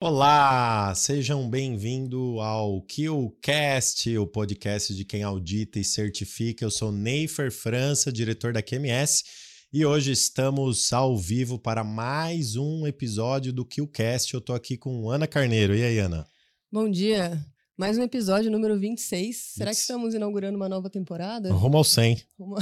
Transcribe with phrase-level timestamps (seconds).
[0.00, 6.64] Olá, sejam bem-vindos ao KillCast, o podcast de quem audita e certifica.
[6.64, 9.24] Eu sou Neifer França, diretor da QMS,
[9.72, 14.34] e hoje estamos ao vivo para mais um episódio do KillCast.
[14.34, 15.74] Eu tô aqui com Ana Carneiro.
[15.74, 16.24] E aí, Ana?
[16.70, 17.44] Bom dia.
[17.78, 19.36] Mais um episódio número 26.
[19.54, 21.52] Será que estamos inaugurando uma nova temporada?
[21.52, 22.26] Rumo ao 100.
[22.36, 22.56] Rumo,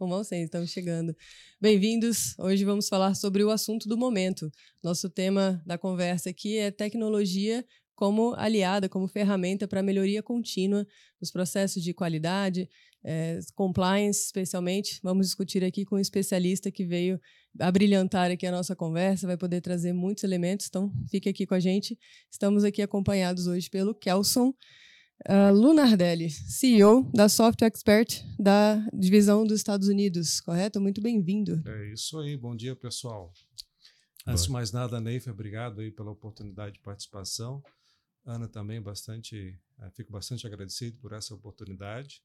[0.00, 1.14] Rumo ao 100, estamos chegando.
[1.60, 2.34] Bem-vindos.
[2.38, 4.50] Hoje vamos falar sobre o assunto do momento.
[4.82, 7.62] Nosso tema da conversa aqui é tecnologia
[7.94, 10.86] como aliada, como ferramenta para melhoria contínua
[11.20, 12.70] dos processos de qualidade,
[13.04, 15.00] é, compliance, especialmente.
[15.02, 17.20] Vamos discutir aqui com um especialista que veio
[17.58, 21.60] abrilhantar aqui a nossa conversa, vai poder trazer muitos elementos, então fique aqui com a
[21.60, 21.98] gente.
[22.30, 24.54] Estamos aqui acompanhados hoje pelo Kelson
[25.28, 30.80] uh, Lunardelli, CEO da Software Expert da divisão dos Estados Unidos, correto?
[30.80, 31.62] Muito bem-vindo.
[31.66, 33.32] É isso aí, bom dia pessoal.
[34.26, 37.62] Antes de mais nada, Neif, obrigado aí pela oportunidade de participação.
[38.24, 42.22] Ana também bastante, uh, fico bastante agradecido por essa oportunidade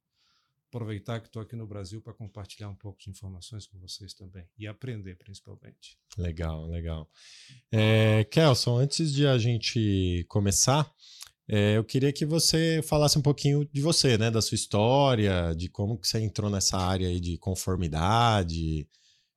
[0.76, 4.46] aproveitar que estou aqui no Brasil para compartilhar um pouco de informações com vocês também
[4.58, 5.98] e aprender principalmente.
[6.18, 7.10] Legal, legal.
[7.72, 10.92] É, Kelson, antes de a gente começar,
[11.48, 15.70] é, eu queria que você falasse um pouquinho de você, né, da sua história, de
[15.70, 18.86] como que você entrou nessa área aí de conformidade.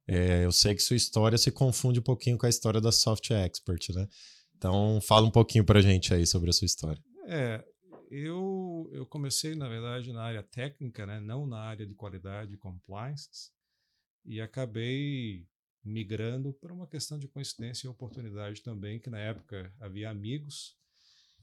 [0.08, 3.44] É, eu sei que sua história se confunde um pouquinho com a história da Software
[3.44, 4.08] Expert, né?
[4.56, 7.00] Então, fala um pouquinho para a gente aí sobre a sua história.
[7.28, 7.62] É,
[8.10, 11.20] eu, eu comecei, na verdade, na área técnica, né?
[11.20, 13.50] não na área de qualidade e compliance,
[14.24, 15.46] e acabei
[15.84, 20.76] migrando por uma questão de coincidência e oportunidade também, que na época havia amigos,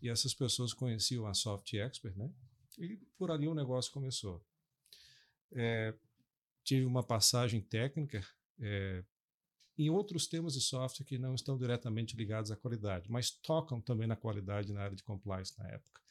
[0.01, 2.31] e essas pessoas conheciam a Soft Expert, né?
[2.77, 4.43] e por ali o negócio começou.
[5.51, 5.93] É,
[6.63, 8.25] tive uma passagem técnica
[8.59, 9.03] é,
[9.77, 14.07] em outros temas de software que não estão diretamente ligados à qualidade, mas tocam também
[14.07, 16.04] na qualidade na área de compliance na época.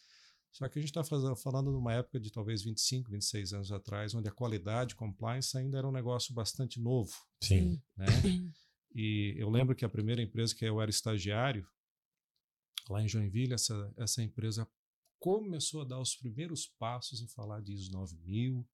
[0.55, 4.15] Só que a gente está falando de uma época de talvez 25, 26 anos atrás,
[4.15, 7.13] onde a qualidade, compliance ainda era um negócio bastante novo.
[7.43, 7.83] Sim.
[7.97, 8.07] Né?
[8.95, 11.67] E eu lembro que a primeira empresa que eu era estagiário,
[12.89, 14.69] lá em Joinville, essa, essa empresa
[15.19, 18.65] começou a dar os primeiros passos em falar de ISO 9000.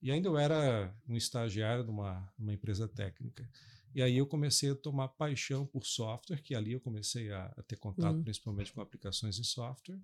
[0.00, 3.50] E ainda eu era um estagiário de uma, uma empresa técnica.
[3.92, 7.62] E aí eu comecei a tomar paixão por software, que ali eu comecei a, a
[7.64, 8.22] ter contato uhum.
[8.22, 10.00] principalmente com aplicações em software.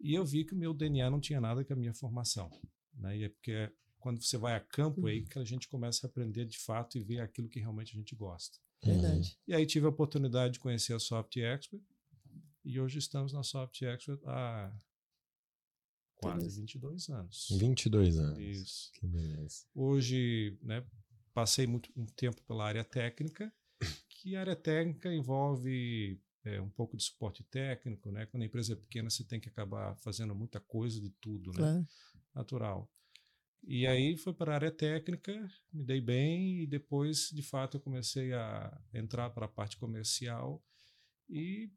[0.00, 2.50] E eu vi que o meu DNA não tinha nada com a minha formação.
[2.94, 3.18] Né?
[3.18, 5.26] E é porque é quando você vai a campo aí uhum.
[5.26, 8.16] que a gente começa a aprender de fato e ver aquilo que realmente a gente
[8.16, 8.58] gosta.
[8.82, 9.38] Verdade.
[9.46, 11.82] E aí tive a oportunidade de conhecer a Soft Expert
[12.64, 14.72] e hoje estamos na Soft Expert há
[16.16, 17.48] quase 22 anos.
[17.58, 18.38] 22 anos.
[18.38, 18.92] Isso.
[18.94, 19.66] Que beleza.
[19.74, 20.84] Hoje, né,
[21.34, 23.52] passei muito um tempo pela área técnica,
[24.08, 28.26] que a área técnica envolve é, um pouco de suporte técnico, né?
[28.26, 31.58] Quando a empresa é pequena, você tem que acabar fazendo muita coisa de tudo, né?
[31.58, 31.88] Claro.
[32.34, 32.90] Natural.
[33.62, 35.32] E aí foi para a área técnica,
[35.72, 40.62] me dei bem e depois, de fato, eu comecei a entrar para a parte comercial
[41.28, 41.70] e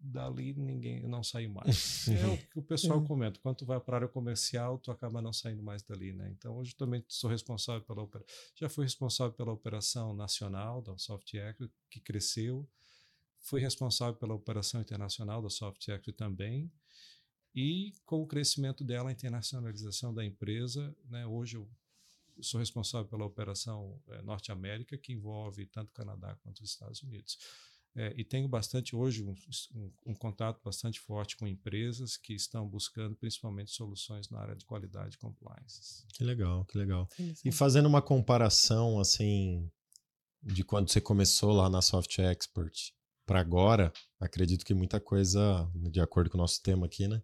[0.00, 2.08] dali ninguém não saiu mais.
[2.08, 3.06] é o que o pessoal é.
[3.06, 3.40] comenta.
[3.40, 6.28] Quando tu vai para a área comercial, tu acaba não saindo mais dali, né?
[6.36, 8.34] Então hoje também sou responsável pela operação.
[8.56, 11.56] Já fui responsável pela operação nacional da Software
[11.90, 12.68] que cresceu
[13.46, 16.70] fui responsável pela operação internacional da Software também.
[17.54, 21.68] E com o crescimento dela, a internacionalização da empresa, né, hoje eu
[22.42, 27.38] sou responsável pela operação é, Norte-América, que envolve tanto o Canadá quanto os Estados Unidos.
[27.94, 29.34] É, e tenho bastante hoje um,
[29.74, 34.66] um, um, contato bastante forte com empresas que estão buscando principalmente soluções na área de
[34.66, 36.04] qualidade e compliance.
[36.12, 37.08] Que legal, que legal.
[37.42, 39.70] E fazendo uma comparação assim
[40.42, 42.92] de quando você começou lá na Soft Expert
[43.26, 47.20] para agora, acredito que muita coisa, de acordo com o nosso tema aqui, né?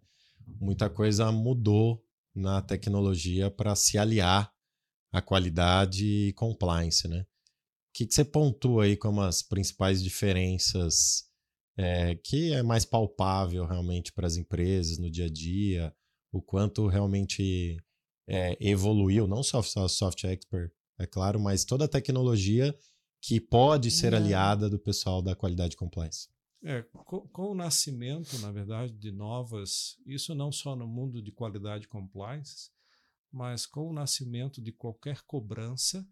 [0.61, 2.05] Muita coisa mudou
[2.35, 4.53] na tecnologia para se aliar
[5.13, 7.21] à qualidade e compliance, né?
[7.21, 7.27] O
[7.95, 11.25] que, que você pontua aí como as principais diferenças
[11.77, 15.95] é, que é mais palpável realmente para as empresas no dia a dia,
[16.33, 17.77] o quanto realmente
[18.29, 22.75] é, evoluiu, não só a Soft Expert, é claro, mas toda a tecnologia
[23.23, 26.29] que pode ser aliada do pessoal da qualidade compliance.
[26.65, 31.31] É, com, com, o nascimento, na verdade, de novas, isso não só no mundo de
[31.31, 32.71] qualidade compliance,
[33.31, 36.05] mas com o nascimento de qualquer cobrança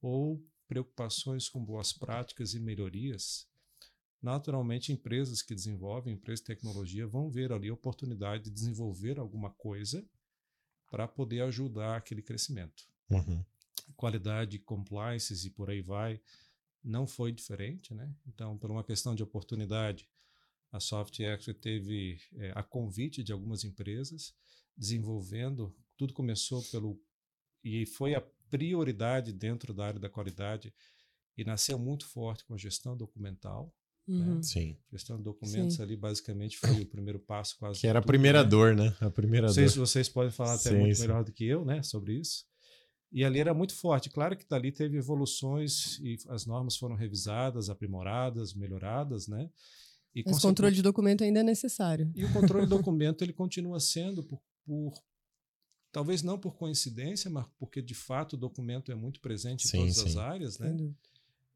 [0.00, 3.46] ou preocupações com boas práticas e melhorias,
[4.22, 9.50] naturalmente empresas que desenvolvem, empresas de tecnologia, vão ver ali a oportunidade de desenvolver alguma
[9.50, 10.04] coisa
[10.90, 12.84] para poder ajudar aquele crescimento.
[13.10, 13.44] Uhum.
[13.94, 16.20] Qualidade, compliance e por aí vai,
[16.86, 18.14] não foi diferente, né?
[18.26, 20.08] Então, por uma questão de oportunidade,
[20.70, 24.32] A Soft Expert teve é, a convite de algumas empresas
[24.76, 25.74] desenvolvendo.
[25.96, 27.00] Tudo começou pelo
[27.64, 30.72] e foi a prioridade dentro da área da qualidade
[31.36, 33.74] e nasceu muito forte com a gestão documental.
[34.06, 34.14] Né?
[34.14, 34.34] Uhum.
[34.36, 34.42] Né?
[34.42, 34.78] Sim.
[34.92, 35.82] Gestão de documentos Sim.
[35.82, 37.80] ali basicamente foi o primeiro passo quase.
[37.80, 38.48] Que era a primeira né?
[38.48, 38.96] dor, né?
[39.00, 39.86] A primeira vocês, dor.
[39.86, 42.44] Vocês podem falar até sim, muito melhor do que eu, né, sobre isso.
[43.16, 44.10] E ali era muito forte.
[44.10, 49.48] Claro que dali teve evoluções e as normas foram revisadas, aprimoradas, melhoradas, né?
[50.14, 52.12] E Mas o controle de documento ainda é necessário.
[52.14, 55.02] E o controle de documento ele continua sendo por, por,
[55.90, 59.78] talvez não por coincidência, mas porque de fato o documento é muito presente em sim,
[59.78, 60.08] todas sim.
[60.08, 60.76] as áreas, né?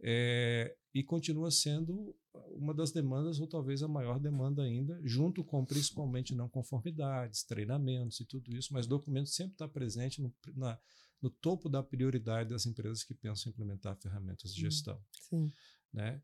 [0.01, 2.17] É, e continua sendo
[2.53, 8.19] uma das demandas, ou talvez a maior demanda ainda, junto com principalmente não conformidades, treinamentos
[8.19, 10.79] e tudo isso, mas documento sempre está presente no, na,
[11.21, 15.03] no topo da prioridade das empresas que pensam em implementar ferramentas de gestão.
[15.29, 15.53] Sim.
[15.93, 16.23] Né?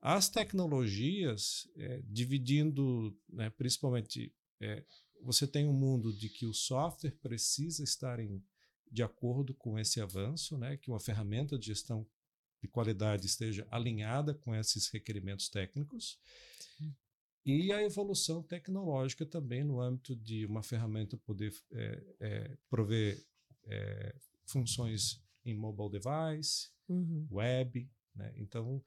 [0.00, 4.84] As tecnologias, é, dividindo, né, principalmente, é,
[5.20, 8.42] você tem um mundo de que o software precisa estar em,
[8.90, 12.06] de acordo com esse avanço, né, que uma ferramenta de gestão
[12.60, 16.18] de qualidade esteja alinhada com esses requerimentos técnicos.
[16.78, 16.94] Sim.
[17.44, 23.24] E a evolução tecnológica também no âmbito de uma ferramenta poder é, é, prover
[23.64, 24.14] é,
[24.46, 27.26] funções em mobile device, uhum.
[27.30, 27.88] web.
[28.14, 28.32] Né?
[28.36, 28.82] Então,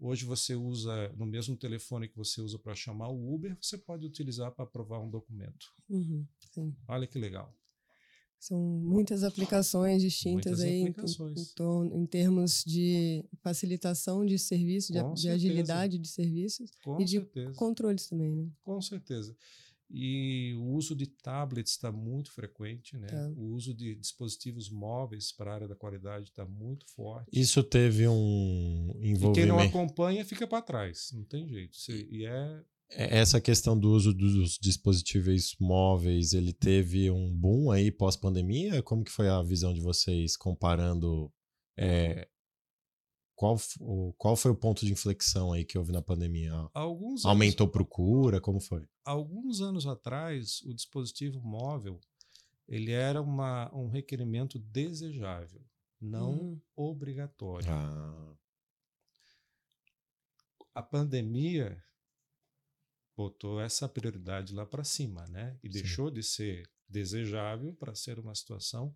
[0.00, 4.06] Hoje você usa, no mesmo telefone que você usa para chamar o Uber, você pode
[4.06, 5.66] utilizar para aprovar um documento.
[5.88, 6.24] Uhum,
[6.86, 7.52] Olha que legal.
[8.38, 11.52] São muitas aplicações distintas muitas aí aplicações.
[11.58, 17.08] Em, em, em, termos de facilitação de serviço, de, de agilidade de serviços Com e
[17.08, 17.50] certeza.
[17.50, 18.48] de controles também, né?
[18.62, 19.36] Com certeza.
[19.90, 23.06] E o uso de tablets está muito frequente, né?
[23.06, 23.28] Tá.
[23.36, 27.28] O uso de dispositivos móveis para a área da qualidade está muito forte.
[27.32, 29.30] Isso teve um envolvimento.
[29.30, 31.76] E quem não acompanha fica para trás, não tem jeito.
[32.10, 37.90] E é, é essa questão do uso dos dispositivos móveis, ele teve um boom aí
[37.90, 38.82] pós-pandemia?
[38.82, 41.32] Como que foi a visão de vocês comparando
[41.78, 42.28] é,
[43.38, 43.56] qual,
[44.16, 46.50] qual foi o ponto de inflexão aí que houve na pandemia?
[46.74, 48.40] Alguns Aumentou anos, procura?
[48.40, 48.84] Como foi?
[49.04, 52.00] Alguns anos atrás, o dispositivo móvel
[52.66, 55.64] ele era uma, um requerimento desejável,
[56.00, 56.60] não hum.
[56.74, 57.70] obrigatório.
[57.70, 58.36] Ah.
[60.74, 61.80] A pandemia
[63.16, 65.56] botou essa prioridade lá para cima, né?
[65.62, 65.74] E Sim.
[65.74, 68.92] deixou de ser desejável para ser uma situação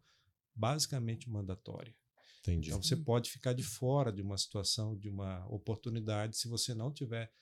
[0.52, 1.94] basicamente mandatória.
[2.42, 2.70] Entendi.
[2.70, 6.92] Então você pode ficar de fora de uma situação, de uma oportunidade, se você não
[6.92, 7.32] tiver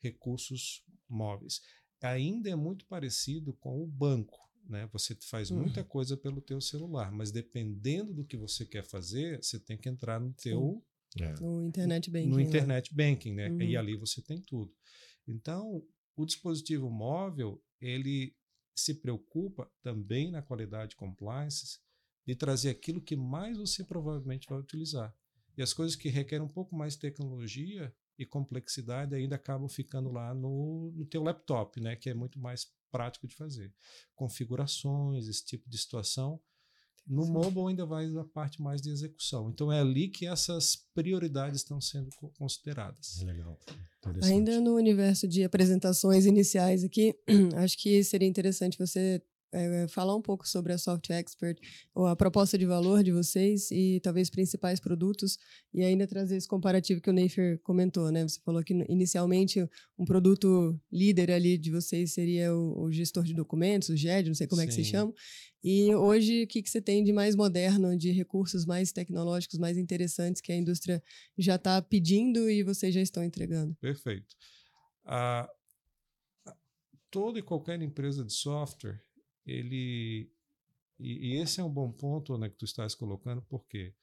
[0.00, 1.60] recursos móveis.
[2.00, 4.38] Ainda é muito parecido com o banco.
[4.68, 4.88] Né?
[4.92, 5.62] Você faz uhum.
[5.62, 9.88] muita coisa pelo teu celular, mas dependendo do que você quer fazer, você tem que
[9.88, 10.82] entrar no teu
[11.20, 11.32] é.
[11.40, 13.48] no internet banking, no internet banking, né?
[13.48, 13.62] Uhum.
[13.62, 14.72] E ali você tem tudo.
[15.28, 15.82] Então,
[16.16, 18.34] o dispositivo móvel ele
[18.74, 21.78] se preocupa também na qualidade compliance
[22.26, 25.14] de trazer aquilo que mais você provavelmente vai utilizar.
[25.56, 30.10] E as coisas que requerem um pouco mais de tecnologia e complexidade ainda acabam ficando
[30.10, 33.72] lá no, no teu laptop, né, que é muito mais prático de fazer.
[34.14, 36.40] Configurações, esse tipo de situação.
[37.06, 39.50] No mobile ainda vai a parte mais de execução.
[39.50, 43.20] Então é ali que essas prioridades estão sendo consideradas.
[43.22, 43.58] Legal.
[44.22, 47.14] Ainda no universo de apresentações iniciais aqui,
[47.56, 49.22] acho que seria interessante você
[49.54, 51.58] é, falar um pouco sobre a Soft Expert,
[51.94, 55.38] ou a proposta de valor de vocês e talvez principais produtos,
[55.72, 58.22] e ainda trazer esse comparativo que o Neifer comentou, né?
[58.24, 59.66] Você falou que inicialmente
[59.98, 64.34] um produto líder ali de vocês seria o, o gestor de documentos, o GED, não
[64.34, 64.66] sei como Sim.
[64.66, 65.14] é que se chama,
[65.62, 69.78] e hoje o que, que você tem de mais moderno, de recursos mais tecnológicos, mais
[69.78, 71.02] interessantes que a indústria
[71.38, 73.74] já está pedindo e vocês já estão entregando?
[73.80, 74.34] Perfeito.
[75.06, 75.48] Uh,
[77.10, 79.00] toda e qualquer empresa de software
[79.46, 80.30] ele
[80.98, 83.94] e, e, esse é um bom ponto né, que tu estás colocando, porque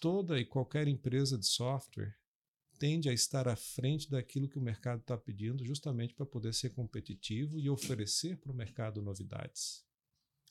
[0.00, 2.14] toda e qualquer empresa de software
[2.78, 6.70] tende a estar à frente daquilo que o mercado está pedindo, justamente para poder ser
[6.70, 9.84] competitivo e oferecer para o mercado novidades.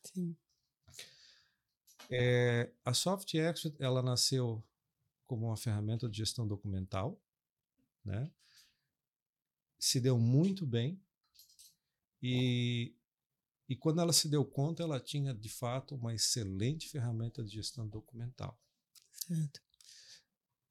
[0.04, 0.36] Sim.
[2.10, 4.64] É, a Soft Expert ela nasceu
[5.26, 7.22] como uma ferramenta de gestão documental,
[8.04, 8.32] né?
[9.78, 11.00] Se deu muito bem
[12.22, 12.96] e
[13.70, 17.88] e quando ela se deu conta, ela tinha de fato uma excelente ferramenta de gestão
[17.88, 18.60] documental.
[19.12, 19.62] Certo.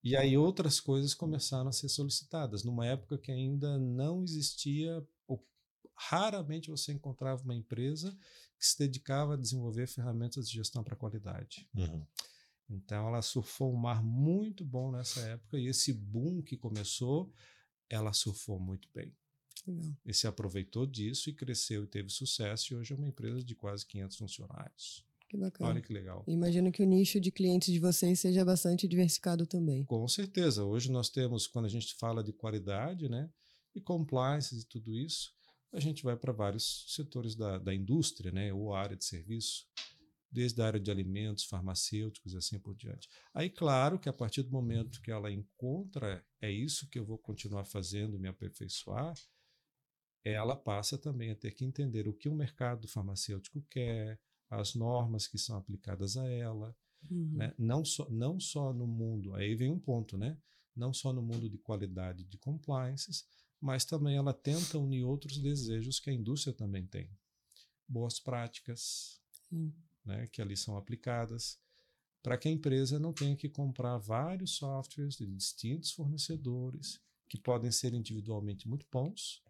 [0.03, 5.45] E aí outras coisas começaram a ser solicitadas, numa época que ainda não existia, ou
[5.95, 8.17] raramente você encontrava uma empresa
[8.59, 11.69] que se dedicava a desenvolver ferramentas de gestão para qualidade.
[11.75, 12.07] Uhum.
[12.71, 17.33] Então ela surfou um mar muito bom nessa época e esse boom que começou,
[17.89, 19.15] ela surfou muito bem.
[19.67, 19.97] Legal.
[20.05, 22.73] E se aproveitou disso e cresceu e teve sucesso.
[22.73, 25.05] E hoje é uma empresa de quase 500 funcionários.
[25.29, 25.71] Que bacana.
[25.71, 26.25] Olha que legal.
[26.29, 29.85] Imagino que o nicho de clientes de vocês seja bastante diversificado também.
[29.85, 30.65] Com certeza.
[30.65, 33.29] Hoje nós temos, quando a gente fala de qualidade, né?
[33.75, 35.33] E compliance e tudo isso,
[35.73, 38.53] a gente vai para vários setores da, da indústria, né?
[38.53, 39.67] Ou área de serviço,
[40.31, 43.09] desde a área de alimentos, farmacêuticos e assim por diante.
[43.35, 47.19] Aí, claro que a partir do momento que ela encontra, é isso que eu vou
[47.19, 49.15] continuar fazendo, me aperfeiçoar,
[50.33, 54.19] ela passa também a ter que entender o que o mercado farmacêutico quer,
[54.51, 56.77] as normas que são aplicadas a ela,
[57.09, 57.35] Uhum.
[57.35, 57.55] né?
[57.57, 60.37] não, só, não só no mundo, aí vem um ponto, né?
[60.75, 63.25] não só no mundo de qualidade de compliances,
[63.61, 67.11] mas também ela tenta unir outros desejos que a indústria também tem.
[67.89, 69.73] Boas práticas, Sim.
[70.05, 71.59] né, que ali são aplicadas,
[72.23, 77.71] para que a empresa não tenha que comprar vários softwares de distintos fornecedores, que podem
[77.71, 79.43] ser individualmente muito bons,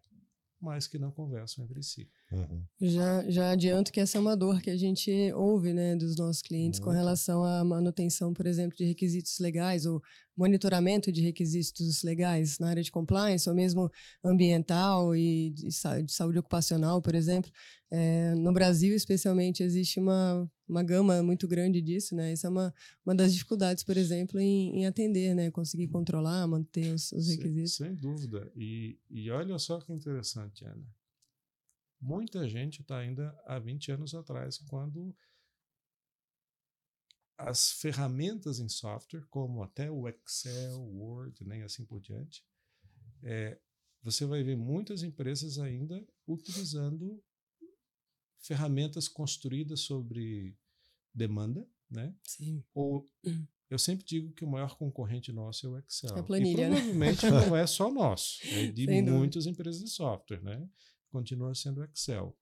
[0.59, 2.09] mas que não conversam entre si.
[2.31, 2.61] Uhum.
[2.79, 6.41] Já, já adianto que essa é uma dor que a gente ouve né, dos nossos
[6.41, 6.97] clientes com Muito.
[6.97, 10.01] relação à manutenção, por exemplo, de requisitos legais ou
[10.35, 13.89] monitoramento de requisitos legais na área de compliance ou mesmo
[14.23, 15.69] ambiental e de,
[16.03, 17.49] de saúde ocupacional, por exemplo.
[17.89, 22.13] É, no Brasil, especialmente, existe uma, uma gama muito grande disso.
[22.13, 22.33] Né?
[22.33, 22.73] Essa é uma,
[23.05, 25.49] uma das dificuldades, por exemplo, em, em atender, né?
[25.49, 27.75] conseguir controlar, manter os, os Sem- requisitos.
[27.75, 28.51] Sem, dúvida.
[28.55, 30.85] E, e olha só que interessante, Ana.
[31.99, 35.15] Muita gente está ainda há 20 anos atrás, quando
[37.37, 42.43] as ferramentas em software, como até o Excel, Word, nem assim por diante,
[43.23, 43.59] é,
[44.01, 47.23] você vai ver muitas empresas ainda utilizando
[48.39, 50.57] ferramentas construídas sobre
[51.13, 52.15] demanda, né?
[52.23, 52.63] Sim.
[52.73, 53.45] ou Hum.
[53.69, 56.15] eu sempre digo que o maior concorrente nosso é o Excel.
[56.15, 56.75] É a planilha, e né?
[56.75, 59.17] provavelmente não é só nosso, é de Sem dúvida.
[59.17, 60.67] muitas empresas de software, né?
[61.11, 62.35] Continua sendo Excel.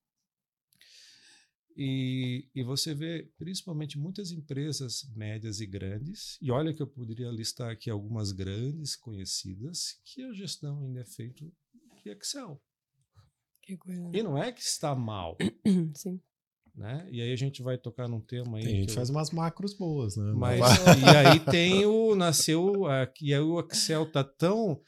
[1.78, 7.30] E, e você vê, principalmente, muitas empresas médias e grandes, e olha que eu poderia
[7.30, 11.44] listar aqui algumas grandes conhecidas, que a gestão ainda é feita
[12.02, 12.62] de Excel.
[13.62, 14.10] Que coisa.
[14.14, 15.38] E não é que está mal,
[15.96, 16.22] Sim.
[16.74, 17.06] né?
[17.12, 18.64] E aí a gente vai tocar num tema aí.
[18.64, 20.32] Tem gente que que eu- faz umas macros boas, né?
[20.34, 22.16] Mas, e aí tem o.
[22.16, 22.86] Nasceu.
[22.86, 24.82] a- E aí o Excel tá tão.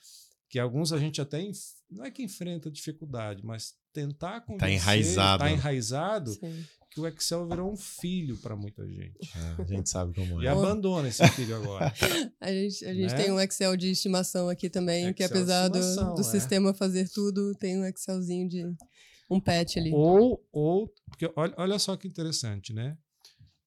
[0.49, 1.41] Que alguns a gente até.
[1.41, 4.75] enf- Não é que enfrenta dificuldade, mas tentar convencer.
[4.75, 5.43] enraizado.
[5.43, 6.31] Tá enraizado.
[6.31, 6.65] Sim.
[6.89, 9.17] Que o Excel virou um filho para muita gente.
[9.35, 10.49] É, a gente sabe como E é.
[10.49, 11.93] abandona esse filho agora.
[12.39, 13.23] A gente, a gente Né?
[13.23, 16.23] tem um Excel de estimação aqui também, que Excel de apesar do, do é.
[16.23, 18.63] sistema fazer tudo, tem um Excelzinho de
[19.29, 19.91] um patch ali.
[19.93, 20.87] ou, ou.
[21.09, 22.97] Porque olha, olha só que interessante, né?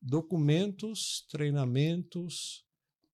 [0.00, 2.64] Documentos, treinamentos,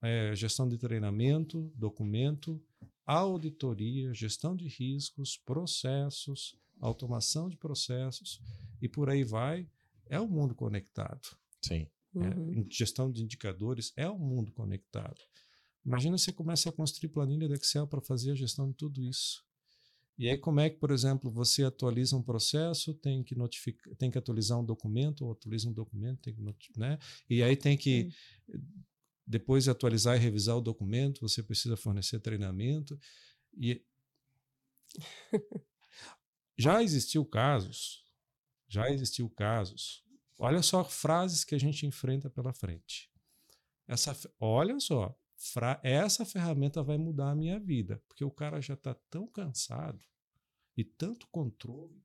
[0.01, 2.63] é, gestão de treinamento, documento,
[3.07, 8.41] auditoria, gestão de riscos, processos, automação de processos
[8.83, 9.69] e por aí vai.
[10.09, 11.37] É um mundo conectado.
[11.63, 11.87] Sim.
[12.13, 12.29] né?
[12.31, 12.53] Uhum.
[12.53, 15.21] Em Gestão de indicadores é um mundo conectado.
[15.85, 19.45] Imagina você começa a construir planilha de Excel para fazer a gestão de tudo isso.
[20.19, 24.11] E aí, como é que, por exemplo, você atualiza um processo, tem que notificar, tem
[24.11, 26.99] que atualizar um documento, ou atualiza um documento, tem que né?
[27.29, 28.09] E aí tem que,
[29.27, 32.99] depois de atualizar e revisar o documento, você precisa fornecer treinamento.
[33.59, 33.83] E
[36.59, 38.05] já existiu casos,
[38.69, 40.05] já existiu casos.
[40.39, 43.11] Olha só frases que a gente enfrenta pela frente.
[43.87, 48.75] Essa, olha só, fra- essa ferramenta vai mudar a minha vida, porque o cara já
[48.75, 50.05] está tão cansado
[50.77, 52.03] e tanto controle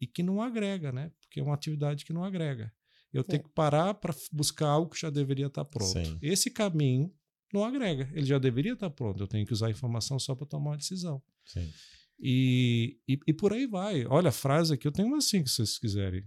[0.00, 1.12] e que não agrega, né?
[1.20, 2.72] Porque é uma atividade que não agrega.
[3.12, 5.92] Eu tenho que parar para buscar algo que já deveria estar pronto.
[5.92, 6.18] Sim.
[6.22, 7.12] Esse caminho
[7.52, 8.10] não agrega.
[8.14, 9.22] Ele já deveria estar pronto.
[9.22, 11.22] Eu tenho que usar a informação só para tomar uma decisão.
[11.44, 11.70] Sim.
[12.18, 14.06] E, e, e por aí vai.
[14.06, 16.24] Olha a frase aqui, eu tenho uma assim, se vocês quiserem.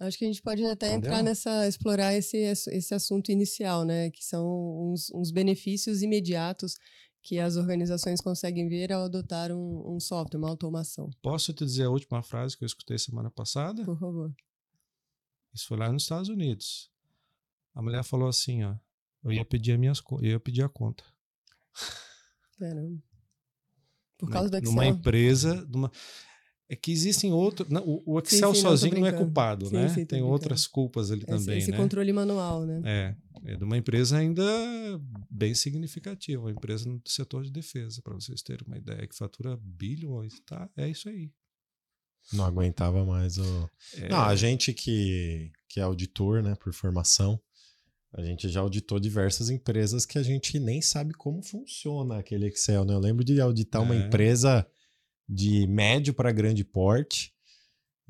[0.00, 1.24] Acho que a gente pode até entrar Entendeu?
[1.24, 4.10] nessa, explorar esse, esse assunto inicial, né?
[4.10, 6.76] Que são uns, uns benefícios imediatos
[7.22, 11.08] que as organizações conseguem ver ao adotar um, um software, uma automação.
[11.22, 13.84] Posso te dizer a última frase que eu escutei semana passada?
[13.84, 14.34] Por favor.
[15.54, 16.90] Isso foi lá nos Estados Unidos.
[17.74, 18.74] A mulher falou assim, ó,
[19.24, 21.04] eu ia pedir, as minhas, eu ia pedir a conta.
[22.58, 23.02] Caramba.
[24.18, 24.70] Por causa do Excel.
[24.70, 25.90] Numa empresa, numa...
[26.68, 27.68] É que existem outros.
[27.84, 29.24] O, o Sim, Excel sim, não, tô sozinho não é brincando.
[29.26, 29.88] culpado, Sim, né?
[29.88, 30.32] sim, Tem brincando.
[30.32, 31.76] outras culpas ali esse, também, esse né?
[31.76, 32.80] controle manual, né?
[33.44, 34.42] É, é de uma empresa ainda
[35.28, 39.58] bem significativa, uma empresa no setor de defesa, para vocês terem uma ideia, que fatura
[39.60, 40.70] bilhões, tá?
[40.74, 41.30] É isso aí.
[42.32, 43.70] Não aguentava mais o.
[43.96, 47.40] É, Não, a gente que, que é auditor, né, por formação,
[48.14, 52.84] a gente já auditou diversas empresas que a gente nem sabe como funciona aquele Excel,
[52.84, 52.92] né?
[52.94, 53.98] Eu lembro de auditar uma É.
[54.06, 54.66] empresa
[55.28, 57.32] de médio para grande porte.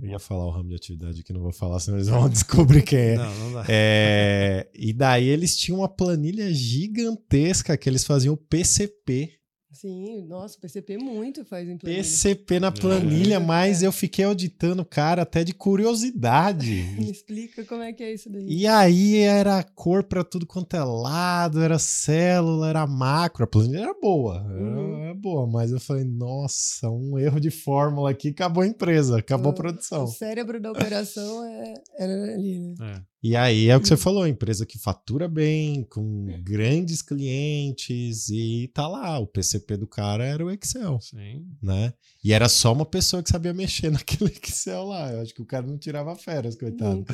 [0.00, 2.82] Eu ia falar o ramo de atividade que não vou falar, senão eles vão descobrir
[2.82, 3.16] quem é.
[3.16, 3.64] Não, não dá.
[3.68, 9.38] É, e daí eles tinham uma planilha gigantesca que eles faziam PCP.
[9.72, 12.02] Sim, nossa, o PCP muito faz em planilha.
[12.02, 13.38] PCP na planilha, É.
[13.38, 16.82] mas eu fiquei auditando o cara até de curiosidade.
[16.98, 18.46] Me explica como é que é isso daí.
[18.46, 23.44] E aí era cor pra tudo quanto é lado, era célula, era macro.
[23.44, 24.98] A planilha era boa, era, Uhum.
[25.04, 29.48] era boa, mas eu falei, nossa, um erro de fórmula aqui, acabou a empresa, acabou
[29.50, 30.04] a O- produção.
[30.04, 32.74] O cérebro da operação é, era ali, né?
[32.98, 33.11] É.
[33.22, 33.96] E aí é o que Uhum.
[33.96, 39.86] você falou, empresa que fatura bem, com grandes clientes, e tá lá, o PCP do
[39.86, 41.46] cara era o Excel, Sim.
[41.62, 41.94] né?
[42.24, 45.12] E era só uma pessoa que sabia mexer naquele Excel lá.
[45.12, 47.04] Eu acho que o cara não tirava férias, coitado.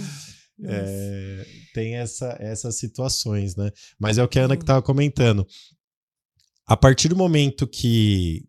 [0.64, 3.70] É, tem essa, essas situações, né?
[3.98, 4.64] Mas é o que a Ana que Uhum.
[4.64, 5.46] estava comentando.
[6.66, 8.44] A partir do momento que,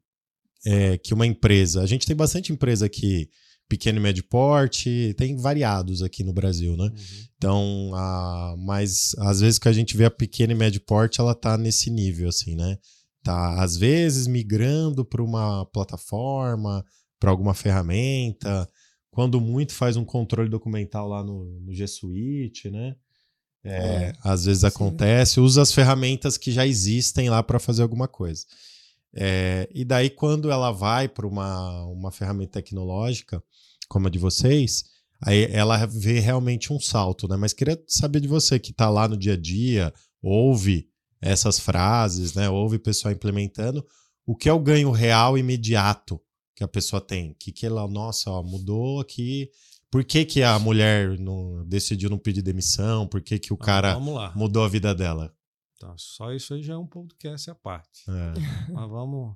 [0.65, 3.29] é, que uma empresa, a gente tem bastante empresa aqui,
[3.69, 6.85] pequeno e médio porte, tem variados aqui no Brasil, né?
[6.85, 7.25] Uhum.
[7.37, 11.35] Então, a, mas às vezes que a gente vê a pequena e médio porte, ela
[11.35, 12.77] tá nesse nível, assim, né?
[13.23, 16.83] Tá, às vezes, migrando para uma plataforma,
[17.19, 18.67] para alguma ferramenta.
[19.11, 22.95] Quando muito, faz um controle documental lá no, no G Suite, né?
[23.63, 24.67] É, É, às vezes sim.
[24.67, 28.45] acontece, usa as ferramentas que já existem lá para fazer alguma coisa.
[29.15, 33.43] É, e daí, quando ela vai para uma, uma ferramenta tecnológica,
[33.87, 34.83] como a de vocês,
[35.21, 37.35] aí ela vê realmente um salto, né?
[37.35, 40.87] Mas queria saber de você que está lá no dia a dia, ouve
[41.21, 42.49] essas frases, né?
[42.49, 43.85] Ouve o pessoal implementando,
[44.25, 46.21] o que é o ganho real imediato
[46.55, 47.35] que a pessoa tem?
[47.39, 49.49] Que que ela, nossa, ó, mudou aqui.
[49.89, 53.07] Por que, que a mulher não, decidiu não pedir demissão?
[53.07, 54.31] Por que, que o Ah, cara lá.
[54.35, 55.33] mudou a vida dela?
[55.79, 58.03] Tá, só isso aí já é um podcast à parte.
[58.09, 58.33] É.
[58.73, 59.35] Mas vamos.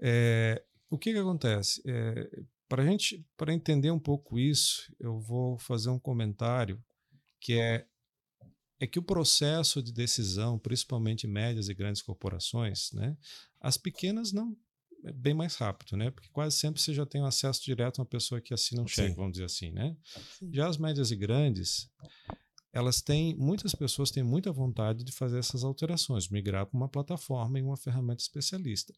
[0.00, 1.82] É, o que que acontece?
[2.68, 6.82] para gente, para entender um pouco isso, eu vou fazer um comentário
[7.40, 7.86] que é
[8.80, 13.16] é que o processo de decisão, principalmente em médias e grandes corporações, né,
[13.60, 14.56] as pequenas não
[15.04, 16.10] é bem mais rápido, né?
[16.10, 18.86] Porque quase sempre você já tem um acesso direto a uma pessoa que assina um
[18.86, 19.96] cheque, vamos dizer assim, né?
[20.38, 20.50] Sim.
[20.52, 21.88] Já as médias e grandes,
[22.78, 27.58] elas têm, muitas pessoas têm muita vontade de fazer essas alterações, migrar para uma plataforma
[27.58, 28.92] e uma ferramenta especialista.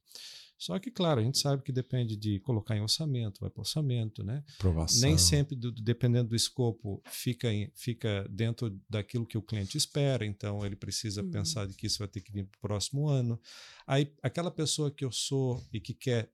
[0.59, 4.23] Só que, claro, a gente sabe que depende de colocar em orçamento, vai para orçamento,
[4.23, 4.45] né?
[4.59, 5.01] Aprovação.
[5.01, 10.27] Nem sempre, do- dependendo do escopo, fica, em- fica dentro daquilo que o cliente espera,
[10.27, 11.31] então ele precisa Uhum.
[11.31, 13.41] pensar de que isso vai ter que vir para o próximo ano.
[13.87, 16.31] Aí, aquela pessoa que eu sou e que quer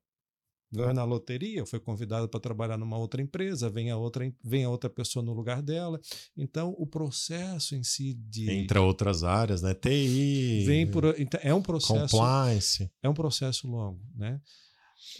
[0.77, 4.65] ganhar na loteria, foi convidada para trabalhar numa outra empresa, vem a outra, em- vem
[4.65, 6.01] a outra pessoa no lugar dela.
[6.37, 8.51] Então, o processo em si de.
[8.51, 9.75] Entre outras áreas, né?
[9.75, 12.91] TI, Vem por, então, é um processo compliance.
[13.03, 14.41] é um processo longo, né?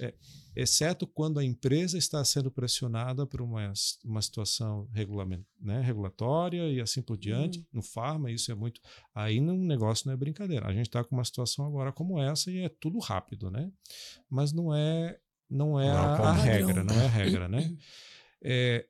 [0.01, 0.15] É,
[0.57, 3.73] exceto quando a empresa está sendo pressionada por uma,
[4.05, 7.59] uma situação regulament, né, regulatória e assim por diante.
[7.59, 7.65] Uhum.
[7.75, 8.81] No farma, isso é muito.
[9.15, 10.67] Aí no negócio não é brincadeira.
[10.67, 13.71] A gente está com uma situação agora como essa e é tudo rápido, né?
[14.31, 17.77] Mas não é, não é Não a, a regra, não é a regra, né?
[18.49, 18.87] É,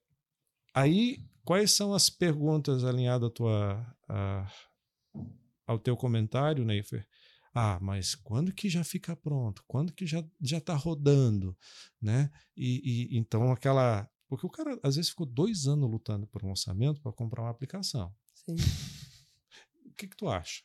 [0.75, 4.53] aí, quais são as perguntas alinhadas à tua, a-
[5.67, 7.07] ao teu comentário, Neifer?
[7.55, 9.65] Ah, mas quando que já fica pronto?
[9.67, 11.57] Quando que já já está rodando,
[12.03, 12.31] né?
[12.55, 16.51] E, e então aquela porque o cara às vezes ficou dois anos lutando por um
[16.51, 18.15] orçamento para comprar uma aplicação.
[18.35, 18.57] Sim.
[19.87, 20.63] O que que tu acha?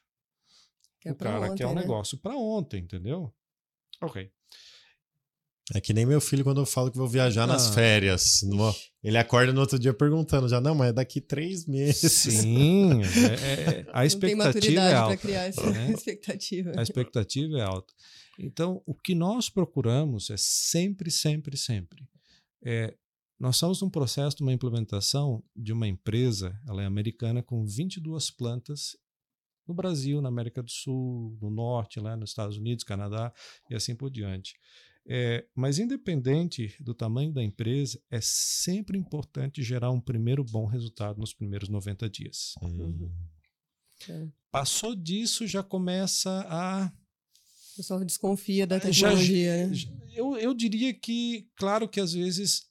[1.00, 1.82] Que é o cara ontem, quer um né?
[1.82, 3.34] negócio para ontem, entendeu?
[4.02, 4.30] Ok.
[5.74, 7.74] É que nem meu filho quando eu falo que vou viajar nas Ah.
[7.74, 8.42] férias.
[8.44, 12.12] Numa- Ele acorda no outro dia perguntando já, não, mas é daqui três meses.
[12.12, 15.18] Sim, é- é- a Não tem expectativa é maturidade para alta.
[15.18, 15.92] criar essa né?
[15.98, 16.72] expectativa.
[16.78, 17.94] A expectativa é alta.
[18.40, 22.08] Então, o que nós procuramos é sempre, sempre, sempre.
[22.64, 22.94] É,
[23.40, 28.30] nós estamos num processo de uma implementação de uma empresa, ela é americana, com 22
[28.30, 28.96] plantas
[29.68, 33.34] no Brasil, na América do Sul, no Norte, lá nos Estados Unidos, Canadá
[33.70, 34.54] e assim por diante.
[35.08, 41.20] É, mas, independente do tamanho da empresa, é sempre importante gerar um primeiro bom resultado
[41.20, 42.54] nos primeiros 90 dias.
[42.62, 43.10] Hum.
[44.08, 44.28] É.
[44.52, 46.92] Passou disso, já começa a
[47.74, 49.68] O pessoal desconfia da Já- tecnologia.
[49.68, 49.76] né?
[50.14, 52.68] Eu, eu diria que, claro que às vezes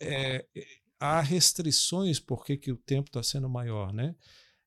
[0.00, 0.66] é, é,
[1.00, 4.14] há restrições porque que o tempo está sendo maior, né?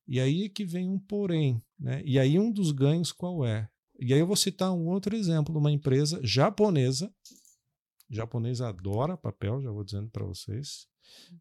[0.07, 2.01] E aí é que vem um porém, né?
[2.05, 3.69] E aí um dos ganhos qual é?
[3.99, 7.13] E aí eu vou citar um outro exemplo de uma empresa japonesa.
[8.09, 10.87] Japonesa adora papel, já vou dizendo para vocês,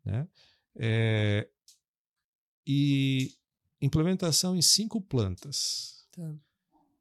[0.04, 0.26] né?
[0.74, 1.48] É,
[2.66, 3.34] e
[3.80, 6.06] implementação em cinco plantas.
[6.10, 6.34] Tá.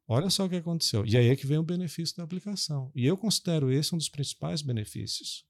[0.08, 1.04] Olha só o que aconteceu.
[1.04, 2.92] E aí é que vem o benefício da aplicação.
[2.94, 5.44] E eu considero esse um dos principais benefícios.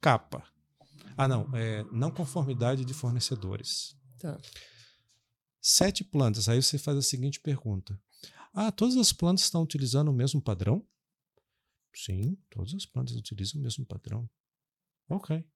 [0.00, 0.44] Capa.
[1.16, 1.48] Ah, não.
[1.54, 3.96] É não conformidade de fornecedores.
[4.18, 4.38] Tá.
[5.60, 6.48] Sete plantas.
[6.48, 7.98] Aí você faz a seguinte pergunta:
[8.58, 10.82] Ah, todas as plantas estão utilizando o mesmo padrão?
[11.94, 14.26] Sim, todas as plantas utilizam o mesmo padrão.
[15.10, 15.46] Ok.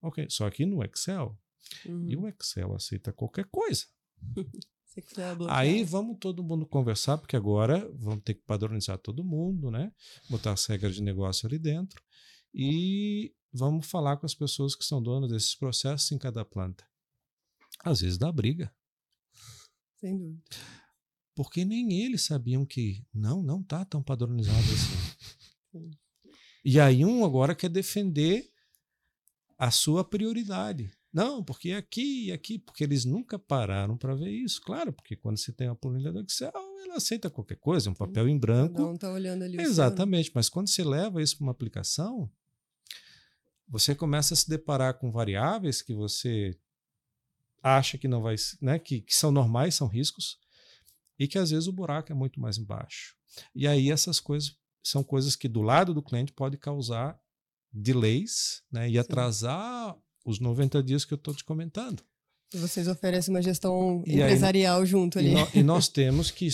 [0.00, 0.30] Ok.
[0.30, 1.36] Só que no Excel.
[1.84, 2.08] Uhum.
[2.08, 3.86] E o Excel aceita qualquer coisa.
[5.50, 9.92] Aí vamos todo mundo conversar, porque agora vamos ter que padronizar todo mundo, né?
[10.30, 12.00] Botar as regras de negócio ali dentro.
[12.54, 16.86] E vamos falar com as pessoas que são donas desses processos em cada planta.
[17.82, 18.72] Às vezes dá briga,
[19.96, 20.42] Sem dúvida.
[21.34, 25.12] Porque nem eles sabiam que não, não tá tão padronizado assim.
[26.64, 28.48] E aí um agora quer defender
[29.58, 30.92] a sua prioridade.
[31.12, 34.62] Não, porque é aqui e aqui, porque eles nunca pararam para ver isso.
[34.62, 36.52] Claro, porque quando você tem uma planilha do Excel,
[36.84, 38.82] ela aceita qualquer coisa, um papel em branco.
[38.82, 39.60] Um tá olhando ali?
[39.60, 42.30] Exatamente, mas quando você leva isso para uma aplicação,
[43.68, 46.56] você começa a se deparar com variáveis que você
[47.62, 50.38] acha que não vai, né, que, que são normais, são riscos,
[51.18, 53.14] e que às vezes o buraco é muito mais embaixo.
[53.54, 57.18] E aí essas coisas são coisas que do lado do cliente pode causar
[57.72, 62.02] delays, né, e atrasar os 90 dias que eu estou te comentando.
[62.54, 65.30] E vocês oferecem uma gestão E aí- empresarial junto ali.
[65.30, 66.48] E, nó- e nós temos que,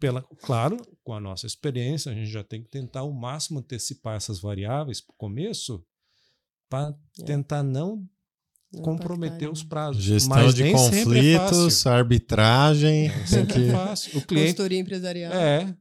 [0.00, 4.16] pela, claro, com a nossa experiência, a gente já tem que tentar ao máximo antecipar
[4.16, 5.84] essas variáveis para o começo,
[6.68, 7.24] para É.
[7.24, 8.04] tentar Não
[8.82, 9.52] comprometer impactarem.
[9.52, 10.02] os prazos.
[10.02, 11.90] Gestão Mas de é conflitos, fácil.
[11.90, 13.10] arbitragem.
[13.26, 13.68] Sempre que...
[13.68, 14.18] é fácil.
[14.18, 15.32] O cliente Consultoria empresarial.
[15.32, 15.74] é.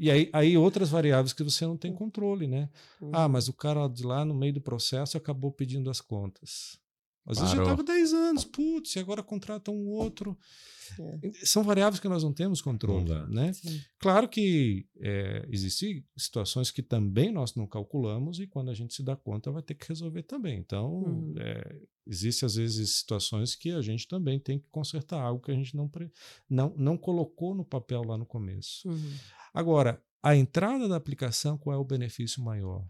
[0.00, 2.68] E aí, aí outras variáveis que você não tem controle, né?
[3.00, 3.10] Uhum.
[3.12, 6.78] Ah, mas o cara de lá no meio do processo acabou pedindo as contas.
[7.28, 7.72] Às vezes já Parou.
[7.72, 10.36] estava 10 anos, putz, e agora contrata um outro.
[10.98, 11.30] É.
[11.44, 13.52] São variáveis que nós não temos controle, Não né?
[13.52, 13.78] Sim.
[13.98, 19.02] Claro que é, existem situações que também nós não calculamos e quando a gente se
[19.02, 20.58] dá conta vai ter que resolver também.
[20.58, 21.34] Então, Uhum.
[21.38, 25.54] é, existe às vezes situações que a gente também tem que consertar algo que a
[25.54, 26.10] gente não, pre-
[26.48, 28.88] não, não colocou no papel lá no começo.
[28.88, 29.12] Uhum.
[29.52, 32.82] Agora, a entrada da aplicação, qual é o benefício maior?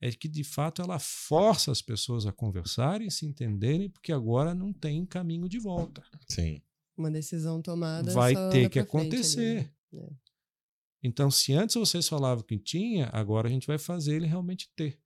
[0.00, 4.72] É que, de fato, ela força as pessoas a conversarem, se entenderem, porque agora não
[4.72, 6.02] tem caminho de volta.
[6.26, 6.62] Sim.
[6.96, 8.10] Uma decisão tomada.
[8.12, 9.70] Vai só ter que ali, acontecer.
[9.92, 10.00] né?
[10.00, 10.10] É.
[11.02, 14.98] Então, se antes vocês falavam que tinha, agora a gente vai fazer ele realmente ter.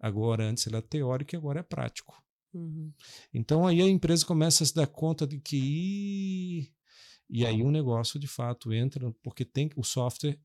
[0.00, 2.22] Agora, antes ele era teórico e agora é prático.
[2.54, 2.92] Uhum.
[3.32, 6.72] Então, aí a empresa começa a se dar conta de que.
[7.28, 10.38] E aí o negócio de fato entra, porque tem o software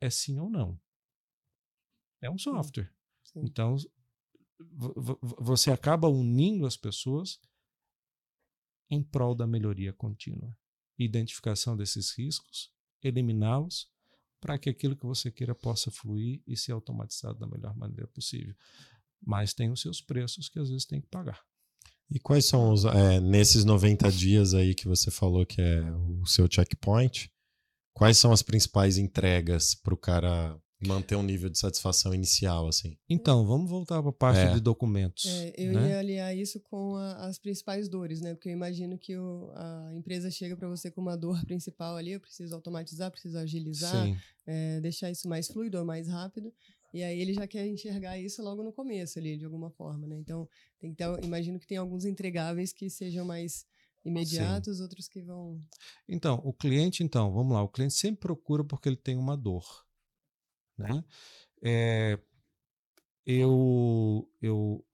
[0.00, 0.80] é sim ou não.
[2.20, 2.92] É um software.
[3.40, 3.46] Sim.
[3.46, 3.76] Então,
[4.72, 7.38] vo- vo- você acaba unindo as pessoas
[8.90, 10.56] em prol da melhoria contínua.
[10.98, 12.72] Identificação desses riscos,
[13.02, 13.88] eliminá-los,
[14.40, 18.54] para que aquilo que você queira possa fluir e ser automatizado da melhor maneira possível.
[19.20, 21.40] Mas tem os seus preços que às vezes tem que pagar.
[22.10, 22.84] E quais são os.
[22.84, 27.30] é, nesses 90 dias aí que você falou que é o seu checkpoint,
[27.92, 32.96] quais são as principais entregas para o cara manter um nível de satisfação inicial, assim?
[33.08, 34.52] Então, vamos voltar para a parte É.
[34.54, 35.24] de documentos.
[35.26, 35.88] É, eu né?
[35.88, 38.34] ia aliar isso com a- as principais dores, né?
[38.34, 42.12] Porque eu imagino que o- a empresa chega para você com uma dor principal ali,
[42.12, 44.16] eu preciso automatizar, preciso agilizar, Sim.
[44.46, 46.52] é, deixar isso mais fluido ou mais rápido.
[46.94, 50.16] E aí ele já quer enxergar isso logo no começo ali, de alguma forma, né?
[50.16, 50.48] Então,
[50.80, 53.66] tem que ter, imagino que tem alguns entregáveis que sejam mais
[54.04, 55.60] imediatos, outros que vão...
[56.08, 59.86] Então, o cliente, então, vamos lá, o cliente sempre procura porque ele tem uma dor.
[60.78, 61.04] Né?
[61.62, 62.18] É,
[63.26, 64.84] eu, eu,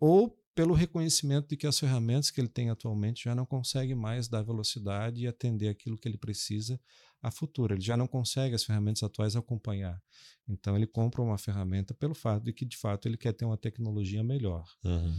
[0.00, 4.28] ou pelo reconhecimento de que as ferramentas que ele tem atualmente já não conseguem mais
[4.28, 6.80] dar velocidade e atender aquilo que ele precisa
[7.20, 7.74] a futuro.
[7.74, 10.00] Ele já não consegue as ferramentas atuais acompanhar.
[10.46, 13.56] Então, ele compra uma ferramenta pelo fato de que, de fato, ele quer ter uma
[13.56, 14.64] tecnologia melhor.
[14.84, 15.14] Uhum.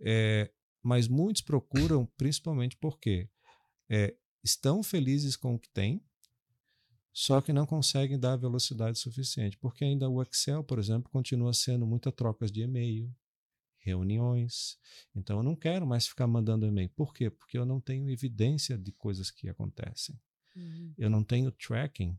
[0.00, 0.50] É,
[0.82, 3.28] mas muitos procuram principalmente porque
[3.90, 6.02] é, estão felizes com o que têm,
[7.20, 9.58] só que não conseguem dar velocidade suficiente.
[9.58, 13.12] Porque ainda o Excel, por exemplo, continua sendo muita trocas de e-mail,
[13.78, 14.78] reuniões.
[15.16, 16.88] Então eu não quero mais ficar mandando e-mail.
[16.90, 17.28] Por quê?
[17.28, 20.16] Porque eu não tenho evidência de coisas que acontecem.
[20.96, 22.16] Eu não tenho tracking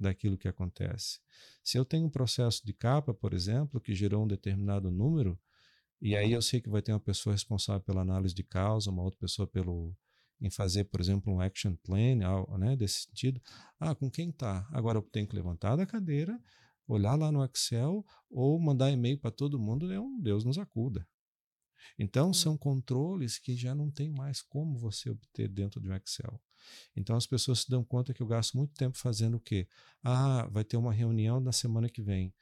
[0.00, 1.20] daquilo que acontece.
[1.62, 5.38] Se eu tenho um processo de capa, por exemplo, que gerou um determinado número,
[6.00, 9.02] e aí eu sei que vai ter uma pessoa responsável pela análise de causa, uma
[9.02, 9.94] outra pessoa pelo
[10.40, 13.40] em fazer, por exemplo, um action plan, algo, né, desse sentido.
[13.78, 14.68] Ah, com quem tá?
[14.72, 16.40] Agora eu tenho que levantar da cadeira,
[16.86, 21.06] olhar lá no Excel ou mandar e-mail para todo mundo, é um Deus nos acuda.
[21.98, 26.40] Então, são controles que já não tem mais como você obter dentro de um Excel.
[26.94, 29.68] Então, as pessoas se dão conta que eu gasto muito tempo fazendo o quê?
[30.02, 32.34] Ah, vai ter uma reunião na semana que vem.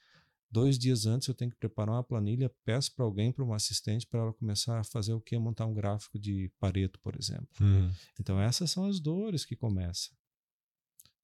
[0.50, 4.06] Dois dias antes eu tenho que preparar uma planilha, peço para alguém, para uma assistente,
[4.06, 5.38] para ela começar a fazer o quê?
[5.38, 7.48] Montar um gráfico de Pareto, por exemplo.
[7.60, 7.92] Uhum.
[8.18, 10.16] Então, essas são as dores que começam.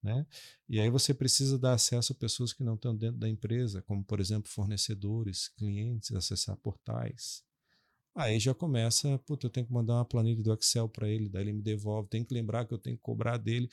[0.02, 0.26] Né?
[0.68, 4.04] E aí você precisa dar acesso a pessoas que não estão dentro da empresa, como,
[4.04, 7.44] por exemplo, fornecedores, clientes, acessar portais.
[8.14, 11.44] Aí já começa, puta, eu tenho que mandar uma planilha do Excel para ele, daí
[11.44, 13.70] ele me devolve, tem que lembrar que eu tenho que cobrar dele.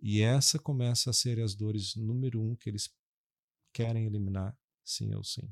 [0.00, 2.88] E essa começa a ser as dores número um que eles
[3.72, 5.48] querem eliminar, sim ou sim.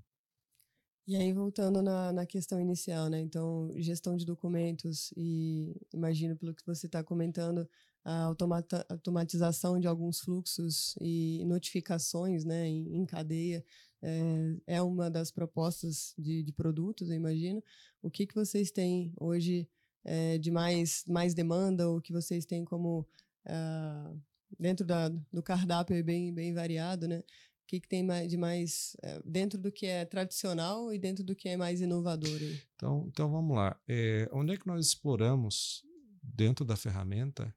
[1.06, 3.20] E aí, voltando na, na questão inicial, né?
[3.20, 7.68] Então, gestão de documentos e imagino pelo que você está comentando,
[8.04, 13.64] a automata, automatização de alguns fluxos e notificações né, em, em cadeia
[14.02, 17.62] é, é, uma das propostas de, de, produtos, eu imagino.
[18.02, 19.68] O que, que vocês têm hoje
[20.04, 23.06] é, de mais, mais demanda, ou que vocês têm como
[23.46, 24.20] uh,
[24.58, 27.22] dentro da, do cardápio é bem, bem variado, né?
[27.70, 31.48] Que, que tem de mais é, dentro do que é tradicional e dentro do que
[31.48, 32.40] é mais inovador?
[32.74, 33.80] Então, então vamos lá.
[33.86, 35.84] É, onde é que nós exploramos
[36.20, 37.54] dentro da ferramenta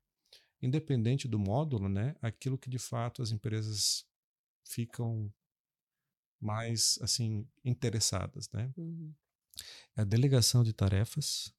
[0.62, 4.06] independente do módulo, né, aquilo que de fato as empresas
[4.64, 5.34] ficam
[6.40, 8.72] mais assim interessadas, né?
[8.78, 9.12] Uhum.
[9.96, 11.52] É a delegação de tarefas.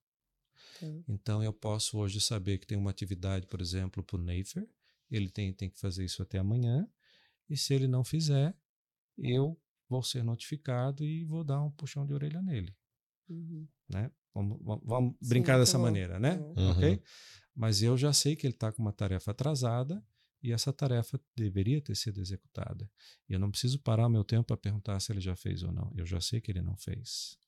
[0.81, 1.03] Uhum.
[1.09, 4.65] Então eu posso hoje saber que tem uma atividade, por exemplo, para o Neifer,
[5.11, 6.89] ele tem, tem que fazer isso até amanhã,
[7.49, 8.57] e se ele não fizer,
[9.19, 12.75] eu vou ser notificado e vou dar um puxão de orelha nele.
[13.29, 13.67] Uhum.
[13.89, 14.11] Né?
[14.35, 15.85] Vamos, vamos, vamos Sim, brincar dessa bom.
[15.85, 16.37] maneira, né?
[16.57, 16.71] Uhum.
[16.71, 17.03] Ok?
[17.55, 20.05] Mas eu já sei que ele está com uma tarefa atrasada
[20.43, 22.91] e essa tarefa deveria ter sido executada.
[23.29, 25.73] E eu não preciso parar o meu tempo para perguntar se ele já fez ou
[25.73, 25.93] não.
[25.97, 27.39] Eu já sei que ele não fez.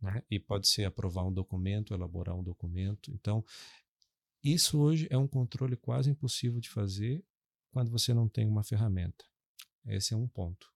[0.00, 0.22] Né?
[0.30, 3.10] E pode ser aprovar um documento, elaborar um documento.
[3.12, 3.44] Então,
[4.42, 7.24] isso hoje é um controle quase impossível de fazer
[7.72, 9.24] quando você não tem uma ferramenta.
[9.86, 10.72] Esse é um ponto.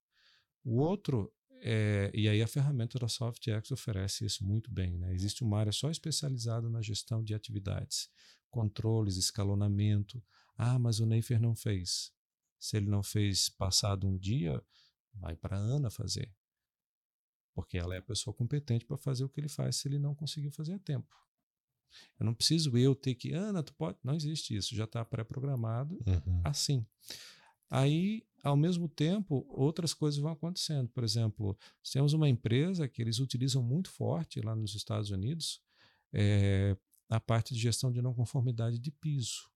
[0.64, 4.96] O outro é, e aí a ferramenta da SoftX oferece isso muito bem.
[4.96, 5.14] Né?
[5.14, 8.10] Existe uma área só especializada na gestão de atividades
[8.50, 10.22] controles, escalonamento.
[10.56, 12.12] Ah, mas o Neifer não fez.
[12.58, 14.62] Se ele não fez passado um dia,
[15.14, 16.34] vai para a Ana fazer.
[17.54, 20.14] Porque ela é a pessoa competente para fazer o que ele faz se ele não
[20.14, 21.14] conseguiu fazer a tempo.
[22.18, 23.98] Eu não preciso eu ter que, Ana, tu pode.
[24.02, 26.40] Não existe isso, já está pré-programado uhum.
[26.44, 26.86] assim.
[27.70, 30.88] Aí, ao mesmo tempo, outras coisas vão acontecendo.
[30.88, 31.58] Por exemplo,
[31.92, 35.60] temos uma empresa que eles utilizam muito forte lá nos Estados Unidos
[36.12, 36.76] é,
[37.08, 39.50] a parte de gestão de não conformidade de piso.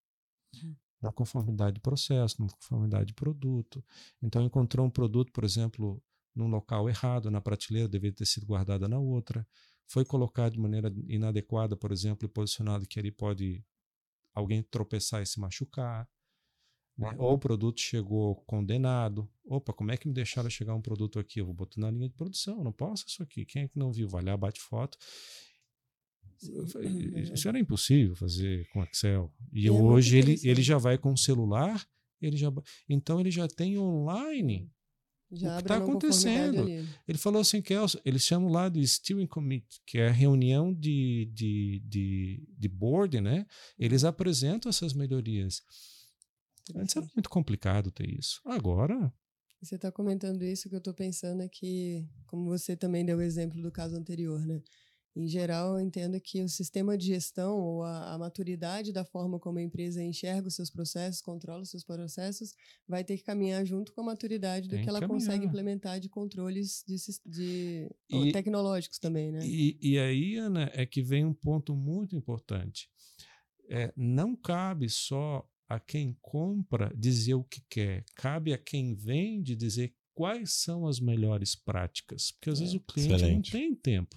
[0.55, 0.77] Uhum.
[1.03, 3.83] Não conformidade de processo, não conformidade de produto.
[4.21, 6.03] Então, encontrou um produto, por exemplo,
[6.35, 9.47] num local errado, na prateleira, deveria ter sido guardada na outra.
[9.91, 13.65] Foi colocado de maneira inadequada, por exemplo, e posicionado que ali pode
[14.33, 16.09] alguém tropeçar e se machucar.
[16.97, 17.13] Né?
[17.19, 19.29] Ou o produto chegou condenado.
[19.45, 21.41] Opa, como é que me deixaram chegar um produto aqui?
[21.41, 23.45] Eu vou botar na linha de produção, não posso isso aqui.
[23.45, 24.09] Quem é que não viu?
[24.09, 24.97] Vai lá, bate foto.
[27.33, 29.35] Isso era impossível fazer com Excel.
[29.53, 31.85] E, e hoje é ele, ele já vai com o celular,
[32.21, 32.53] ele já,
[32.89, 34.71] então ele já tem online
[35.33, 36.69] já o que está acontecendo.
[37.07, 41.31] Ele falou assim, que eles chamam lá de Steering Committee, que é a reunião de,
[41.33, 43.47] de, de, de board, né?
[43.79, 45.63] Eles apresentam essas melhorias.
[46.75, 48.41] Antes era muito complicado ter isso.
[48.45, 49.13] Agora.
[49.63, 53.23] Você está comentando isso, que eu estou pensando é que, como você também deu o
[53.23, 54.63] exemplo do caso anterior, né?
[55.15, 59.41] Em geral, eu entendo que o sistema de gestão ou a, a, maturidade da forma
[59.41, 62.55] como a empresa enxerga os seus processos, controla os seus processos,
[62.87, 65.21] vai ter que caminhar junto com a maturidade do Tem que ela caminhar.
[65.21, 66.97] consegue implementar de controles de,
[67.27, 69.41] de e, tecnológicos também, né?
[69.43, 72.89] E, e aí, Ana, é que vem um ponto muito importante.
[73.69, 79.57] É, não cabe só a quem compra dizer o que quer, cabe a quem vende
[79.57, 83.53] dizer quais são as melhores práticas, porque às é, vezes o cliente excelente.
[83.53, 84.17] não tem tempo.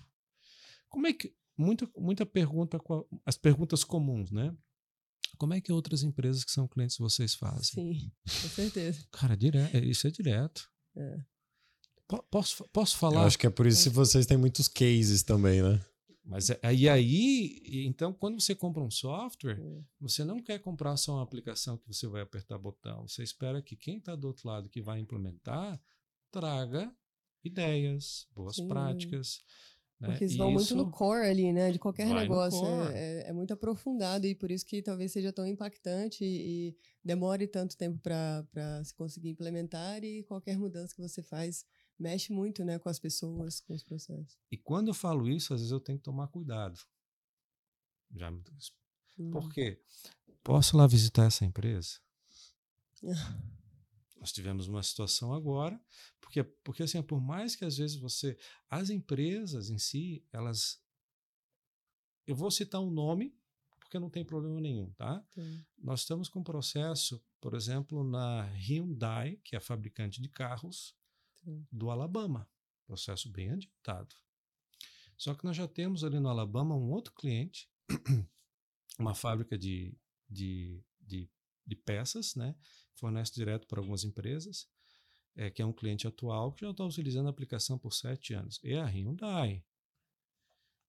[0.94, 1.36] Como é que.
[1.56, 2.80] Muita, muita pergunta,
[3.26, 4.56] as perguntas comuns, né?
[5.38, 7.64] Como é que outras empresas que são clientes vocês fazem?
[7.64, 9.06] Sim, com certeza.
[9.12, 10.68] Cara, direto, é, isso é direto.
[10.96, 11.18] É.
[12.30, 13.22] Posso, posso falar?
[13.22, 15.84] Eu acho que é por isso que vocês têm muitos cases também, né?
[16.24, 19.84] Mas é, e aí, então, quando você compra um software, é.
[20.00, 23.08] você não quer comprar só uma aplicação que você vai apertar botão.
[23.08, 25.80] Você espera que quem está do outro lado que vai implementar
[26.32, 26.92] traga
[27.44, 28.68] ideias, boas Sim.
[28.68, 29.42] práticas.
[30.04, 30.10] Né?
[30.10, 31.72] Porque eles vão muito no core ali, né?
[31.72, 32.66] De qualquer negócio.
[32.92, 36.78] É, é, é, muito aprofundado e por isso que talvez seja tão impactante e, e
[37.02, 41.66] demore tanto tempo para se conseguir implementar e qualquer mudança que você faz
[41.98, 44.38] mexe muito, né, com as pessoas, com os processos.
[44.52, 46.78] E quando eu falo isso, às vezes eu tenho que tomar cuidado.
[48.14, 48.44] Já me...
[49.18, 49.32] Hum.
[49.32, 49.80] Por quê?
[50.44, 52.00] Posso lá visitar essa empresa?
[54.24, 55.78] Nós tivemos uma situação agora,
[56.22, 58.38] porque, porque assim, por mais que às vezes você.
[58.70, 60.82] As empresas em si, elas.
[62.26, 63.38] Eu vou citar um nome,
[63.82, 65.22] porque não tem problema nenhum, tá?
[65.36, 65.66] Sim.
[65.78, 70.96] Nós estamos com um processo, por exemplo, na Hyundai, que é a fabricante de carros
[71.44, 71.68] Sim.
[71.70, 72.50] do Alabama.
[72.88, 74.16] Processo bem adiantado.
[75.18, 77.70] Só que nós já temos ali no Alabama um outro cliente,
[78.98, 79.94] uma fábrica de,
[80.30, 81.30] de, de,
[81.68, 82.56] de peças, né?
[82.96, 84.68] Fornece direto para algumas empresas,
[85.36, 88.60] é, que é um cliente atual que já está utilizando a aplicação por sete anos.
[88.64, 89.64] E a Hyundai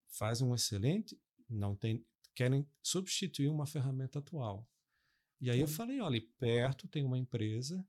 [0.06, 4.68] faz um excelente, não tem, querem substituir uma ferramenta atual.
[5.40, 7.86] E aí eu falei, olha, perto tem uma empresa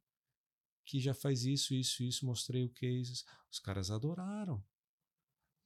[0.85, 3.25] que já faz isso, isso, isso, mostrei o cases.
[3.51, 4.63] Os caras adoraram.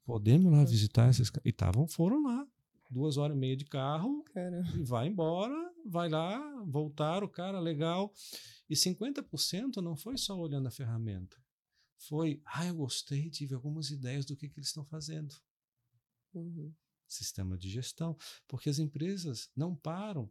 [0.06, 0.72] Podemos lá Sim.
[0.72, 1.46] visitar esses caras.
[1.46, 2.48] E tavam, foram lá.
[2.90, 7.60] Duas horas e meia de carro, Cara, e vai embora, vai lá, voltar o cara,
[7.60, 8.14] legal.
[8.70, 11.38] E 50% não foi só olhando a ferramenta.
[11.98, 15.36] Foi, ah, eu gostei, tive algumas ideias do que, que eles estão fazendo.
[16.34, 16.74] uhum.
[17.08, 18.16] Sistema de gestão.
[18.48, 20.30] Porque as empresas não param.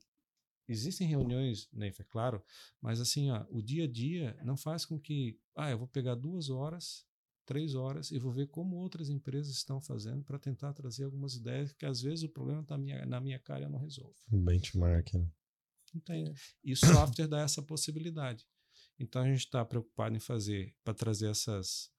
[0.69, 2.45] Existem reuniões, né, é claro,
[2.79, 6.15] mas assim, ó, o dia a dia não faz com que, ah, eu vou pegar
[6.15, 7.07] duas horas,
[7.47, 11.73] três horas e vou ver como outras empresas estão fazendo para tentar trazer algumas ideias
[11.73, 14.15] que às vezes o problema está minha, na minha cara e eu não resolvo.
[14.29, 15.27] Benchmark, né?
[15.99, 16.29] Não tem.
[16.29, 16.35] É.
[16.65, 16.77] E o
[17.19, 18.47] software dá essa possibilidade.
[18.99, 21.91] Então a gente está preocupado em fazer para trazer essas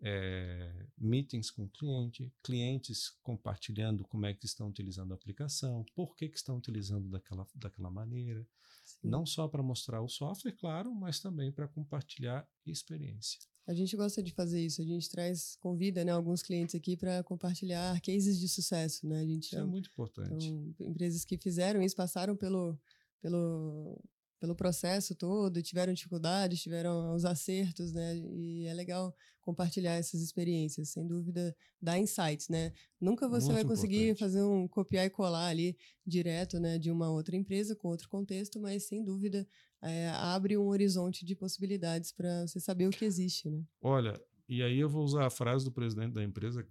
[0.00, 6.16] eh, meetings com o cliente, clientes compartilhando como é que estão utilizando a aplicação, por
[6.16, 8.46] que, que estão utilizando daquela, daquela maneira.
[8.84, 9.08] Sim.
[9.08, 13.38] Não só para mostrar o software, claro, mas também para compartilhar experiência.
[13.68, 14.80] A gente gosta de fazer isso.
[14.80, 19.20] A gente traz, convida, né, alguns clientes aqui para compartilhar cases de sucesso, né?
[19.20, 20.46] A gente Isso é muito importante.
[20.46, 22.78] Então, empresas que fizeram isso, passaram pelo,
[23.20, 24.00] pelo,
[24.40, 28.16] pelo processo todo, tiveram dificuldades, tiveram os acertos, né?
[28.16, 32.72] E é legal compartilhar essas experiências, sem dúvida, dá insights, né?
[33.00, 34.18] Nunca você vai Muito conseguir importante.
[34.18, 35.76] fazer um copiar e colar ali
[36.06, 39.48] direto, né, de uma outra empresa com outro contexto, mas sem dúvida
[39.82, 43.64] é, abre um horizonte de possibilidades para você saber o que existe, né?
[43.80, 46.66] Olha, e aí eu vou usar a frase do presidente da empresa,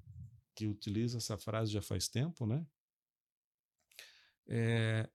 [0.56, 2.66] que utiliza essa frase já faz tempo, né?
[4.48, 5.10] É,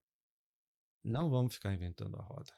[1.04, 2.52] não vamos ficar inventando a roda.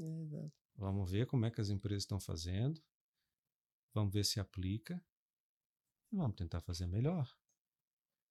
[0.00, 0.50] É.
[0.76, 2.80] Vamos ver como é que as empresas estão fazendo.
[3.94, 5.02] Vamos ver se aplica.
[6.10, 7.28] E vamos tentar fazer melhor.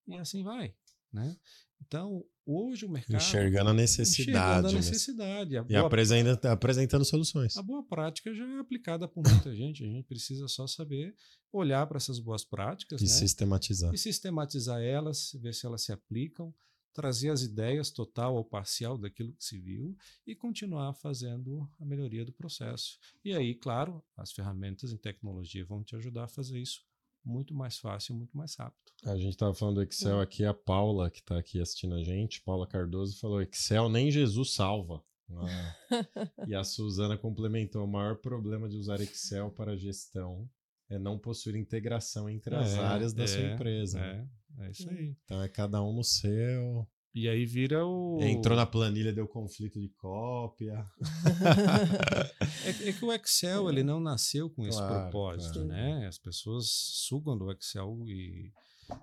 [0.07, 0.75] E assim vai,
[1.13, 1.37] né?
[1.81, 4.31] Então, hoje o mercado Enxergando a necessidade.
[4.39, 5.57] enxergando a necessidade.
[5.57, 7.55] A E boa, apresenta, apresentando soluções.
[7.57, 9.83] a boa prática já é aplicada por muita gente.
[9.83, 11.15] A gente precisa só saber
[11.51, 13.09] olhar para essas boas práticas, E né?
[13.11, 13.93] sistematizar.
[13.93, 16.53] e sistematizar elas, ver se elas se aplicam,
[16.93, 22.25] trazer as ideias total ou parcial daquilo que se viu e continuar fazendo a melhoria
[22.25, 22.97] do processo.
[23.23, 26.81] E aí, claro, as ferramentas em tecnologia vão te ajudar a fazer isso
[27.23, 28.81] muito mais fácil, muito mais rápido.
[29.05, 32.41] A gente tava falando do Excel aqui, a Paula, que tá aqui assistindo a gente,
[32.41, 35.03] Paula Cardoso, falou: Excel nem Jesus salva.
[35.29, 35.75] Ah.
[36.47, 40.49] e a Suzana complementou: o maior problema de usar Excel para gestão
[40.89, 43.99] é não possuir integração entre as É, áreas da sua é, empresa.
[43.99, 44.27] né?
[44.61, 45.15] É, é isso aí.
[45.25, 46.87] Então é cada um no seu.
[47.13, 48.19] E aí vira o.
[48.21, 50.85] Entrou na planilha, deu conflito de cópia.
[52.63, 55.67] É, é que o Excel ele não nasceu com esse Claro, propósito, claro.
[55.67, 56.07] né?
[56.07, 58.51] As pessoas sugam do Excel e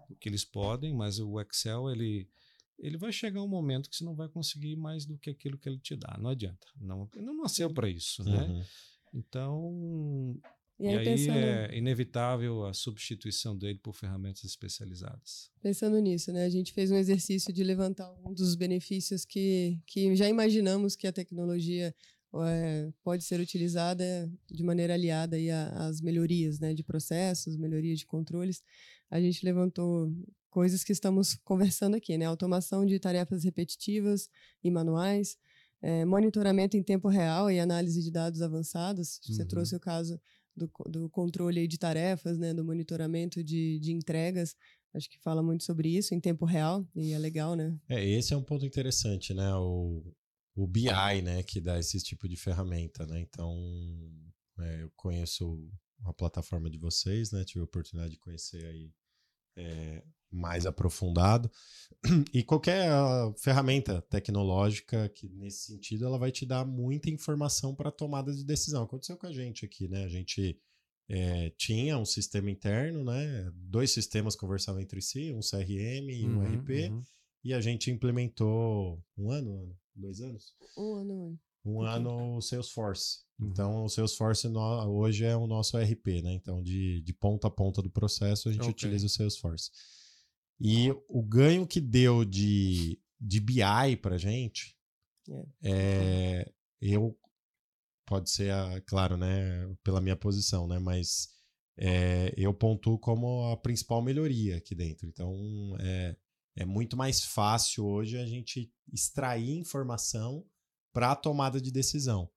[0.08, 2.28] o que eles podem, mas o Excel ele
[2.78, 5.68] ele vai chegar um momento que você não vai conseguir mais do que aquilo que
[5.68, 6.16] ele te dá.
[6.20, 6.66] Não adianta.
[6.80, 8.44] Não, ele não nasceu para isso, né?
[8.44, 8.64] Uhum.
[9.14, 10.40] Então,
[10.80, 15.50] E e aí, aí, pensando, é inevitável a substituição dele por ferramentas especializadas.
[15.60, 16.44] pensando nisso, né?
[16.44, 21.06] A gente fez um exercício de levantar um dos benefícios que, que já imaginamos que
[21.06, 21.94] a tecnologia
[22.46, 28.06] é, pode ser utilizada de maneira aliada aí às melhorias né, de processos, melhorias de
[28.06, 28.62] controles.
[29.10, 30.12] A gente levantou
[30.50, 32.26] coisas que estamos conversando aqui, né?
[32.26, 34.28] Automação de tarefas repetitivas
[34.62, 35.36] e manuais,
[35.80, 39.20] é, monitoramento em tempo real e análise de dados avançados.
[39.24, 39.48] Você Uhum.
[39.48, 40.20] trouxe o caso
[40.58, 42.52] do, do controle de tarefas, né?
[42.52, 44.54] Do monitoramento de, de entregas.
[44.94, 47.78] Acho que fala muito sobre isso em tempo real e é legal, né?
[47.88, 49.54] É, esse é um ponto interessante, né?
[49.54, 50.02] O,
[50.54, 51.42] o BI, né?
[51.42, 53.20] Que dá esse tipo de ferramenta, né?
[53.20, 53.54] Então,
[54.60, 55.70] é, eu conheço
[56.04, 57.44] a plataforma de vocês, né?
[57.44, 58.92] Tive a oportunidade de conhecer aí
[59.56, 61.50] é, mais aprofundado.
[62.32, 67.90] E qualquer ah, ferramenta tecnológica que, nesse sentido, ela vai te dar muita informação para
[67.90, 68.84] tomada de decisão.
[68.84, 70.04] Aconteceu com a gente aqui, né?
[70.04, 70.56] A gente
[71.08, 73.50] é, tinha um sistema interno, né?
[73.54, 77.02] Dois sistemas conversavam entre si, um CRM e um Uhum, RP, uhum.
[77.42, 81.38] e a gente implementou um ano, dois anos, Um ano.
[81.64, 81.88] um Ok.
[81.88, 83.20] ano o Salesforce.
[83.40, 83.48] Uhum.
[83.48, 86.34] Então, o Salesforce no- hoje é o nosso RP, né?
[86.34, 88.70] Então, de, de ponta a ponta do processo, a gente Ok.
[88.72, 89.70] utiliza o Salesforce.
[90.60, 94.76] E o ganho que deu de, de BI pra gente,
[95.62, 96.50] é,
[96.80, 97.16] eu,
[98.06, 99.68] pode ser, a- claro, né?
[99.84, 100.78] Pela minha posição, né?
[100.78, 101.28] Mas
[101.76, 105.06] é, eu pontuo como a principal melhoria aqui dentro.
[105.06, 106.16] Então, é,
[106.56, 110.44] é muito mais fácil hoje a gente extrair informação
[110.92, 112.28] para a tomada de decisão.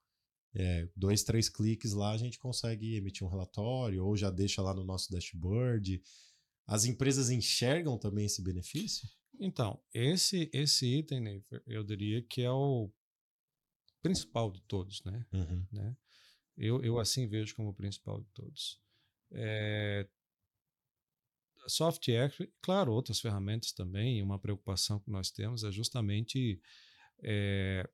[0.53, 4.74] É, dois, três cliques lá a gente consegue emitir um relatório ou já deixa lá
[4.74, 6.01] no nosso dashboard.
[6.72, 9.05] As empresas enxergam também esse benefício?
[9.38, 12.89] Então, esse, esse item, Neifer, eu diria que é o
[14.01, 15.26] principal de todos, né?
[15.34, 15.67] Uhum.
[15.69, 15.97] né?
[16.55, 18.82] Eu, eu assim vejo como o principal de todos.
[19.34, 20.07] É,
[21.67, 26.61] Software, claro, outras ferramentas também, uma preocupação que nós temos é justamente
[27.22, 27.86] é,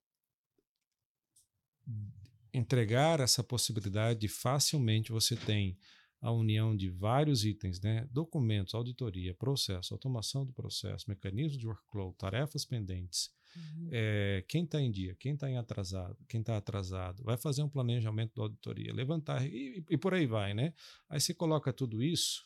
[2.54, 5.80] entregar essa possibilidade de facilmente você tem
[6.22, 8.08] a união de vários itens, né?
[8.12, 13.90] documentos, auditoria, processo, automação do processo, mecanismo de workflow, tarefas pendentes, Uhum.
[13.92, 18.36] é, quem está em dia, quem está atrasado, quem está atrasado, vai fazer um planejamento
[18.36, 20.74] da auditoria, levantar e, e por aí vai, né?
[21.10, 22.46] Aí você coloca tudo isso,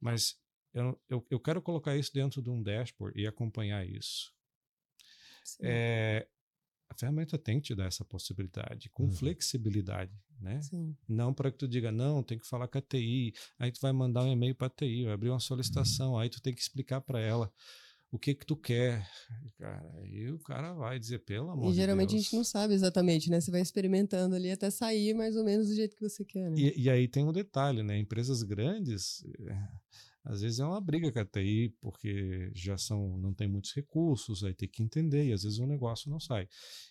[0.00, 0.36] mas
[0.72, 4.32] eu, eu, eu quero colocar isso dentro de um dashboard e acompanhar isso.
[5.44, 5.58] Sim.
[5.66, 6.26] É,
[6.88, 9.10] a ferramenta tem que te dar essa possibilidade, com Uhum.
[9.10, 10.60] flexibilidade, né?
[10.62, 10.96] Sim.
[11.08, 13.92] Não para que tu diga, não, tem que falar com a TI, aí tu vai
[13.92, 17.00] mandar um e-mail para a TI, vai abrir uma solicitação, aí tu tem que explicar
[17.00, 17.52] para ela
[18.14, 19.04] o que que tu quer.
[19.58, 22.72] Cara, aí o cara vai dizer, pelo amor E geralmente de a gente não sabe
[22.72, 23.40] exatamente, né?
[23.40, 26.56] Você vai experimentando ali até sair mais ou menos do jeito que você quer, né?
[26.56, 27.98] E, e aí tem um detalhe, né?
[27.98, 29.68] Empresas grandes, eh,
[30.24, 34.44] às vezes é uma briga com a TI, porque já são, não tem muitos recursos,
[34.44, 36.48] aí tem que entender, e às vezes o negócio não sai.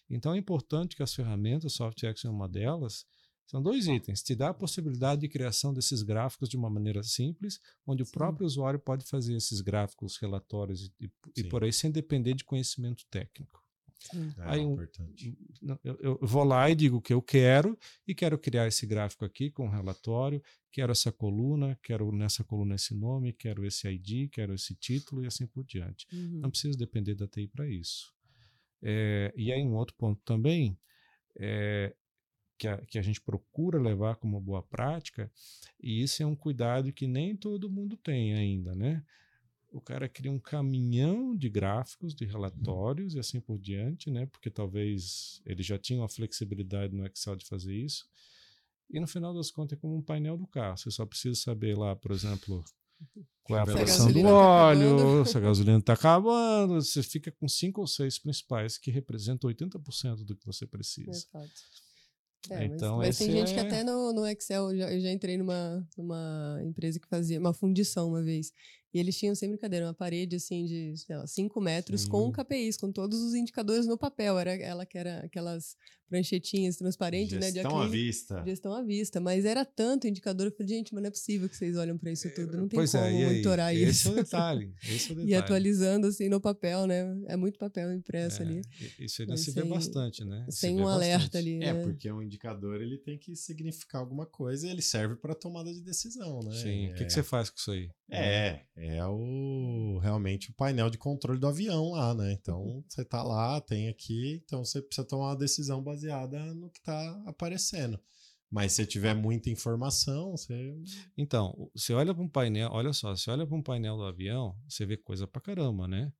[0.10, 3.06] Então é importante que as ferramentas, SoftX é uma delas,
[3.46, 4.22] são dois itens.
[4.24, 8.12] Te dá a possibilidade de criação desses gráficos de uma maneira simples, onde o Sim.
[8.14, 13.06] próprio usuário pode fazer esses gráficos, relatórios e, e por aí sem depender de conhecimento
[13.12, 13.62] técnico.
[14.12, 14.34] Sim.
[14.38, 15.38] É Aí um- importante.
[15.84, 19.24] Eu, eu vou lá e digo o que eu quero e quero criar esse gráfico
[19.24, 24.30] aqui com um relatório, quero essa coluna, quero nessa coluna esse nome, quero esse ID,
[24.30, 26.06] quero esse título e assim por diante.
[26.12, 26.42] Uhum.
[26.42, 28.12] Não preciso depender da TI para isso.
[28.82, 30.78] É, e aí um outro ponto também
[31.40, 31.96] é,
[32.58, 35.32] que, a, que a gente procura levar como boa prática,
[35.82, 39.04] e isso é um cuidado que nem todo mundo tem ainda, né?
[39.72, 44.28] O cara cria um caminhão de gráficos, de relatórios e assim por diante, né?
[44.28, 48.06] Porque talvez ele já tinha uma flexibilidade no Excel de fazer isso.
[48.90, 50.78] E no final das contas é como um painel do carro.
[50.78, 52.64] Você só precisa saber lá, por exemplo,
[53.44, 55.26] qual é a pressão do tá óleo, acabando.
[55.26, 56.76] se a gasolina está acabando.
[56.76, 61.28] Você fica com cinco ou seis principais que representam 80% do que você precisa.
[61.32, 61.52] fato.
[62.50, 65.00] É, Então, mas, mas tem gente que é- até no, no Excel, eu já, eu
[65.02, 68.52] já entrei numa, numa empresa que fazia uma fundição uma vez.
[68.94, 72.32] E eles tinham, sem brincadeira, uma parede assim de, sei lá, 5 metros com Sim.
[72.32, 74.38] KPIs, com todos os indicadores no papel.
[74.38, 75.76] Era ela que era aquelas
[76.14, 77.48] pranchetinhas transparentes, né?
[77.50, 78.06] De Gestão à acrílico.
[78.06, 78.44] vista.
[78.46, 81.58] Gestão à vista, mas era tanto indicador, eu falei, gente, mas não é possível que
[81.58, 83.26] vocês olham para isso tudo, não tem pois como é, e aí?
[83.26, 84.10] monitorar Esse isso.
[84.10, 84.74] é o detalhe.
[84.88, 85.36] Esse é o e detalhe.
[85.36, 87.04] atualizando assim no papel, né?
[87.28, 88.62] É muito papel impresso É, ali,
[89.00, 90.46] e- Isso ainda Mas se vê sem- bastante, né?
[90.50, 91.38] Se sem vê um alerta bastante.
[91.38, 91.84] ali, É, né?
[91.84, 95.82] porque o indicador ele tem que significar alguma coisa e ele serve para tomada de
[95.82, 96.52] decisão, né?
[96.52, 96.90] Sim.
[96.92, 97.90] O que, É- que você faz com isso aí?
[98.12, 102.32] É, é o realmente o painel de controle do avião lá, né?
[102.40, 106.03] Então você tá lá, tem aqui, então você precisa tomar uma decisão baseada
[106.56, 108.00] no que tá aparecendo.
[108.50, 110.76] Mas se tiver muita informação, você.
[111.18, 114.56] Então, você olha para um painel, olha só, você olha para um painel do avião,
[114.70, 116.14] você vê coisa pra caramba, né?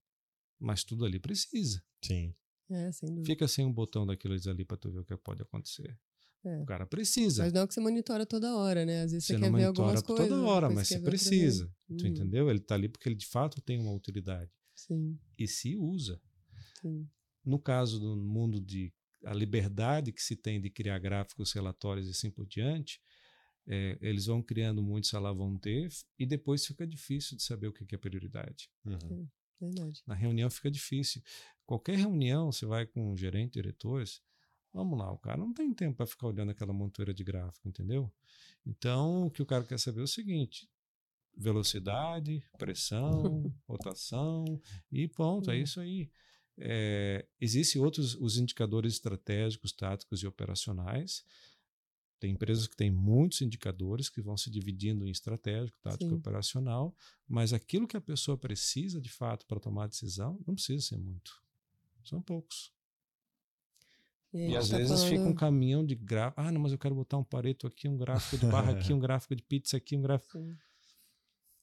[0.60, 1.84] Mas tudo ali precisa.
[2.04, 2.34] Sim.
[2.72, 3.26] É, sem dúvida.
[3.28, 5.96] Fica sem um botão daqueles ali para tu ver o que pode acontecer.
[6.44, 6.62] É.
[6.62, 7.44] O cara precisa.
[7.44, 9.04] Mas não é que você monitora toda hora, né?
[9.04, 10.28] Às vezes você, Você quer não ver monitora algumas coisas.
[10.30, 11.72] toda hora, mas você precisa.
[11.88, 12.50] Tu Uhum, entendeu?
[12.50, 14.52] Ele tá ali porque ele de fato tem uma utilidade.
[14.76, 16.20] Sim, E se usa.
[16.82, 17.08] sim.
[17.46, 18.92] No caso do mundo de
[19.26, 23.02] a liberdade que se tem de criar gráficos, relatórios e assim por diante,
[23.68, 27.74] é, eles vão criando muitos, lá vão ter, e depois fica difícil de saber o
[27.74, 28.70] que é prioridade.
[28.86, 29.28] Uhum.
[29.60, 30.02] Verdade.
[30.06, 31.22] Na reunião fica difícil.
[31.66, 34.22] Qualquer reunião, você vai com um gerente, diretores,
[34.74, 38.12] vamos lá, o cara não tem tempo para ficar olhando aquela montoeira de gráfico, entendeu?
[38.66, 40.70] Então, o que o cara quer saber é o seguinte:
[41.38, 44.62] velocidade, pressão, rotação
[44.92, 45.64] e ponto, é Uhum.
[45.64, 46.12] isso aí.
[46.58, 51.24] É, Existem outros os indicadores estratégicos, táticos e operacionais.
[52.20, 56.96] Tem empresas que têm muitos indicadores que vão se dividindo em estratégico, tático e operacional,
[57.28, 61.44] mas aquilo que a pessoa precisa de fato para tomar decisão não precisa ser muito.
[62.06, 62.72] São poucos.
[64.34, 65.10] E, e às tá vezes falando...
[65.10, 66.42] fica um caminhão de gráfico.
[66.42, 69.00] Ah, não, mas eu quero botar um pareto aqui, um gráfico de barra aqui, um
[69.00, 70.40] gráfico de pizza aqui, um gráfico.
[70.40, 70.58] Sim.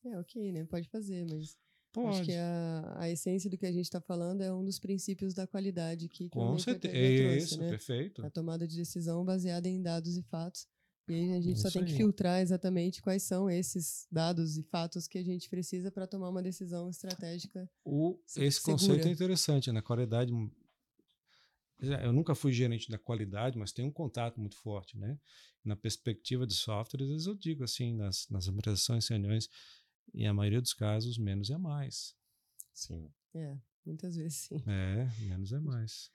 [0.04, 0.64] É, ok, né?
[0.64, 1.58] Pode fazer, mas.
[1.92, 2.08] Pode.
[2.08, 5.34] Acho que a, a essência do que a gente está falando é um dos princípios
[5.34, 6.96] da qualidade que, que Com certeza.
[6.96, 7.70] É isso, né?
[7.70, 8.24] perfeito.
[8.24, 10.66] A tomada de decisão baseada em dados e fatos.
[11.08, 11.88] E aí a gente isso só tem aí.
[11.88, 16.28] que filtrar exatamente quais são esses dados e fatos que a gente precisa para tomar
[16.28, 17.68] uma decisão estratégica.
[17.84, 18.72] O, esse segura.
[18.72, 19.82] conceito é interessante, na né?
[19.82, 20.32] qualidade
[21.80, 25.18] eu nunca fui gerente da qualidade, mas tenho um contato muito forte, né?
[25.64, 29.48] Na perspectiva de software, às vezes eu digo assim, nas, nas apresentações, reuniões,
[30.14, 32.14] em a maioria dos casos, menos é mais.
[32.72, 33.10] Sim.
[33.34, 34.62] É, muitas vezes sim.
[34.66, 36.10] É, menos é mais.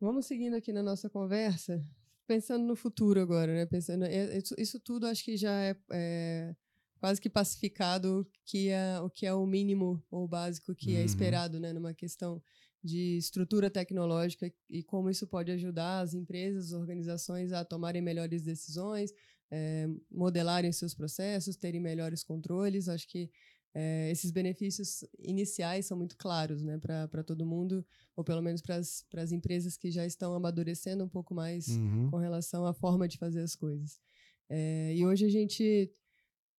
[0.00, 1.82] Vamos seguindo aqui na nossa conversa,
[2.26, 3.66] pensando no futuro agora, né?
[3.66, 6.56] Pensando, é, isso, isso tudo acho que já é, é,
[6.98, 11.02] quase que pacificado que é, o que é o mínimo ou básico que é uhum.
[11.02, 11.72] é esperado, né?
[11.72, 12.42] Numa questão
[12.82, 18.42] de estrutura tecnológica e como isso pode ajudar as empresas, as organizações a tomarem melhores
[18.42, 19.12] decisões,
[19.50, 22.88] é, modelarem seus processos, terem melhores controles.
[22.88, 23.30] Acho que
[23.74, 27.84] é, esses benefícios iniciais são muito claros né, para todo mundo,
[28.16, 32.10] ou pelo menos para as empresas que já estão amadurecendo um pouco mais uhum.
[32.10, 34.00] com relação à forma de fazer as coisas.
[34.48, 35.92] É, e hoje a gente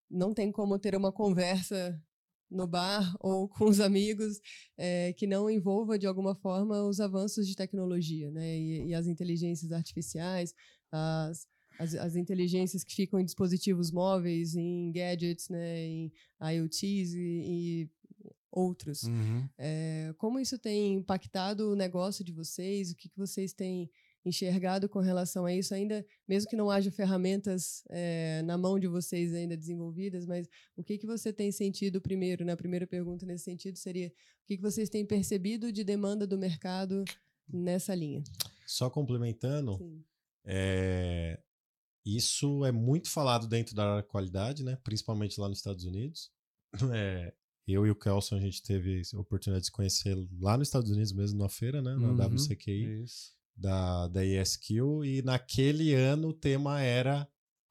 [0.10, 2.00] não tem como ter uma conversa
[2.50, 4.40] no bar ou com os amigos
[4.78, 8.58] é, que não envolva de alguma forma os avanços de tecnologia, né?
[8.58, 10.54] E, e as inteligências artificiais,
[10.92, 11.48] as,
[11.80, 15.86] as, as, inteligências que ficam em dispositivos móveis, em gadgets, né?
[15.86, 16.12] Em
[16.42, 17.90] IoTs e, e
[18.52, 19.04] outros.
[19.04, 19.48] Uhum.
[19.58, 22.92] É, como isso tem impactado o negócio de vocês?
[22.92, 23.90] O que, que vocês têm
[24.28, 28.88] enxergado com relação a isso, ainda mesmo que não haja ferramentas é, na mão de
[28.88, 32.56] vocês ainda desenvolvidas, mas o que, que você tem sentido primeiro, na né?
[32.56, 37.06] primeira pergunta nesse sentido seria, o que, que vocês têm percebido de demanda do mercado
[37.48, 38.24] nessa linha?
[38.66, 39.80] Só complementando,
[40.44, 41.40] é,
[42.16, 44.78] isso é muito falado dentro da qualidade, né?
[44.84, 46.32] principalmente lá nos Estados Unidos.
[46.94, 47.34] É,
[47.66, 50.92] eu e o Kelson, a gente teve a oportunidade de se conhecer lá nos Estados
[50.92, 51.96] Unidos mesmo, na feira, né?
[51.96, 53.04] Na uhum, WCQI.
[53.04, 57.28] Isso da, da ESQ, e naquele ano o tema era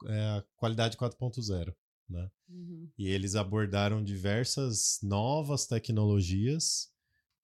[0.06, 1.72] é, qualidade 4.0.
[2.08, 2.30] Né?
[2.48, 2.90] Uhum.
[2.98, 6.90] E eles abordaram diversas novas tecnologias.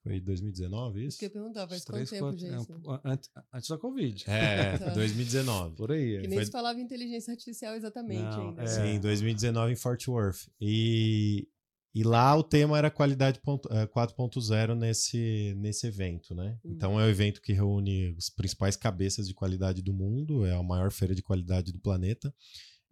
[0.03, 1.17] Foi 2019 isso?
[1.17, 4.25] Porque eu perguntar, faz quanto tempo, quatro, é, antes, antes da Covid.
[4.29, 5.77] É, 2019.
[5.77, 6.21] Por aí.
[6.21, 6.45] Que nem Foi...
[6.45, 8.63] se falava inteligência artificial exatamente Não, ainda.
[8.63, 8.67] É.
[8.67, 10.49] Sim, 2019 em Fort Worth.
[10.61, 11.47] E,
[11.95, 16.59] e lá o tema era qualidade 4.0 eh, nesse, nesse evento, né?
[16.65, 16.73] Uhum.
[16.73, 20.63] Então é o evento que reúne os principais cabeças de qualidade do mundo, é a
[20.65, 22.35] maior feira de qualidade do planeta.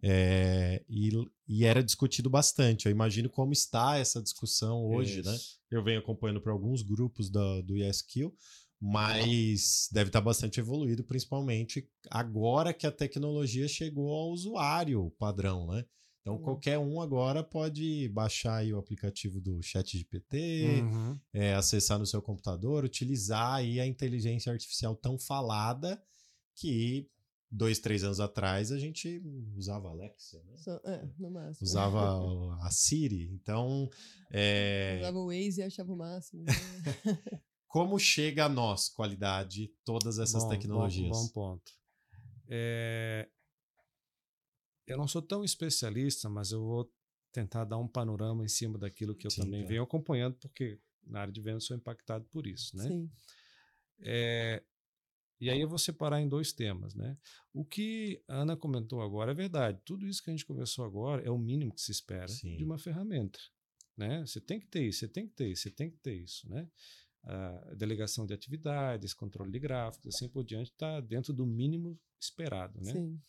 [0.03, 1.11] É, e,
[1.47, 2.85] e, era discutido bastante.
[2.85, 5.33] Eu imagino como está essa discussão hoje, né?
[5.35, 5.59] Isso.
[5.69, 5.77] né?
[5.77, 8.31] Eu venho acompanhando para alguns grupos do, do ESQ,
[8.79, 15.85] mas deve estar bastante evoluído, principalmente agora que a tecnologia chegou ao usuário padrão, né?
[16.21, 16.41] Então, uhum.
[16.41, 21.19] qualquer um agora pode baixar o aplicativo do ChatGPT, uhum.
[21.33, 26.01] é, acessar no seu computador, utilizar aí a inteligência artificial tão falada
[26.55, 27.07] que
[27.51, 29.21] dois, três anos atrás a gente
[29.57, 30.57] usava a Alexa, né?
[30.57, 31.67] So, é, no máximo.
[31.67, 33.29] Usava a Siri.
[33.33, 33.89] Então.
[34.31, 34.99] É...
[35.01, 36.43] Usava o Waze e achava o máximo.
[36.43, 36.53] Né?
[37.67, 41.09] Como chega a nós, qualidade, todas essas bom, tecnologias?
[41.09, 41.71] Bom, bom ponto.
[42.49, 43.29] É,
[44.85, 46.91] eu não sou tão especialista, mas eu vou
[47.31, 49.69] tentar dar um panorama em cima daquilo que eu Sim, também tá.
[49.69, 52.87] venho acompanhando, porque na área de vendas sou impactado por isso, né?
[52.87, 53.09] Sim.
[53.99, 54.61] É,
[55.41, 57.17] e aí eu vou separar em dois temas, né?
[57.51, 59.81] O que a Ana comentou agora é verdade.
[59.83, 62.55] Tudo isso que a gente conversou agora é o mínimo que se espera Sim.
[62.57, 63.39] de uma ferramenta,
[63.97, 64.25] né?
[64.25, 66.47] Você tem que ter isso, você tem que ter isso, você tem que ter isso,
[66.47, 66.69] né?
[67.23, 72.79] A delegação de atividades, controle de gráficos, assim por diante, está dentro do mínimo esperado,
[72.79, 72.93] né?
[72.93, 73.19] Sim.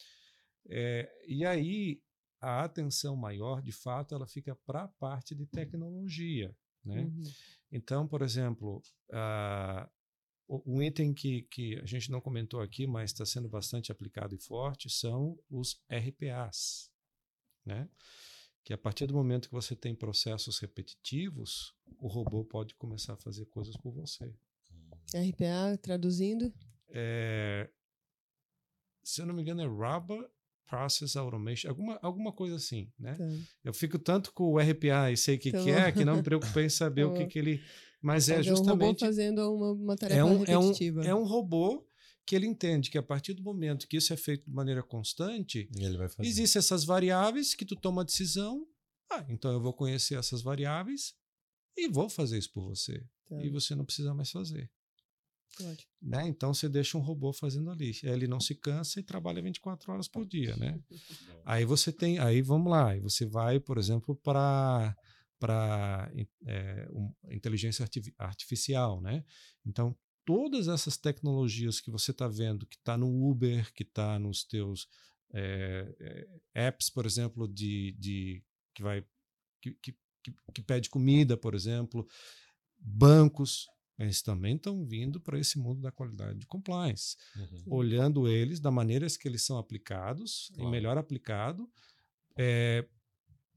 [0.69, 2.03] É, e aí
[2.43, 6.55] a atenção maior, de fato, ela fica para a parte de tecnologia.
[6.85, 7.03] Né?
[7.03, 7.23] Uhum.
[7.71, 9.89] Então, por exemplo, uh,
[10.49, 14.39] um item que, que a gente não comentou aqui, mas está sendo bastante aplicado e
[14.39, 16.91] forte, são os RPAs.
[17.65, 17.89] Né?
[18.65, 23.17] Que a partir do momento que você tem processos repetitivos, o robô pode começar a
[23.17, 24.33] fazer coisas por você.
[25.15, 26.53] RPA, traduzindo?
[26.89, 27.69] É,
[29.03, 30.29] se eu não me engano, é Rubber
[30.67, 33.15] Process Automation, alguma, alguma coisa assim, né?
[33.15, 33.25] Tá.
[33.65, 35.65] Eu fico tanto com o RPA e sei o que, então...
[35.65, 37.63] que é, que não me preocupei em saber o que, que ele...
[38.03, 38.83] Mas é, é justamente...
[38.83, 41.05] um robô fazendo uma, uma tarefa é um, repetitiva.
[41.05, 41.87] É um, é um robô
[42.27, 45.69] que ele entende que a partir do momento que isso é feito de maneira constante,
[45.77, 46.29] Ele vai fazer.
[46.29, 48.67] existem essas variáveis que tu toma a decisão.
[49.11, 51.15] Ah, então eu vou conhecer essas variáveis
[51.77, 53.05] e vou fazer isso por você.
[53.27, 53.43] Tá.
[53.43, 54.71] E você não precisa mais fazer.
[55.61, 55.91] Ótimo.
[56.01, 56.27] Né?
[56.29, 57.93] Então você deixa um robô fazendo ali.
[58.03, 60.81] Ele não se cansa e trabalha 24 horas por dia, né?
[61.45, 64.97] Aí você tem, aí vamos lá, aí você vai, por exemplo, para
[65.43, 66.09] para
[66.47, 69.25] é, um, inteligência arti- artificial, né?
[69.67, 74.45] Então todas essas tecnologias que você está vendo, que está no Uber, que está nos
[74.45, 74.87] teus
[75.35, 79.05] é, é, apps, por exemplo, de, de que vai
[79.61, 79.97] que, que,
[80.55, 82.07] que- pede comida, por exemplo,
[82.79, 83.67] bancos,
[83.99, 87.63] eles também estão vindo para esse mundo da qualidade de compliance Uhum.
[87.67, 90.71] olhando eles da maneira que eles são aplicados, e Claro.
[90.71, 91.69] melhor aplicado,
[92.39, 92.87] é,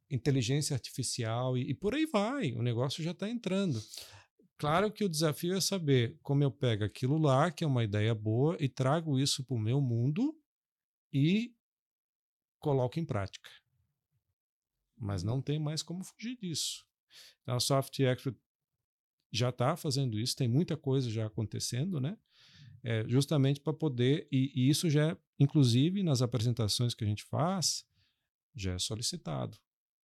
[0.09, 3.81] inteligência artificial e, e por aí vai, o negócio já está entrando.
[4.57, 8.15] Claro que o desafio é saber como eu pego aquilo lá, que é uma ideia
[8.15, 10.37] boa, e trago isso para o meu mundo
[11.11, 11.53] e
[12.59, 13.49] coloco em prática.
[14.97, 16.85] Mas não tem mais como fugir disso.
[17.41, 18.37] Então, a Soft Expert
[19.31, 22.17] já está fazendo isso, tem muita coisa já acontecendo, né?
[22.81, 27.23] É, justamente para poder, e, e isso já, é, inclusive, nas apresentações que a gente
[27.25, 27.85] faz,
[28.55, 29.57] já é solicitado,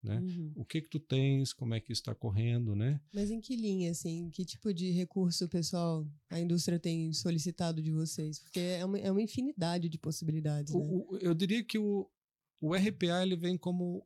[0.03, 0.19] né?
[0.19, 0.51] Uhum.
[0.55, 2.99] O que que tu tens, como é que está correndo, né?
[3.13, 7.91] Mas em que linha, assim, que tipo de recurso pessoal a indústria tem solicitado de
[7.91, 8.39] vocês?
[8.39, 10.87] Porque é uma, é uma infinidade de possibilidades, né?
[10.89, 12.09] O- eu diria que o,
[12.59, 14.05] o RPA ele vem como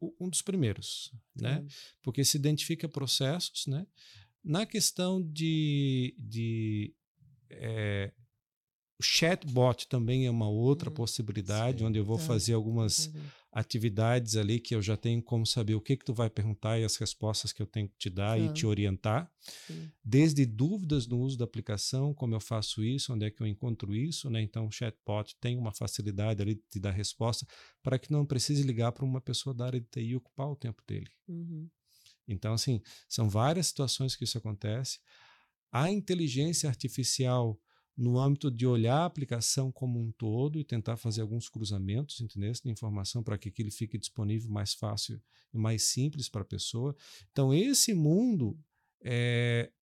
[0.00, 1.60] o- um dos primeiros, né?
[1.60, 1.66] Tá.
[2.02, 3.86] Porque se identifica processos, né?
[4.44, 6.94] Na questão de, de
[7.50, 8.12] é,
[8.98, 12.24] o chatbot também é uma outra Hum, possibilidade, sim, onde eu vou tá.
[12.24, 13.26] fazer algumas Entendi.
[13.58, 16.84] Atividades ali que eu já tenho como saber o que que tu vai perguntar e
[16.84, 18.52] as respostas que eu tenho que te dar e Tá.
[18.52, 19.32] te orientar.
[19.66, 19.90] Sim.
[20.04, 23.94] Desde dúvidas no uso da aplicação, como eu faço isso, onde é que eu encontro
[23.96, 24.42] isso, né?
[24.42, 27.46] Então o chatbot tem uma facilidade ali de te dar resposta
[27.82, 30.56] para que não precise ligar para uma pessoa da área de TI e ocupar o
[30.56, 31.10] tempo dele.
[31.26, 31.66] Uhum.
[32.28, 34.98] Então, assim, são várias situações que isso acontece.
[35.72, 37.58] A inteligência artificial,
[37.96, 42.52] no âmbito de olhar a aplicação como um todo e tentar fazer alguns cruzamentos, entendeu?
[42.52, 45.20] De informação para que aquilo fique disponível mais fácil
[45.52, 46.94] e mais simples para a pessoa.
[47.32, 48.58] Então, esse mundo,
[49.02, 49.72] é,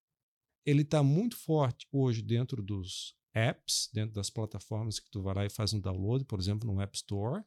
[0.65, 5.45] ele está muito forte hoje dentro dos apps, dentro das plataformas que tu vai lá
[5.45, 7.43] e faz um download, por exemplo, no App Store,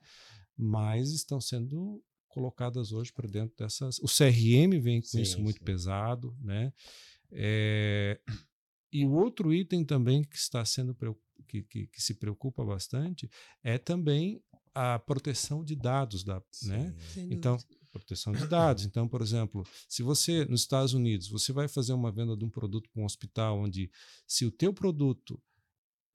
[0.58, 4.00] mas estão sendo colocadas hoje para dentro dessas.
[4.00, 5.66] O CRM vem com Sim, isso muito sim.
[5.66, 6.74] pesado, né?
[7.32, 8.20] É,
[8.92, 10.96] E o outro item também que está sendo
[11.48, 13.30] que, que, que se preocupa bastante
[13.64, 14.42] é também
[14.74, 16.94] a proteção de dados da, né?
[17.00, 17.14] Sim.
[17.14, 17.58] Sem Então,
[17.92, 18.86] proteção de dados.
[18.86, 22.50] Então, por exemplo, se você nos Estados Unidos, você vai fazer uma venda de um
[22.50, 23.90] produto para um hospital onde
[24.28, 25.42] se o teu produto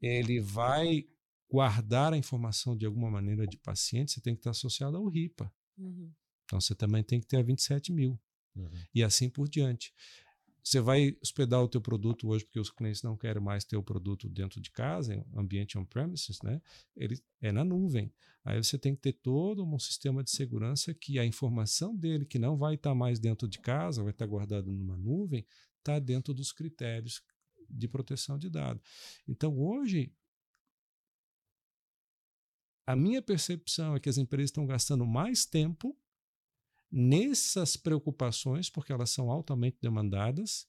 [0.00, 1.04] ele vai
[1.50, 5.52] guardar a informação de alguma maneira de paciente, você tem que estar associado ao RIPA.
[5.76, 6.10] Uhum.
[6.44, 8.18] Então, você também tem que ter a 27 mil
[8.54, 8.68] Uhum.
[8.94, 9.94] e assim por diante.
[10.62, 13.82] Você vai hospedar o teu produto hoje porque os clientes não querem mais ter o
[13.82, 16.62] produto dentro de casa, em ambiente on-premises, né?
[16.96, 18.12] Ele é na nuvem.
[18.44, 22.38] Aí você tem que ter todo um sistema de segurança que a informação dele, que
[22.38, 25.44] não vai estar mais dentro de casa, vai estar guardada numa nuvem,
[25.78, 27.22] está dentro dos critérios
[27.68, 28.82] de proteção de dados.
[29.26, 30.12] Então, hoje,
[32.86, 35.96] a minha percepção é que as empresas estão gastando mais tempo
[36.92, 40.66] nessas preocupações, porque elas são altamente demandadas.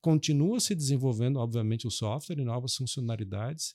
[0.00, 3.74] Continua se desenvolvendo, obviamente, o software e novas funcionalidades,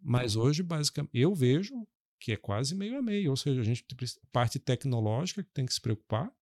[0.00, 1.86] mas hoje, basicamente, eu vejo
[2.20, 5.50] que é quase meio a meio, ou seja, a gente tem a parte tecnológica que
[5.50, 6.32] tem que se preocupar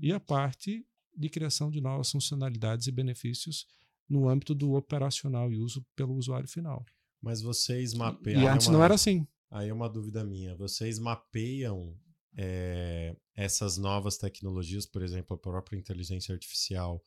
[0.00, 3.66] e a parte de criação de novas funcionalidades e benefícios
[4.08, 6.84] no âmbito do operacional e uso pelo usuário final.
[7.20, 8.40] Mas vocês mapeiam.
[8.40, 9.26] E é antes uma- não era assim.
[9.50, 10.54] Aí é uma dúvida minha.
[10.56, 11.94] Vocês mapeiam
[12.36, 17.04] eh, essas novas tecnologias, por exemplo, a própria inteligência artificial,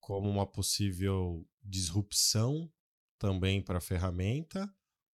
[0.00, 2.72] como uma possível disrupção
[3.18, 4.72] também para a ferramenta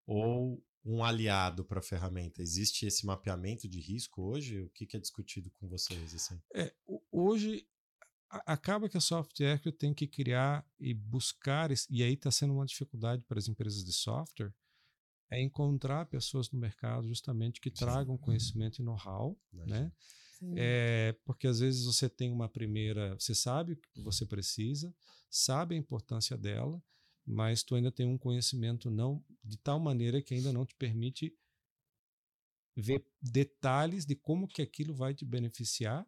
[0.06, 2.42] ou um aliado para a ferramenta?
[2.42, 4.62] Existe esse mapeamento de risco hoje?
[4.62, 6.14] O que, que é discutido com vocês?
[6.14, 6.40] Assim?
[6.54, 7.66] É, ho- hoje
[8.28, 13.24] acaba que a software tem que criar e buscar, e aí está sendo uma dificuldade
[13.24, 14.54] para as empresas de software,
[15.30, 19.92] é encontrar pessoas no mercado justamente que tragam conhecimento e know-how, né?
[20.56, 24.94] É, porque às vezes você tem uma primeira, você sabe o que você precisa,
[25.28, 26.82] sabe a importância dela,
[27.26, 31.32] mas tu ainda tem um conhecimento não de tal maneira que ainda não te permite
[32.74, 36.06] ver detalhes de como que aquilo vai te beneficiar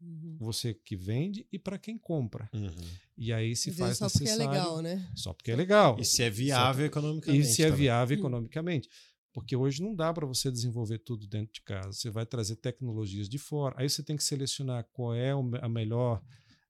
[0.00, 0.36] Uhum.
[0.38, 2.48] Você que vende e para quem compra.
[2.52, 2.70] Uhum.
[3.16, 4.36] E aí se faz só necessário...
[4.36, 5.10] porque é legal, né?
[5.14, 5.96] Só porque é legal.
[5.98, 6.86] E se é viável só...
[6.86, 7.42] economicamente.
[7.42, 7.80] E se é também.
[7.80, 8.88] viável economicamente.
[9.32, 11.92] Porque hoje não dá para você desenvolver tudo dentro de casa.
[11.92, 13.76] Você vai trazer tecnologias de fora.
[13.78, 15.30] Aí você tem que selecionar qual é
[15.60, 16.22] a melhor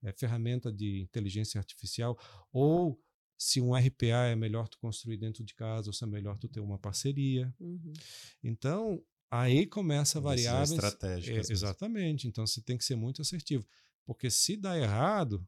[0.02, 2.18] é, ferramenta de inteligência artificial
[2.52, 3.00] ou
[3.38, 6.46] se um RPA é melhor tu construir dentro de casa ou se é melhor tu
[6.46, 7.52] ter uma parceria.
[7.58, 7.92] Uhum.
[8.44, 10.72] Então, aí começa variáveis.
[10.72, 11.50] Estratégicas.
[11.50, 12.26] É, exatamente.
[12.26, 13.66] Então, você tem que ser muito assertivo.
[14.04, 15.46] Porque se dá errado,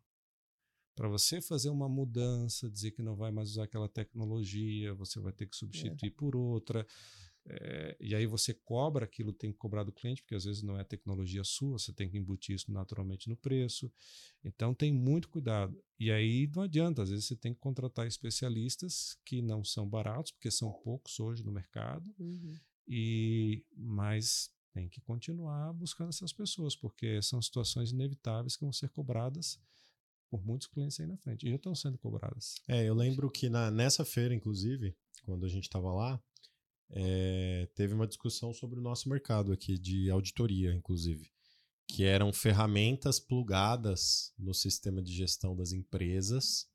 [0.95, 5.33] para você fazer uma mudança, dizer que não vai mais usar aquela tecnologia, você vai
[5.33, 6.15] ter que substituir é.
[6.15, 6.87] por outra.
[7.45, 10.79] É, e aí você cobra aquilo, tem que cobrar do cliente, porque às vezes não
[10.79, 13.93] é tecnologia sua, você tem que embutir isso naturalmente no preço.
[14.45, 15.77] Então tem muito cuidado.
[15.99, 20.31] E aí não adianta, às vezes você tem que contratar especialistas que não são baratos,
[20.31, 22.57] porque são poucos hoje no mercado, uhum.
[22.87, 28.89] E mas tem que continuar buscando essas pessoas, porque são situações inevitáveis que vão ser
[28.89, 29.61] cobradas
[30.31, 31.47] por muitos clientes aí na frente.
[31.47, 32.55] E já estão sendo cobradas.
[32.67, 36.23] É, eu lembro que na, nessa feira, inclusive, quando a gente estava lá,
[36.89, 41.31] é, teve uma discussão sobre o nosso mercado aqui de auditoria, inclusive,
[41.87, 46.67] que eram ferramentas plugadas no sistema de gestão das empresas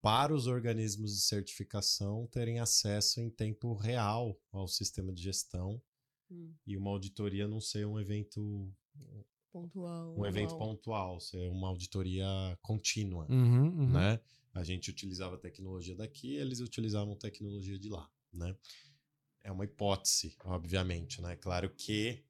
[0.00, 5.82] para os organismos de certificação terem acesso em tempo real ao sistema de gestão
[6.30, 6.52] hum.
[6.66, 8.72] e uma auditoria não ser um evento
[9.50, 10.14] pontual.
[10.16, 12.26] Um evento pontual, ser uma auditoria
[12.62, 13.92] contínua, uhum, uhum.
[13.92, 14.20] né?
[14.54, 18.56] A gente utilizava tecnologia daqui, eles utilizavam tecnologia de lá, né?
[19.44, 21.36] É uma hipótese, obviamente, né?
[21.36, 22.24] Claro que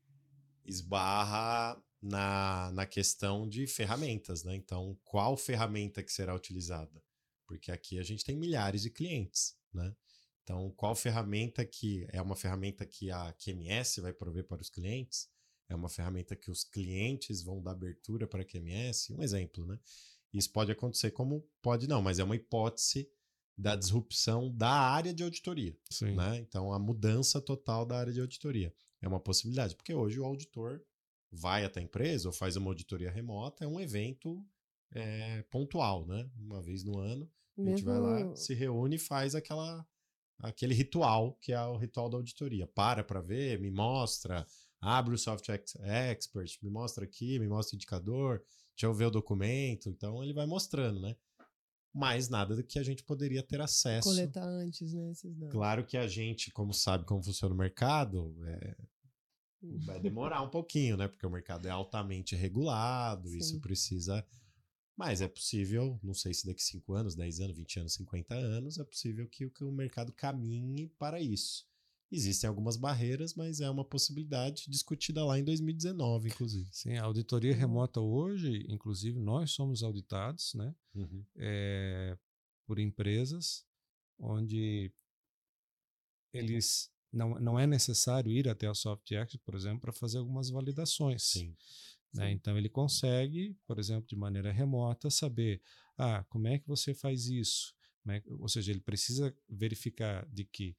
[0.64, 4.54] esbarra na, na questão de ferramentas, né?
[4.54, 7.02] Então, qual ferramenta que será utilizada?
[7.48, 9.92] Porque aqui a gente tem milhares de clientes, né?
[10.44, 15.28] Então, qual ferramenta que é uma ferramenta que a QMS vai prover para os clientes?
[15.68, 19.78] é uma ferramenta que os clientes vão dar abertura para a QMS, um exemplo, né?
[20.32, 23.08] Isso pode acontecer como pode não, mas é uma hipótese
[23.56, 26.14] da disrupção da área de auditoria, Sim.
[26.14, 26.38] né?
[26.38, 30.82] Então a mudança total da área de auditoria é uma possibilidade, porque hoje o auditor
[31.30, 34.44] vai até a empresa ou faz uma auditoria remota, é um evento
[34.92, 36.28] é, pontual, né?
[36.36, 37.72] Uma vez no ano, Mesmo...
[37.72, 39.86] a gente vai lá, se reúne e faz aquela
[40.40, 42.66] aquele ritual que é o ritual da auditoria.
[42.66, 44.46] Para para ver, me mostra,
[44.80, 48.42] abre o Soft Expert, me mostra aqui, me mostra o indicador,
[48.74, 49.88] deixa eu ver o documento.
[49.88, 51.16] Então ele vai mostrando, né?
[51.92, 54.08] Mas nada do que a gente poderia ter acesso.
[54.08, 55.10] Coletar antes, né?
[55.10, 55.52] Esses dados.
[55.52, 58.76] Claro que a gente, como sabe como funciona o mercado, é,
[59.62, 59.78] hum.
[59.84, 61.08] vai demorar um pouquinho, né?
[61.08, 63.38] Porque o mercado é altamente regulado, Sim.
[63.38, 64.24] isso precisa.
[64.98, 68.78] Mas é possível, não sei se daqui 5 anos, 10 anos, 20 anos, 50 anos,
[68.78, 71.64] é possível que, que o mercado caminhe para isso.
[72.10, 76.68] Existem algumas barreiras, mas é uma possibilidade discutida lá em 2019, inclusive.
[76.72, 77.58] Sim, a auditoria uhum.
[77.58, 81.24] remota hoje, inclusive, nós somos auditados né, uhum.
[81.36, 82.18] é,
[82.66, 83.64] por empresas
[84.18, 84.92] onde
[86.32, 91.22] eles não, não é necessário ir até a SoftX, por exemplo, para fazer algumas validações.
[91.22, 91.54] Sim.
[92.12, 92.32] Né?
[92.32, 95.60] Então ele consegue, por exemplo, de maneira remota, saber
[95.96, 97.74] ah, como é que você faz isso.
[98.08, 100.74] É, ou seja, ele precisa verificar de que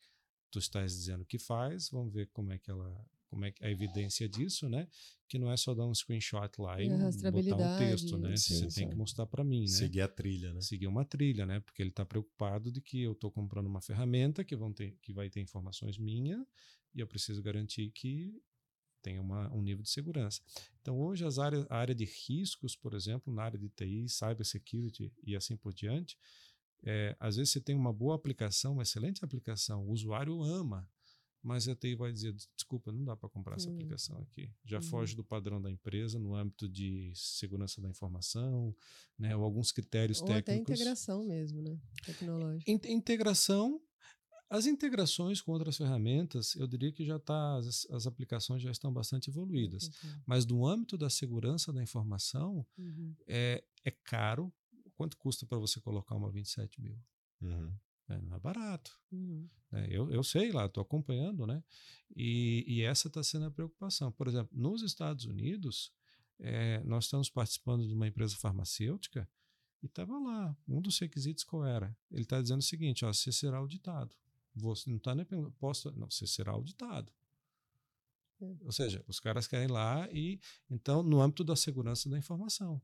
[0.49, 3.69] tu estás dizendo que faz, vamos ver como é que ela, como é que a
[3.69, 4.87] evidência disso, né?
[5.27, 8.35] Que não é só dar um screenshot lá e, e botar um texto, né?
[8.35, 8.79] Sim, Você sim.
[8.81, 9.67] tem que mostrar para mim, né?
[9.67, 10.61] Seguir a trilha, né?
[10.61, 11.59] Seguir uma trilha, né?
[11.59, 15.13] Porque ele está preocupado de que eu estou comprando uma ferramenta que vão ter, que
[15.13, 16.43] vai ter informações minhas
[16.95, 18.33] e eu preciso garantir que
[19.01, 20.41] tem uma, um nível de segurança.
[20.81, 25.13] Então, hoje, as áreas, a área de riscos, por exemplo, na área de TI, cybersecurity
[25.23, 26.17] e assim por diante,
[26.83, 30.87] é, às vezes você tem uma boa aplicação, uma excelente aplicação, o usuário ama,
[31.41, 34.51] mas a TI vai dizer: desculpa, não dá para comprar essa aplicação aqui.
[34.65, 34.83] Já uhum.
[34.83, 38.75] foge do padrão da empresa no âmbito de segurança da informação,
[39.17, 40.63] né, ou alguns critérios ou técnicos.
[40.63, 41.79] Até integração mesmo, né?
[42.05, 42.69] Tecnológica.
[42.69, 43.81] In integração.
[44.49, 48.91] As integrações com outras ferramentas, eu diria que já está, as, as, aplicações já estão
[48.91, 49.91] bastante evoluídas.
[50.03, 50.21] Uhum.
[50.25, 53.13] Mas no âmbito da segurança da informação, uhum.
[53.27, 54.51] é, é caro,
[54.99, 57.01] Quanto custa para você colocar uma 27 mil?
[57.39, 57.73] Uhum.
[58.09, 58.99] É, não é barato.
[59.09, 59.47] Uhum.
[59.71, 61.63] É, eu, eu sei lá, estou acompanhando, né?
[62.13, 64.11] E, e essa está sendo a preocupação.
[64.11, 65.93] Por exemplo, nos Estados Unidos,
[66.37, 69.25] é, nós estamos participando de uma empresa farmacêutica
[69.81, 71.97] e estava lá, um dos requisitos qual era?
[72.11, 74.13] Ele está dizendo o seguinte: ó, você será auditado.
[74.59, 75.25] Você não está nem
[75.59, 77.11] posto, não, você será auditado.
[78.41, 78.55] É.
[78.61, 80.39] Ou seja, os caras querem lá e
[80.69, 82.81] então no âmbito da segurança da informação.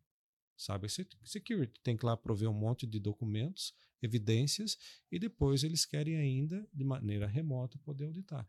[0.58, 0.90] Cyber
[1.24, 1.80] Security.
[1.82, 4.78] Tem que lá prover um monte de documentos, evidências,
[5.12, 8.48] e depois eles querem ainda, de maneira remota, poder auditar.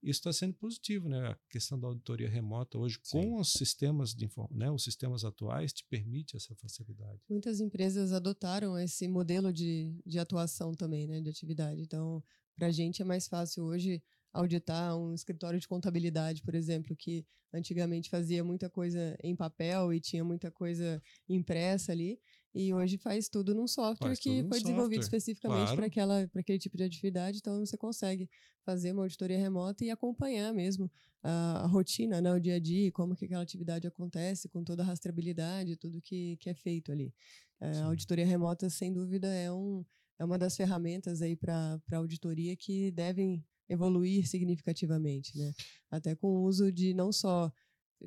[0.00, 1.30] isso está sendo positivo, né?
[1.30, 3.22] A questão da auditoria remota hoje, Sim.
[3.22, 7.20] com os sistemas de né, os sistemas atuais, te permite essa facilidade.
[7.28, 11.20] Muitas empresas adotaram esse modelo de, de atuação também, né?
[11.20, 11.80] De atividade.
[11.80, 12.22] Então,
[12.58, 14.02] para a gente é mais fácil hoje
[14.32, 20.00] auditar um escritório de contabilidade, por exemplo, que antigamente fazia muita coisa em papel e
[20.00, 22.18] tinha muita coisa impressa ali.
[22.54, 25.18] E hoje faz tudo num software faz que foi desenvolvido software.
[25.18, 26.28] especificamente claro.
[26.30, 27.38] para aquele tipo de atividade.
[27.38, 28.28] Então você consegue
[28.64, 30.90] fazer uma auditoria remota e acompanhar mesmo
[31.22, 34.82] a, a rotina, né, o dia a dia, como que aquela atividade acontece, com toda
[34.82, 37.14] a rastreabilidade, tudo que, que é feito ali.
[37.60, 39.84] É, a auditoria remota, sem dúvida, é, um,
[40.18, 45.52] é uma das ferramentas aí para auditoria que devem evoluir significativamente, né?
[45.90, 47.52] Até com o uso de não só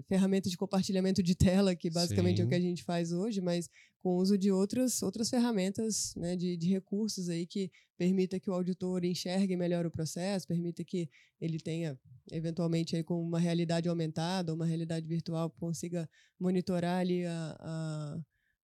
[0.07, 2.43] ferramentas de compartilhamento de tela, que basicamente Sim.
[2.43, 3.69] é o que a gente faz hoje, mas
[4.01, 8.49] com o uso de outras, outras ferramentas né, de, de recursos aí que permita que
[8.49, 11.09] o auditor enxergue melhor o processo, permita que
[11.39, 11.99] ele tenha,
[12.31, 16.09] eventualmente, aí, com uma realidade aumentada, uma realidade virtual, consiga
[16.39, 18.21] monitorar ali a, a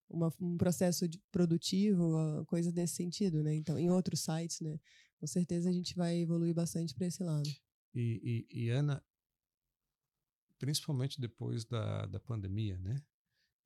[0.10, 3.55] uma, um processo produtivo, coisa desse sentido, né?
[3.55, 4.80] Então, em outros sites, né?
[5.20, 7.49] Com certeza a gente vai evoluir bastante para esse lado.
[7.93, 9.03] E, e, e Ana,
[10.60, 13.01] principalmente depois da, da pandemia, né?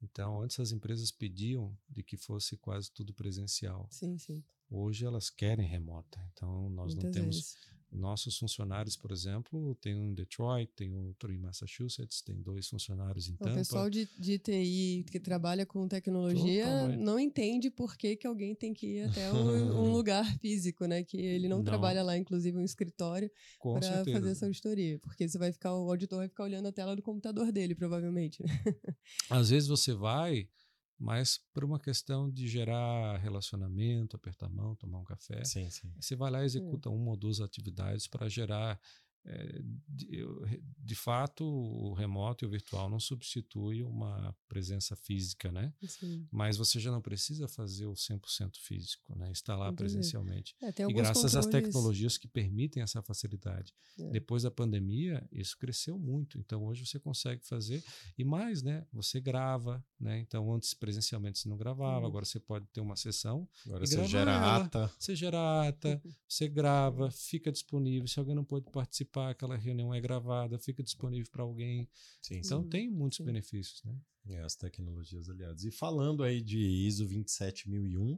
[0.02, 3.88] Então, antes as empresas pediam de que fosse quase tudo presencial.
[3.92, 4.44] Sim, sim.
[4.70, 6.20] Hoje elas querem remota.
[6.34, 7.58] Então, nós Muitas não temos vezes.
[7.92, 13.28] Nossos funcionários, por exemplo, tem um em Detroit, tem outro em Massachusetts, tem dois funcionários
[13.28, 13.52] em Tampa.
[13.52, 17.04] O pessoal de, de TI que trabalha com tecnologia Totalmente.
[17.04, 21.04] não entende por que, que alguém tem que ir até um, um lugar físico, né?
[21.04, 21.66] Que ele não, não.
[21.66, 23.30] trabalha lá, inclusive, um escritório
[23.62, 24.98] para fazer essa auditoria.
[25.00, 28.42] Porque você vai ficar, o auditor vai ficar olhando a tela do computador dele, provavelmente.
[28.42, 28.64] Né?
[29.30, 30.48] Às vezes você vai
[31.02, 35.44] mas por uma questão de gerar relacionamento, apertar a mão, tomar um café.
[35.44, 35.92] Sim, sim.
[36.00, 36.96] Você vai lá e executa hum.
[36.96, 38.80] uma ou duas atividades para gerar
[39.88, 40.26] de,
[40.80, 45.72] de, fato, o remoto e o virtual não substitui uma presença física, né?
[45.88, 46.28] Sim.
[46.32, 49.32] Mas você já não precisa fazer o 100% físico, né?
[49.32, 49.78] Estar lá Entendi.
[49.78, 50.56] presencialmente.
[50.62, 53.74] É, e graças às tecnologias que permitem essa facilidade.
[54.00, 54.10] É.
[54.10, 56.40] Depois da pandemia, isso cresceu muito.
[56.40, 57.84] Então, hoje você consegue fazer.
[58.18, 58.86] E mais, né?
[58.92, 60.20] Você grava, né?
[60.20, 62.10] Então, antes presencialmente você não gravava, hum.
[62.10, 63.48] agora você pode ter uma sessão.
[63.68, 64.58] Agora você gera ela.
[64.58, 64.92] ata.
[64.98, 68.08] Você gera ata, você grava, fica disponível.
[68.08, 71.88] Se alguém não pode participar, participar, aquela reunião é gravada, fica disponível para alguém.
[72.22, 72.70] Sim, então sim.
[72.70, 73.26] tem muitos sim.
[73.26, 73.96] benefícios, né?
[74.30, 75.64] É, as tecnologias aliadas.
[75.64, 78.18] E falando aí de ISO 27001,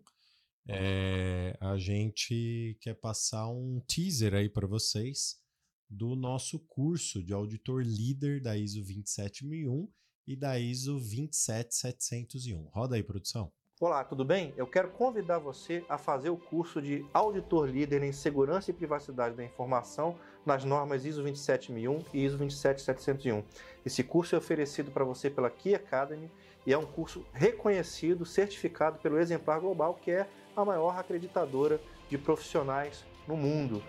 [0.67, 5.41] é, a gente quer passar um teaser aí para vocês
[5.89, 9.89] do nosso curso de auditor líder da ISO 27001
[10.27, 12.69] e da ISO 27701.
[12.69, 13.51] Roda aí, produção.
[13.85, 14.53] Olá, tudo bem?
[14.55, 19.35] Eu quero convidar você a fazer o curso de Auditor Líder em Segurança e Privacidade
[19.35, 20.15] da Informação
[20.45, 23.43] nas normas ISO 27001 e ISO 27701.
[23.85, 26.31] Esse curso é oferecido para você pela Key Academy
[26.65, 31.77] e é um curso reconhecido, certificado pelo Exemplar Global, que é a maior acreditadora
[32.07, 33.83] de profissionais no mundo.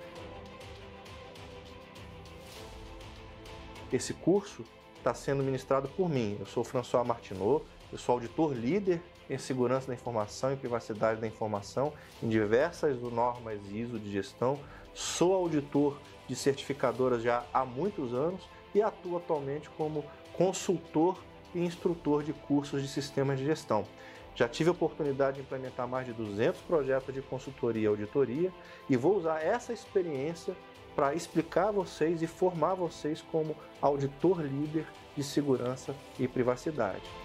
[3.92, 4.64] Esse curso
[4.96, 6.36] está sendo ministrado por mim.
[6.40, 11.26] Eu sou François Martinot, eu sou auditor líder em segurança da informação e privacidade da
[11.26, 14.58] informação em diversas normas ISO de gestão.
[14.92, 15.98] Sou auditor
[16.28, 20.04] de certificadoras já há muitos anos e atuo atualmente como
[20.36, 21.18] consultor
[21.54, 23.86] e instrutor de cursos de sistemas de gestão.
[24.34, 28.52] Já tive a oportunidade de implementar mais de 200 projetos de consultoria e auditoria
[28.90, 30.56] e vou usar essa experiência
[30.96, 37.23] para explicar a vocês e formar vocês como auditor líder de segurança e privacidade.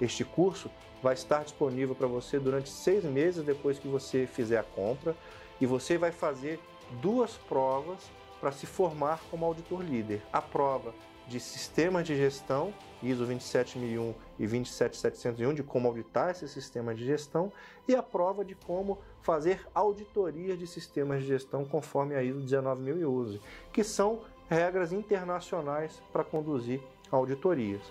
[0.00, 0.70] Este curso
[1.02, 5.14] vai estar disponível para você durante seis meses depois que você fizer a compra
[5.60, 6.58] e você vai fazer
[7.00, 10.22] duas provas para se formar como auditor líder.
[10.32, 10.94] A prova
[11.28, 17.52] de sistemas de gestão, ISO 27001 e 27701, de como auditar esse sistema de gestão,
[17.86, 23.40] e a prova de como fazer auditoria de sistemas de gestão conforme a ISO 19011,
[23.72, 26.80] que são regras internacionais para conduzir
[27.12, 27.82] auditorias.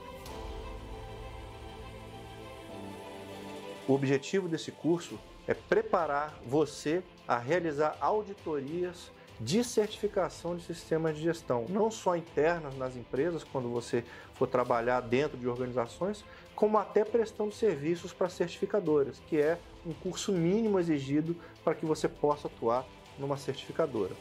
[3.89, 5.17] O objetivo desse curso
[5.47, 12.77] é preparar você a realizar auditorias de certificação de sistemas de gestão, não só internas
[12.77, 16.23] nas empresas, quando você for trabalhar dentro de organizações,
[16.53, 22.07] como até prestando serviços para certificadoras, que é um curso mínimo exigido para que você
[22.07, 22.85] possa atuar
[23.17, 24.13] numa certificadora.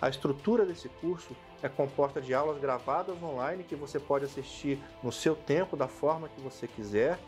[0.00, 5.12] A estrutura desse curso é composta de aulas gravadas online que você pode assistir no
[5.12, 7.18] seu tempo, da forma que você quiser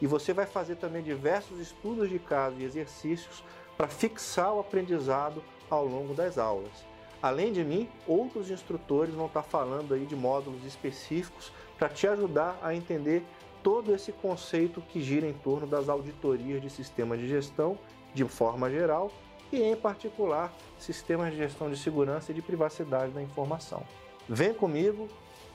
[0.00, 3.42] e você vai fazer também diversos estudos de caso e exercícios
[3.76, 6.84] para fixar o aprendizado ao longo das aulas.
[7.22, 12.58] Além de mim, outros instrutores vão estar falando aí de módulos específicos para te ajudar
[12.62, 13.24] a entender
[13.62, 17.78] todo esse conceito que gira em torno das auditorias de sistemas de gestão
[18.12, 19.10] de forma geral
[19.50, 23.82] e, em particular, sistemas de gestão de segurança e de privacidade da informação.
[24.28, 25.08] Vem comigo,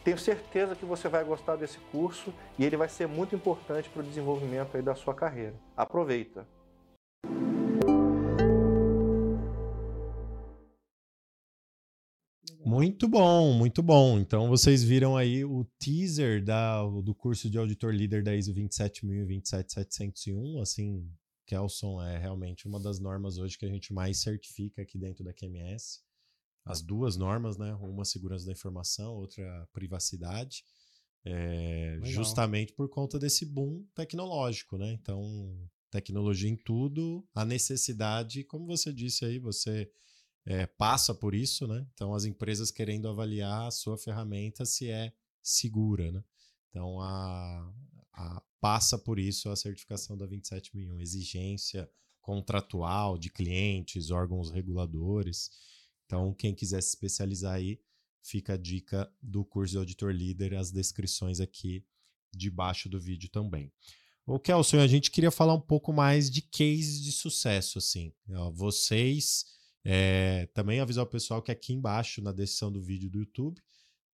[0.04, 4.02] tenho certeza que você vai gostar desse curso e ele vai ser muito importante para
[4.02, 5.56] o desenvolvimento aí da sua carreira.
[5.76, 6.48] Aproveita!
[12.66, 14.20] Muito bom, muito bom.
[14.20, 19.24] Então vocês viram aí o teaser da, do curso de auditor líder da ISO 27000
[19.24, 20.62] e 27701.
[20.62, 21.10] Assim,
[21.48, 25.34] Kelson é realmente uma das normas hoje que a gente mais certifica aqui dentro da
[25.34, 26.02] QMS.
[26.70, 27.74] As duas normas, né?
[27.76, 30.64] Uma segurança da informação, outra privacidade.
[31.26, 34.94] É, justamente por conta desse boom tecnológico, né?
[34.94, 39.92] Então, tecnologia em tudo, a necessidade, como você disse aí, você
[40.46, 41.86] é, passa por isso, né?
[41.94, 45.12] Então, as empresas querendo avaliar a sua ferramenta se é
[45.42, 46.24] segura, né?
[46.70, 47.74] Então, a,
[48.14, 51.90] a, passa por isso a certificação da 27001, exigência
[52.22, 55.50] contratual de clientes, órgãos reguladores.
[56.10, 57.80] Então, quem quiser se especializar aí,
[58.24, 61.86] fica a dica do curso de auditor líder, as descrições aqui
[62.34, 63.72] debaixo do vídeo também.
[64.26, 68.12] O Kelson, a gente queria falar um pouco mais de cases de sucesso, assim.
[68.54, 69.46] Vocês
[69.86, 73.62] é, também avisar o pessoal que aqui embaixo, na descrição do vídeo do YouTube,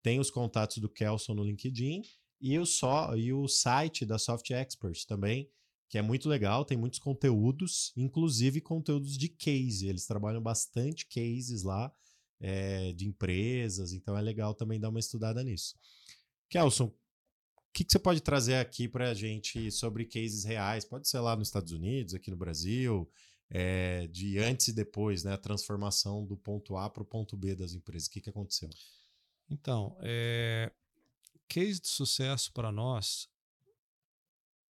[0.04, 2.02] tem os contatos do Kelson no LinkedIn
[2.41, 5.50] e o, só, e o site da Soft Expert também,
[5.88, 9.88] que é muito legal, tem muitos conteúdos, inclusive conteúdos de case.
[9.88, 11.94] Eles trabalham bastante cases lá
[12.40, 15.76] é, de empresas, então é legal também dar uma estudada nisso.
[16.50, 16.94] Kelson, o
[17.74, 20.86] que, que você pode trazer aqui para a gente sobre cases reais?
[20.86, 23.10] Pode ser lá nos Estados Unidos, aqui no Brasil,
[23.50, 25.34] é, de antes e depois, né?
[25.34, 28.08] A transformação do ponto A para o ponto B das empresas.
[28.08, 28.70] O que, que aconteceu?
[29.50, 30.72] Então, é,
[31.48, 33.30] case de sucesso para nós.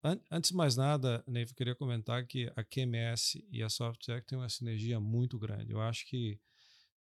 [0.05, 4.27] An antes de mais nada, Neiva, eu queria comentar que a QMS e a SoftTech
[4.27, 5.71] têm uma sinergia muito grande.
[5.71, 6.39] Eu acho que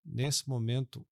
[0.03, 1.07] nesse momento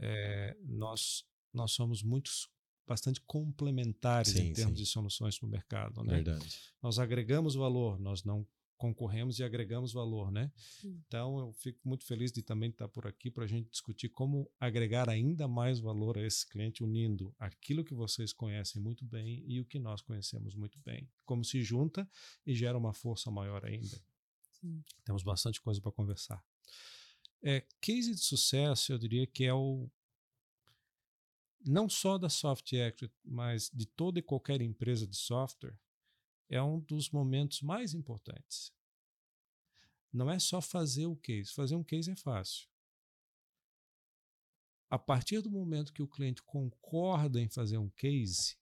[0.00, 1.22] é, nós,
[1.52, 2.48] nós somos muitos
[2.86, 4.84] bastante complementares sim, em termos sim.
[4.84, 6.02] de soluções para o mercado.
[6.02, 6.14] Né?
[6.14, 6.58] Verdade.
[6.82, 8.46] Nós agregamos valor, nós não
[8.78, 10.50] concorremos e agregamos valor, né?
[10.84, 14.50] Então eu fico muito feliz de também estar por aqui para a gente discutir como
[14.58, 19.60] agregar ainda mais valor a esse cliente, unindo aquilo que vocês conhecem muito bem e
[19.60, 22.08] o que nós conhecemos muito bem, como se junta
[22.46, 24.00] e gera uma força maior ainda.
[24.52, 24.82] Sim.
[25.04, 26.42] Temos bastante coisa para conversar.
[27.42, 29.90] É, case de sucesso, eu diria que é o
[31.64, 35.76] não só da Soft Act, mas de toda e qualquer empresa de software,
[36.48, 38.72] é um dos momentos mais importantes.
[40.12, 41.52] Não é só fazer o case.
[41.52, 42.68] Fazer um case é fácil.
[44.90, 48.56] A partir do momento que o cliente concorda em fazer um case,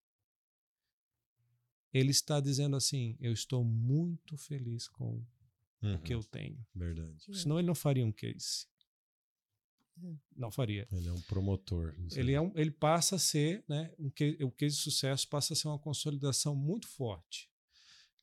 [1.92, 5.24] ele está dizendo assim: eu estou muito feliz com
[5.82, 5.94] uhum.
[5.94, 6.66] o que eu tenho.
[6.74, 7.16] Verdade.
[7.32, 8.66] Senão ele não faria um case.
[10.02, 10.14] É.
[10.34, 10.86] Não faria.
[10.92, 11.94] Ele é um promotor.
[12.12, 15.52] Ele, é um, ele passa a ser, né, um case, o case de sucesso passa
[15.52, 17.48] a ser uma consolidação muito forte.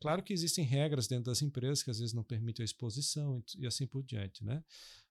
[0.04, 3.66] Claro que existem regras dentro das empresas que às vezes não permitem a exposição e,
[3.66, 4.62] assim por diante, né?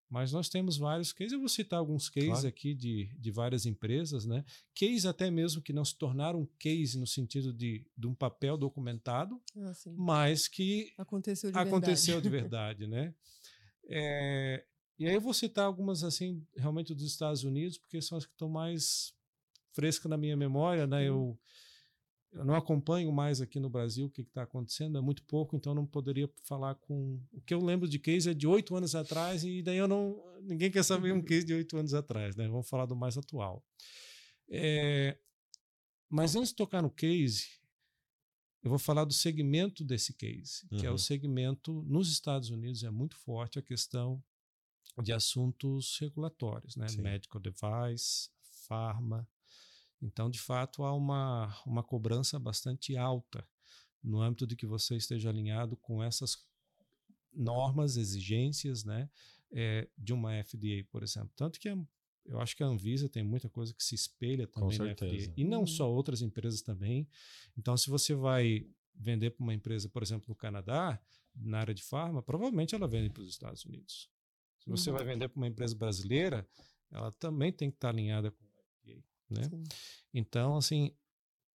[0.07, 2.47] Mas nós temos vários cases, eu vou citar alguns cases claro.
[2.47, 4.45] aqui de, de várias empresas, né?
[4.79, 9.41] Cases até mesmo que não se tornaram case no sentido de, de um papel documentado,
[9.57, 13.15] ah, mas que aconteceu de aconteceu verdade, de verdade né?
[13.89, 14.65] É,
[14.99, 18.33] e aí eu vou citar algumas assim, realmente dos Estados Unidos, porque são as que
[18.33, 19.13] estão mais
[19.73, 21.09] frescas na minha memória, né?
[21.09, 21.39] Eu
[22.33, 25.75] eu não acompanho mais aqui no Brasil o que está acontecendo, é muito pouco, então
[25.75, 27.21] não poderia falar com.
[27.31, 30.23] O que eu lembro de case é de oito anos atrás, e daí eu não.
[30.43, 32.49] Ninguém quer saber um case de oito anos atrás, né?
[32.49, 33.65] Vamos falar do mais atual.
[34.49, 35.19] É,
[36.09, 37.47] mas antes de tocar no case,
[38.63, 40.85] eu vou falar do segmento desse case, que uhum.
[40.85, 40.99] é o uhum.
[40.99, 44.23] segmento nos Estados Unidos, é muito forte a questão
[45.03, 46.89] de assuntos regulatórios, né?
[46.89, 47.03] Sim.
[47.03, 48.31] Medical device,
[48.67, 49.29] pharma,
[50.03, 53.47] então, de fato, há uma, uma cobrança bastante alta
[54.03, 56.45] no âmbito de que você esteja alinhado com essas
[57.33, 59.09] normas, exigências né,
[59.53, 61.31] é, de uma FDA, por exemplo.
[61.37, 61.79] Tanto que a,
[62.27, 65.33] eu acho que a Anvisa tem muita coisa que se espelha também na FDA.
[65.37, 65.67] E não uhum.
[65.67, 67.09] só outras empresas também.
[67.57, 71.01] Então, se você vai vender para uma empresa, por exemplo, no Canadá,
[71.35, 74.11] na área de farma, provavelmente ela vende para os Estados Unidos.
[74.59, 74.97] Se você uhum.
[74.97, 76.47] vai vender para uma empresa brasileira,
[76.91, 78.45] ela também tem que estar alinhada com
[79.33, 79.49] né?
[80.13, 80.95] Então, assim,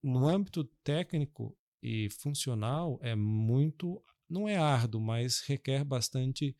[0.03, 6.55] no âmbito técnico e funcional é muito, não é árduo, mas requer bastante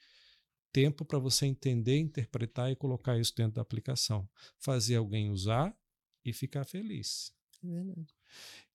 [0.72, 4.30] tempo para você entender, interpretar e colocar isso dentro da aplicação.
[4.60, 5.76] Fazer alguém usar
[6.24, 7.34] e ficar feliz.
[7.64, 8.14] É verdade.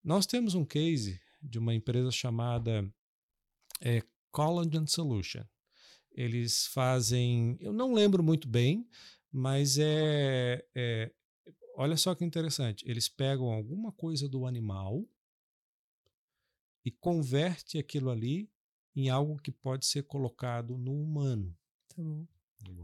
[0.03, 2.85] Nós temos um case de uma empresa chamada
[3.81, 5.43] é, Collagen Solution.
[6.11, 8.87] Eles fazem, eu não lembro muito bem,
[9.31, 11.11] mas é, é
[11.83, 12.83] olha só que interessante.
[12.89, 15.05] Eles pegam alguma coisa do animal
[16.85, 18.49] e converte aquilo ali
[18.95, 21.55] em algo que pode ser colocado no humano.
[21.89, 22.25] Tá bom.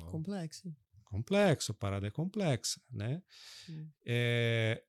[0.05, 0.75] Complexo.
[1.05, 3.21] Complexo, a parada é complexa, né?
[4.05, 4.83] É,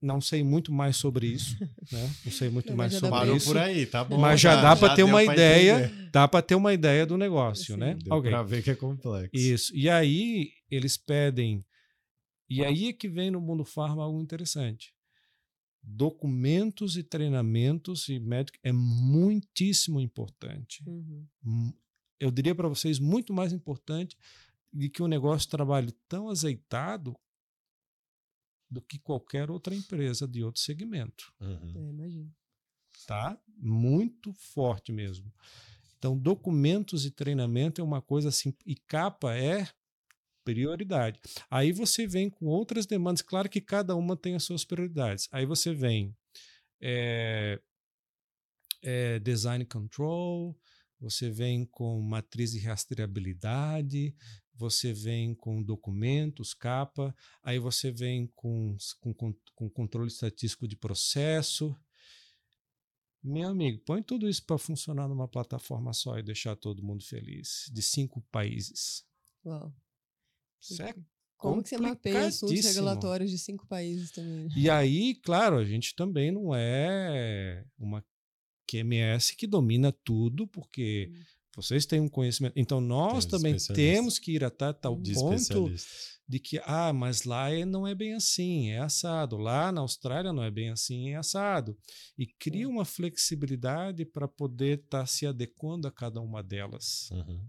[0.00, 1.56] não sei muito mais sobre isso,
[1.92, 2.14] né?
[2.24, 3.46] Não sei muito Não, mais já sobre Parou isso.
[3.46, 4.18] por aí, tá bom.
[4.18, 6.10] Mas já tá, dá para ter uma ideia, entender.
[6.10, 7.80] dá para ter uma ideia do negócio, Sim.
[7.80, 7.94] né?
[8.02, 8.30] Deu Ok.
[8.30, 9.30] pra ver que é complexo.
[9.36, 9.76] Isso.
[9.76, 11.64] E aí eles pedem.
[12.50, 14.92] E aí é que vem no mundo farma algo interessante.
[15.82, 20.82] Documentos e treinamentos e médico é muitíssimo importante.
[20.86, 21.26] Uhum.
[21.44, 21.72] Hum,
[22.18, 24.16] Eu diria para vocês muito mais importante
[24.72, 27.16] de que o negócio trabalhe tão azeitado
[28.70, 31.72] do que qualquer outra empresa de outro segmento Uhum.
[31.74, 32.32] É, imagino.
[33.06, 33.40] tá?
[33.56, 35.32] Muito forte mesmo.
[35.98, 39.68] Então, documentos e treinamento é uma coisa assim, e capa é
[40.50, 41.20] prioridade.
[41.50, 45.28] Aí você vem com outras demandas, claro que cada uma tem as suas prioridades.
[45.30, 46.16] Aí você vem
[46.80, 47.60] é,
[48.82, 50.58] é, design control,
[51.00, 54.14] você vem com matriz de rastreabilidade,
[54.54, 61.74] você vem com documentos, capa, aí você vem com, com, com, controle estatístico de processo,
[63.22, 67.70] meu amigo, põe tudo isso para funcionar numa plataforma só e deixar todo mundo feliz,
[67.72, 69.04] de cinco países.
[69.44, 69.74] Uau.
[70.60, 70.94] Isso é
[71.36, 72.84] Como que você mapeia assuntos complicadíssimo.
[72.84, 74.44] regulatórios de cinco países também?
[74.44, 74.50] né?
[74.56, 78.04] E aí, claro, a gente também não é uma
[78.70, 81.20] QMS que domina tudo, porque Hum.
[81.56, 82.52] vocês têm um conhecimento.
[82.56, 85.72] Então, nós Tem os também temos que ir até tal De ponto
[86.28, 89.36] de que, ah, mas lá é- não é bem assim, é assado.
[89.36, 91.76] Lá na Austrália não é bem assim, é assado.
[92.16, 97.10] E cria uma flexibilidade para poder estar se adequando a cada uma delas.
[97.10, 97.44] Uhum.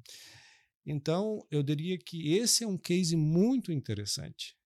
[0.86, 4.58] Então, eu diria que esse é um case muito interessante,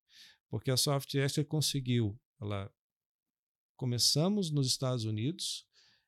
[0.50, 2.72] porque a Software conseguiu, ela
[3.76, 5.66] começamos nos Estados Unidos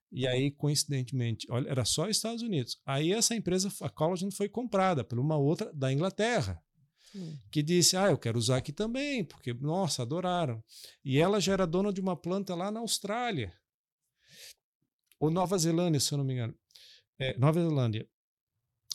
[0.09, 2.79] e aí coincidentemente, olha, era só Estados Unidos.
[2.85, 6.63] Aí essa empresa, a Collagen foi comprada por uma outra da Inglaterra,
[7.15, 7.37] Hum.
[7.51, 10.63] que disse: "Ah, eu quero usar aqui também, porque nossa, adoraram".
[11.03, 13.53] E ela já era dona de uma planta lá na Austrália.
[15.19, 16.55] Ou Nova Zelândia, se eu não me engano.
[17.19, 18.07] É, Nova Zelândia.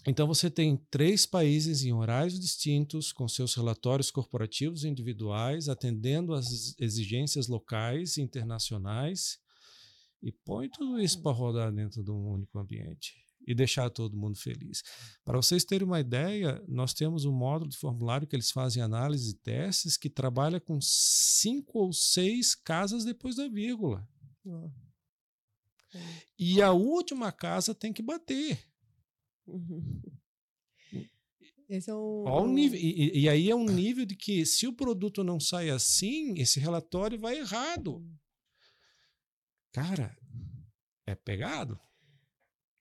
[0.07, 6.35] Então você tem três países em horários distintos, com seus relatórios corporativos e individuais, atendendo
[6.35, 9.39] às exigências locais e internacionais,
[10.21, 13.15] e põe tudo isso para rodar dentro de um único ambiente
[13.47, 14.83] e deixar todo mundo feliz.
[15.25, 19.31] Para vocês terem uma ideia, nós temos um módulo de formulário que eles fazem análise
[19.31, 24.07] e testes que trabalha com cinco ou seis casas depois da vírgula.
[26.39, 28.72] E a última casa tem que bater.
[29.53, 30.03] Uhum.
[31.69, 32.25] Esse é um.
[32.27, 35.41] Um- nível, e, e- e aí é um nível de que se o produto não
[35.41, 38.07] sai assim, esse relatório vai errado.
[39.73, 40.17] Cara,
[41.07, 41.81] é pegado.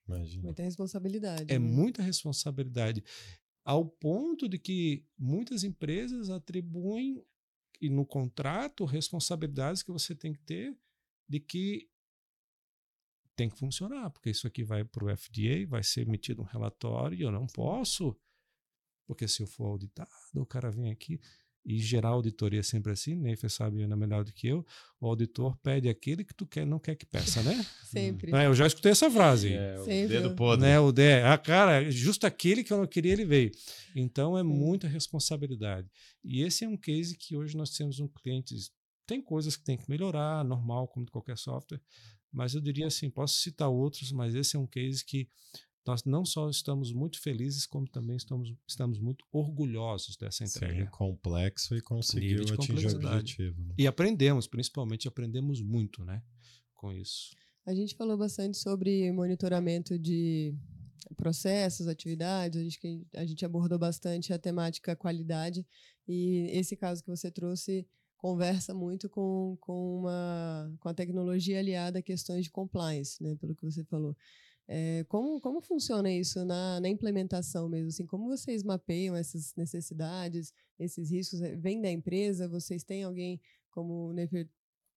[0.06, 0.42] Imagina.
[0.44, 1.44] Muita responsabilidade.
[1.48, 1.58] É né?
[1.58, 3.02] muita responsabilidade.
[3.64, 7.24] Ao ponto de que muitas empresas atribuem
[7.80, 10.76] e no contrato responsabilidades que você tem que ter
[11.28, 11.88] de que
[13.36, 17.18] tem que funcionar, porque isso aqui vai para o FDA, vai ser emitido um relatório
[17.18, 18.16] e eu não posso,
[19.06, 21.20] porque se eu for auditado, o cara vem aqui
[21.64, 24.66] e geral auditoria é sempre assim, Neifer sabe ainda melhor do que eu,
[25.00, 27.64] o auditor pede aquele que tu quer, não quer que peça, né?
[27.84, 28.34] Sempre.
[28.34, 29.52] É, eu já escutei essa frase.
[29.52, 30.16] É, o Sempre.
[30.16, 30.66] dedo podre.
[30.66, 33.52] Né, o de, ah, cara, justo aquele que eu não queria, ele veio.
[33.94, 34.48] Então é Sim.
[34.48, 35.88] muita responsabilidade.
[36.24, 38.54] E esse é um case que hoje nós temos um cliente.
[39.06, 41.80] Tem coisas que tem que melhorar, normal, como qualquer software,
[42.32, 45.28] mas eu diria assim: posso citar outros, mas esse é um case que
[45.86, 50.84] nós não só estamos muito felizes, como também estamos, estamos muito orgulhosos dessa entrega.
[50.84, 53.62] Sim, complexo e conseguiu atingir o objetivo.
[53.64, 53.74] né?
[53.76, 56.22] E aprendemos, principalmente aprendemos muito né,
[56.74, 57.30] com isso.
[57.66, 60.54] A gente falou bastante sobre monitoramento de
[61.16, 65.66] processos, atividades, a gente, a gente abordou bastante a temática qualidade
[66.06, 67.86] e esse caso que você trouxe
[68.22, 73.52] conversa muito com, com, uma, com a tecnologia aliada a questões de compliance, né, pelo
[73.52, 74.16] que você falou.
[74.68, 77.88] É, como, como funciona isso na, na implementação mesmo?
[77.88, 81.42] Assim, como vocês mapeiam essas necessidades, esses riscos?
[81.42, 82.48] É, Vem da empresa?
[82.48, 83.40] Vocês têm alguém,
[83.72, 84.48] como o Nefer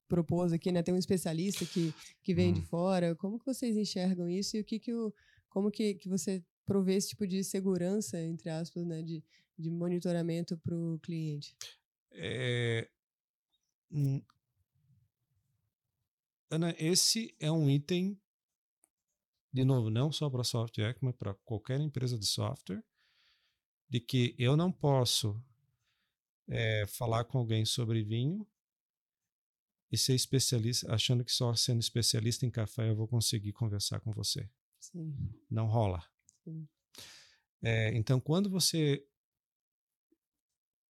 [0.08, 0.84] propôs aqui, né?
[0.84, 1.92] Tem um especialista que,
[2.22, 2.66] que vem de Hum.
[2.66, 3.16] fora.
[3.16, 5.12] Como que vocês enxergam isso e o que que o,
[5.50, 9.24] como que, que você prover esse tipo de segurança, entre aspas, né, de,
[9.58, 11.56] de monitoramento para o cliente?
[12.12, 12.88] É,
[16.50, 18.20] Ana, esse é um item,
[19.52, 22.84] de novo, não só para a SoftJack, mas para qualquer empresa de software,
[23.90, 25.42] de que eu não posso
[26.48, 28.48] é, falar com alguém sobre vinho
[29.92, 34.12] e ser especialista, achando que só sendo especialista em café eu vou conseguir conversar com
[34.12, 34.50] você.
[34.80, 35.16] Sim.
[35.50, 36.04] Não rola.
[37.62, 39.08] É, então, quando você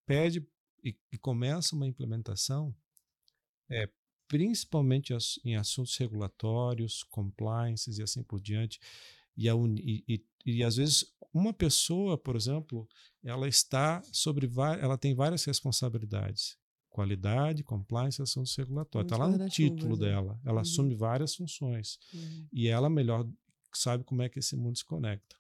[0.06, 0.48] pede
[0.84, 2.76] e, e começa uma implementação,
[3.70, 3.90] é,
[4.28, 5.14] principalmente
[5.44, 8.80] em assuntos regulatórios, compliances e assim por diante,
[9.38, 12.88] e, a, e, e, e às vezes uma pessoa, por exemplo,
[13.24, 16.58] ela está sobre ela tem várias responsabilidades
[16.96, 19.12] qualidade, compliance assuntos regulatórios.
[19.12, 20.06] Está lá no título né?
[20.06, 20.40] dela.
[20.46, 20.60] Ela uhum.
[20.62, 22.00] assume várias funções.
[22.14, 22.48] Uhum.
[22.54, 23.28] E ela melhor
[23.74, 25.36] sabe como é que esse mundo se conecta.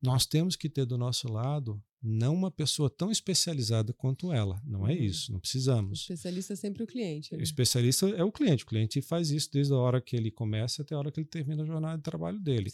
[0.00, 4.60] Nós temos que ter do nosso lado não uma pessoa tão especializada quanto ela.
[4.64, 5.02] Não é uhum.
[5.02, 6.00] isso, não precisamos.
[6.00, 7.32] O especialista é sempre o cliente.
[7.32, 7.38] Né?
[7.38, 8.64] O especialista é o cliente.
[8.64, 11.26] O cliente faz isso desde a hora que ele começa até a hora que ele
[11.26, 12.70] termina a jornada de trabalho dele.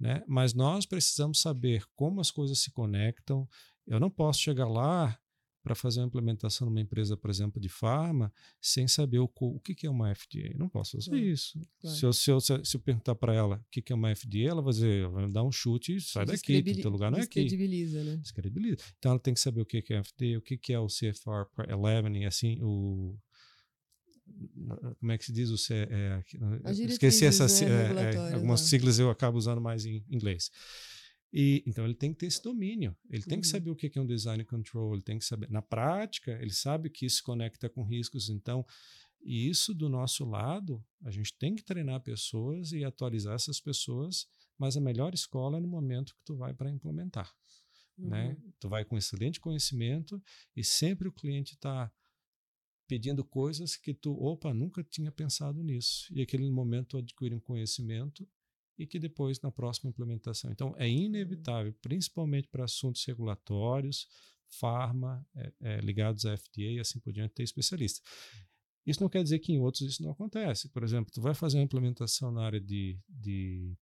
[0.00, 0.24] Né?
[0.26, 3.48] Mas nós precisamos saber como as coisas se conectam.
[3.86, 5.16] Eu não posso chegar lá
[5.62, 9.74] para fazer uma implementação numa empresa, por exemplo, de farma, sem saber o, o que,
[9.74, 10.52] que é uma FDA.
[10.56, 11.60] não posso fazer claro, isso.
[11.80, 11.96] Claro.
[11.96, 14.48] Se, eu, se, eu, se eu perguntar para ela o que, que é uma FDA,
[14.48, 17.22] ela vai dizer, vai dar um chute e sai daqui, o teu lugar não é
[17.22, 17.42] aqui.
[17.42, 18.16] Descredibiliza, né?
[18.16, 18.76] Descredibiliza.
[18.98, 20.86] Então ela tem que saber o que, que é FDA, o que, que é o
[20.86, 23.16] CFR 11 e assim, o
[24.98, 26.24] como é que se diz o C, é,
[26.88, 28.66] esqueci essas né, é, é, algumas né?
[28.66, 30.50] siglas eu acabo usando mais em inglês
[31.32, 33.28] e então ele tem que ter esse domínio, ele uhum.
[33.28, 33.52] tem que uhum.
[33.52, 35.50] saber o que é um design control, ele tem que saber.
[35.50, 38.66] Na prática, ele sabe que isso conecta com riscos, então
[39.24, 44.26] e isso do nosso lado, a gente tem que treinar pessoas e atualizar essas pessoas,
[44.58, 47.32] mas a melhor escola é no momento que tu vai para implementar.
[47.96, 48.28] Né?
[48.28, 48.28] Uhum.
[48.30, 48.36] Né?
[48.58, 50.20] Tu vai com excelente conhecimento
[50.56, 51.90] e sempre o cliente está
[52.88, 56.12] pedindo coisas que tu, opa, nunca tinha pensado nisso.
[56.12, 58.28] E aquele momento tu adquire um conhecimento
[58.82, 60.50] e que depois na próxima implementação.
[60.50, 64.08] Então, é inevitável, principalmente para assuntos regulatórios,
[64.48, 68.00] farma, é, é, ligados à FDA e assim por diante, ter especialista.
[68.84, 70.68] Isso não quer dizer que em outros isso não acontece.
[70.68, 73.72] Por exemplo, tu vai fazer uma implementação na área de, de,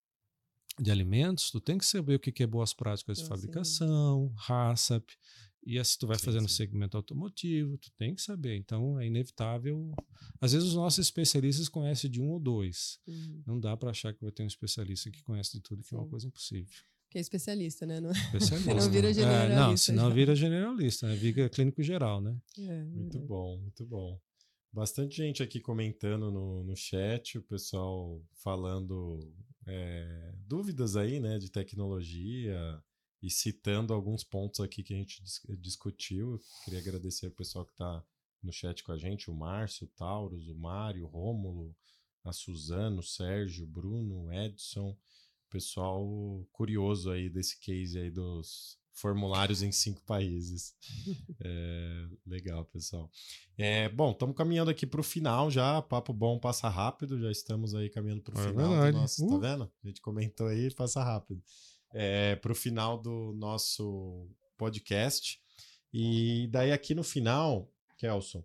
[0.79, 5.17] de alimentos, tu tem que saber o que é boas práticas de fabricação, HACCP,
[5.65, 8.57] e se tu vai sim, fazer no segmento automotivo, tu tem que saber.
[8.57, 9.93] Então é inevitável.
[10.41, 12.99] Às vezes os nossos especialistas conhecem de um ou dois.
[13.07, 13.43] Uhum.
[13.47, 15.97] Não dá para achar que vai ter um especialista que conhece de tudo, que sim.
[15.97, 16.75] é uma coisa impossível.
[17.11, 18.01] Que é especialista, né?
[18.01, 18.73] Não, especialista.
[18.75, 19.53] não vira generalista.
[19.53, 21.17] É, não, senão vira generalista, né?
[21.17, 22.37] vira clínico geral, né?
[22.59, 23.21] É, muito é.
[23.21, 24.21] bom, muito bom.
[24.73, 29.19] Bastante gente aqui comentando no, no chat, o pessoal falando
[29.67, 32.81] é, dúvidas aí, né, de tecnologia,
[33.23, 36.41] e citando alguns pontos aqui que a gente dis discutiu.
[36.65, 38.05] Queria agradecer ao pessoal que está
[38.43, 41.77] no chat com a gente, o Márcio, o Taurus, o Mário, o Rômulo,
[42.25, 44.97] a Suzano, o Sérgio, o Bruno, o Edson,
[45.51, 50.75] pessoal curioso aí desse case aí dos formulários em cinco países.
[51.43, 53.11] É, legal, pessoal.
[53.57, 55.81] É, bom, estamos caminhando aqui para o final já.
[55.81, 57.19] Papo bom passa rápido.
[57.19, 58.93] Já estamos aí caminhando para o é final verdade.
[58.93, 59.27] do nosso.
[59.27, 59.41] Tá uh.
[59.41, 59.73] Tá vendo?
[59.83, 61.43] A gente comentou aí, passa rápido
[61.93, 65.41] é, para o final do nosso podcast.
[65.93, 68.45] E daí aqui no final, Kelson,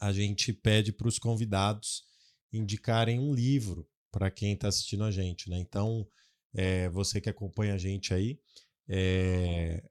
[0.00, 2.04] a gente pede para os convidados
[2.52, 5.58] indicarem um livro para quem está assistindo a gente, né?
[5.58, 6.06] Então,
[6.54, 8.40] é, você que acompanha a gente aí,
[8.88, 9.82] é,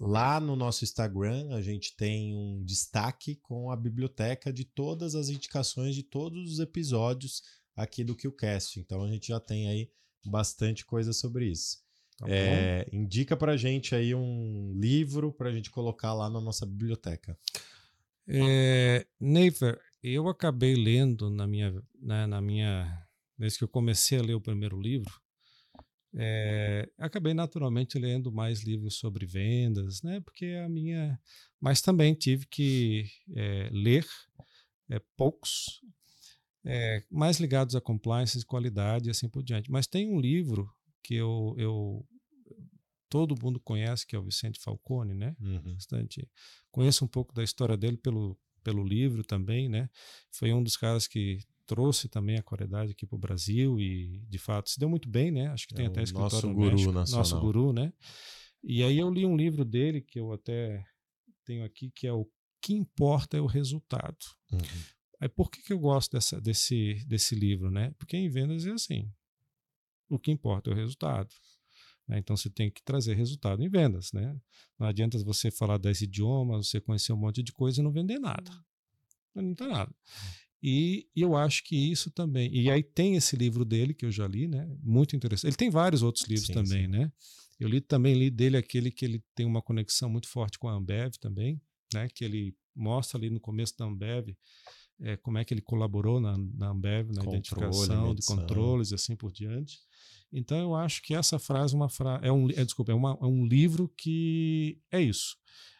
[0.00, 5.28] lá no nosso Instagram a gente tem um destaque com a biblioteca de todas as
[5.28, 7.42] indicações de todos os episódios
[7.76, 8.80] aqui do QCast.
[8.80, 9.90] Então a gente já tem aí
[10.28, 11.78] bastante coisa sobre isso.
[12.18, 17.36] Tá é, indica pra gente aí um livro pra gente colocar lá na nossa biblioteca.
[18.28, 23.06] É, Neifer, eu acabei lendo na minha, né, na minha.
[23.36, 25.20] Desde que eu comecei a ler o primeiro livro,
[26.14, 30.20] é, acabei naturalmente lendo mais livros sobre vendas, né?
[30.20, 31.18] Porque a minha.
[31.60, 34.06] Mas também tive que é, ler
[34.90, 35.80] é, poucos,
[36.64, 39.70] é, mais ligados a compliance, qualidade e assim por diante.
[39.70, 40.70] Mas tem um livro
[41.02, 42.06] que eu, eu
[43.08, 45.36] todo mundo conhece, que é o Vicente Falcone, né?
[45.40, 45.74] Uhum.
[45.74, 46.28] Bastante.
[46.70, 49.90] Conheço um pouco da história dele pelo, pelo livro também, né?
[50.30, 54.38] Foi um dos caras que trouxe também a qualidade aqui para o Brasil e, de
[54.38, 55.48] fato, se deu muito bem, né?
[55.48, 57.18] Acho que é tem até escritório nosso no guru México, nacional.
[57.18, 57.92] nosso guru, né?
[58.62, 60.84] E aí eu li um livro dele que eu até
[61.44, 62.26] tenho aqui, que é o
[62.60, 64.24] que importa é o resultado.
[64.52, 64.58] Uhum.
[65.22, 67.94] Aí por que, que eu gosto dessa, desse, desse livro, né?
[67.96, 69.08] Porque em vendas é assim
[70.14, 71.34] o que importa é o resultado.
[72.06, 72.18] Né?
[72.18, 74.12] Então você tem que trazer resultado em vendas.
[74.12, 74.36] Né?
[74.78, 78.18] Não adianta você falar 10 idiomas, você conhecer um monte de coisa e não vender
[78.18, 78.50] nada.
[79.34, 79.94] Não, não tem nada.
[80.62, 82.52] E, e, eu acho que isso também.
[82.54, 84.68] E aí tem esse livro dele que eu já li, né?
[84.82, 85.50] Muito interessante.
[85.50, 86.88] Ele tem vários outros livros sim, também, sim.
[86.88, 87.10] né?
[87.58, 90.74] Eu li também li dele aquele que ele tem uma conexão muito forte com a
[90.74, 91.60] Ambev também,
[91.92, 92.08] né?
[92.08, 94.36] Que ele mostra ali no começo da Ambev
[95.02, 98.36] é, como é que ele colaborou na, na Ambev, na Controle, identificação medição.
[98.36, 99.80] de controles e assim por diante.
[100.32, 103.26] Então eu acho que essa frase uma fra é um é, desculpa é, uma, é
[103.26, 105.36] um livro que é isso.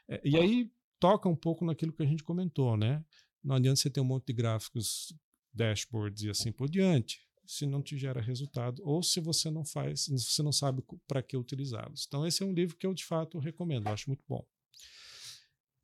[0.08, 3.02] É, e aí toca um pouco naquilo que a gente comentou, né?
[3.42, 5.14] Não adianta você ter um monte de gráficos,
[5.52, 10.02] dashboards e assim por diante, se não te gera resultado ou se você não faz,
[10.02, 12.04] se você não sabe para que utilizá-los.
[12.06, 14.44] Então esse é um livro que eu de fato recomendo, acho muito bom.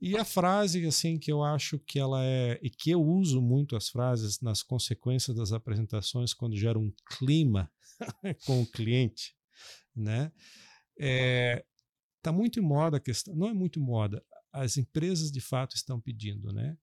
[0.01, 3.75] E a frase assim que eu acho que ela é e que eu uso muito
[3.75, 7.71] as frases nas consequências das apresentações quando gera um clima
[8.47, 9.35] com o cliente,
[9.95, 10.31] né?
[10.99, 11.65] É,
[12.23, 14.25] tá muito em moda a questão, não é muito moda.
[14.53, 16.77] As empresas de fato estão pedindo, né?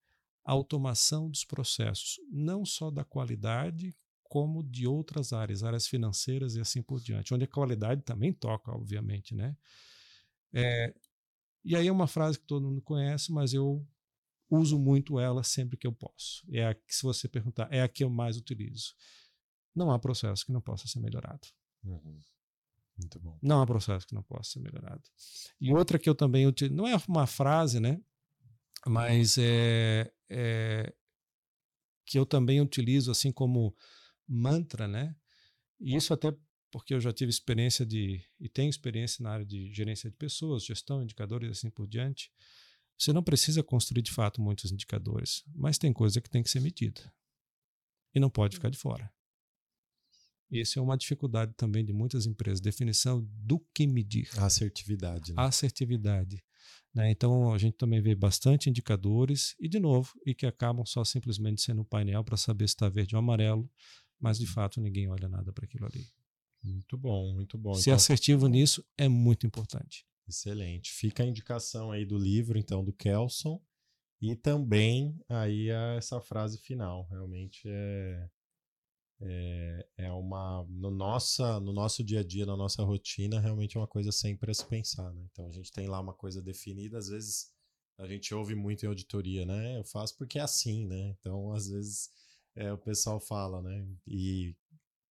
[0.44, 6.62] A automação dos processos, não só da qualidade, como de outras áreas, áreas financeiras e
[6.62, 9.56] assim por diante, onde a qualidade também toca, obviamente, né?
[10.54, 10.94] É,
[11.66, 13.86] e aí é uma frase que todo mundo conhece, mas eu
[14.50, 16.46] uso muito ela sempre que eu posso.
[16.50, 18.94] É a que, se você perguntar, é a que eu mais utilizo
[19.76, 21.48] não há processo que não possa ser melhorado.
[21.84, 22.22] Uhum.
[22.98, 23.38] Muito bom.
[23.42, 25.04] Não há processo que não possa ser melhorado.
[25.60, 28.02] E outra que eu também utilizo, não é uma frase, né?
[28.88, 30.94] Mas é, é
[32.06, 33.76] que eu também utilizo assim como
[34.26, 35.14] mantra, né?
[35.80, 36.34] E isso até
[36.76, 40.66] porque eu já tive experiência de e tenho experiência na área de gerência de pessoas,
[40.66, 42.30] gestão, indicadores e assim por diante.
[42.98, 46.60] Você não precisa construir de fato muitos indicadores, mas tem coisa que tem que ser
[46.60, 47.14] medida
[48.14, 49.10] e não pode ficar de fora.
[50.52, 54.30] Essa é uma dificuldade também de muitas empresas, definição do que medir.
[54.38, 55.34] Assertividade.
[55.34, 55.42] Né?
[55.42, 56.44] Assertividade.
[56.94, 57.10] Né?
[57.10, 61.62] Então, a gente também vê bastante indicadores, e de novo, e que acabam só simplesmente
[61.62, 63.72] sendo um painel para saber se está verde ou amarelo,
[64.20, 66.06] mas de fato ninguém olha nada para aquilo ali.
[66.66, 67.74] Muito bom, muito bom.
[67.76, 70.06] Ser então, assertivo nisso é muito importante.
[70.28, 70.92] Excelente.
[70.92, 73.62] Fica a indicação aí do livro, então, do Kelson,
[74.20, 77.08] e também aí essa frase final.
[77.10, 78.30] Realmente é
[79.22, 83.80] é, é uma no nossa no nosso dia a dia na nossa rotina realmente é
[83.80, 85.26] uma coisa sempre a se pensar né?
[85.32, 87.50] então a gente tem lá uma coisa definida às vezes
[87.98, 91.70] a gente ouve muito em auditoria né eu faço porque é assim né então às
[91.70, 92.10] vezes
[92.56, 94.54] é, o pessoal fala né e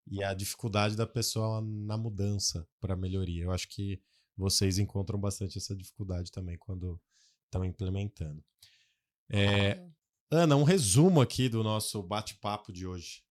[0.06, 3.44] e a dificuldade da pessoa na mudança para melhoria.
[3.44, 4.01] Eu acho que
[4.36, 7.01] vocês encontram bastante essa dificuldade também quando
[7.47, 8.44] estão implementando.
[9.31, 9.86] É,
[10.31, 13.22] Ana um resumo aqui do nosso bate-papo de hoje.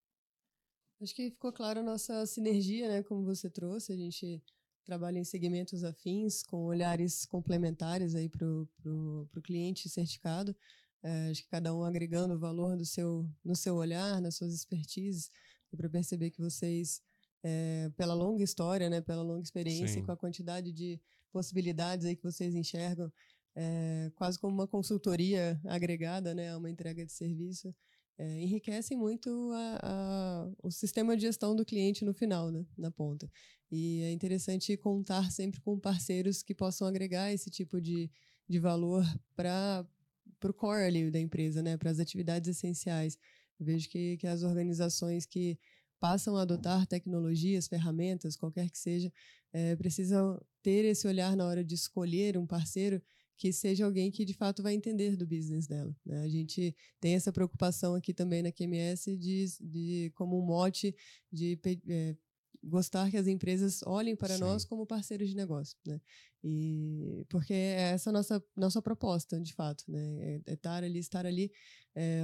[1.02, 3.04] Acho que ficou claro a nossa sinergia, né?
[3.04, 4.41] Como você trouxe, a gente
[4.86, 10.56] trabalha em segmentos afins, com olhares complementares aí para o cliente certificado.
[11.02, 15.30] É, acho que cada um agregando valor do seu, no seu olhar, nas suas expertises,
[15.78, 17.02] para perceber que vocês,
[17.44, 20.06] é, pela longa história, né, pela longa experiência, Sim.
[20.06, 21.00] com a quantidade de
[21.32, 23.12] possibilidades aí que vocês enxergam,
[23.56, 27.74] é, quase como uma consultoria agregada, né, a uma entrega de serviço,
[28.18, 32.91] é, enriquecem muito a, a, o sistema de gestão do cliente no final, né, na
[32.91, 33.30] ponta.
[33.72, 38.10] E é interessante contar sempre com parceiros que possam agregar esse tipo de,
[38.48, 39.04] de valor
[39.36, 39.86] para
[40.44, 43.18] o core ali da empresa, né, para as atividades essenciais.
[43.64, 45.57] Eu vejo que, que as organizações que
[45.99, 49.11] passam a adotar tecnologias, ferramentas, qualquer que seja,
[49.53, 53.02] é, precisam ter esse olhar na hora de escolher um parceiro
[53.38, 55.95] que seja alguém que de fato vai entender do business dela.
[56.06, 56.22] Né?
[56.23, 60.94] A gente tem essa preocupação aqui também na QMS de, de como um mote
[61.31, 61.57] de
[61.88, 62.15] é,
[62.61, 64.41] gostar que as empresas olhem para Sim.
[64.41, 66.02] nós como parceiros de negócio, né?
[66.44, 70.18] E porque é essa nossa nossa proposta, de fato, né?
[70.19, 71.52] É, é estar ali, estar ali.
[71.95, 72.23] É,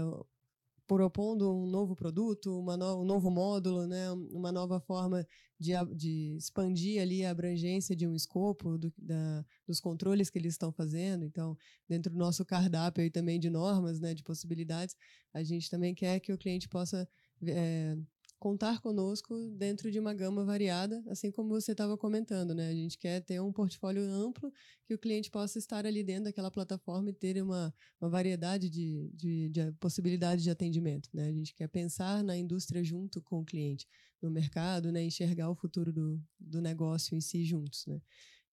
[0.90, 5.24] propondo um novo produto, uma no, um novo módulo, né, uma nova forma
[5.60, 10.56] de, de expandir ali a abrangência de um escopo do, da, dos controles que eles
[10.56, 11.24] estão fazendo.
[11.24, 11.56] Então,
[11.88, 14.96] dentro do nosso cardápio e também de normas, né, de possibilidades,
[15.32, 17.08] a gente também quer que o cliente possa
[17.46, 17.96] é,
[18.40, 22.70] contar conosco dentro de uma gama variada, assim como você estava comentando, né?
[22.70, 24.52] A gente quer ter um portfólio amplo
[24.86, 29.12] que o cliente possa estar ali dentro daquela plataforma e ter uma, uma variedade de,
[29.14, 31.28] de, de possibilidades de atendimento, né?
[31.28, 33.86] A gente quer pensar na indústria junto com o cliente,
[34.22, 35.04] no mercado, né?
[35.04, 38.02] Enxergar o futuro do, do negócio em si juntos, né?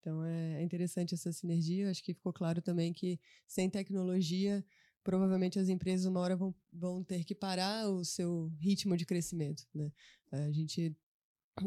[0.01, 1.91] Então é, é interessante essa sinergia.
[1.91, 4.65] Acho que ficou claro também que sem tecnologia
[5.07, 9.65] provavelmente as empresas uma hora vão, vão ter que parar o seu ritmo de crescimento.
[9.73, 9.93] Né?
[10.33, 10.93] A gente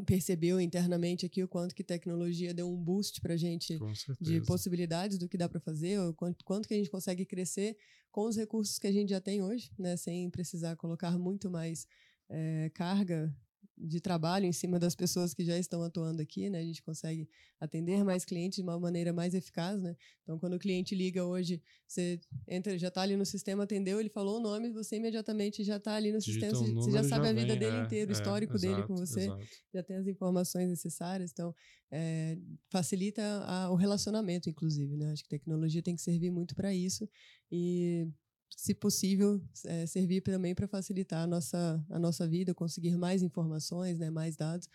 [0.05, 3.79] percebeu internamente aqui o quanto que tecnologia deu um boost para a gente
[4.19, 7.77] de possibilidades do que dá para fazer, o quanto, quanto que a gente consegue crescer
[8.11, 11.87] com os recursos que a gente já tem hoje, né, sem precisar colocar muito mais
[12.27, 13.33] é, carga
[13.79, 16.59] de trabalho em cima das pessoas que já estão atuando aqui, né?
[16.59, 17.29] A gente consegue
[17.59, 19.95] atender mais clientes de uma maneira mais eficaz, né?
[20.21, 24.09] Então, quando o cliente liga hoje, você entra, já está ali no sistema, atendeu, ele
[24.09, 27.31] falou o nome, você imediatamente já está ali no sistema, um você já sabe já
[27.31, 29.47] a vida vem, dele é, inteiro, o é, histórico é, dele com você, exato.
[29.73, 31.55] já tem as informações necessárias, então
[31.89, 32.37] é,
[32.69, 35.11] facilita a, o relacionamento, inclusive, né?
[35.11, 37.09] Acho que tecnologia tem que servir muito para isso
[37.49, 38.07] e
[38.55, 43.97] se possível, é, servir também para facilitar a nossa, a nossa vida, conseguir mais informações,
[43.99, 44.67] né, mais dados.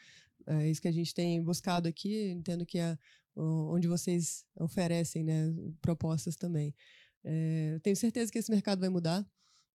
[0.46, 2.98] É isso que a gente tem buscado aqui, entendo que é
[3.36, 6.74] onde vocês oferecem né, propostas também.
[7.24, 9.26] É, tenho certeza que esse mercado vai mudar.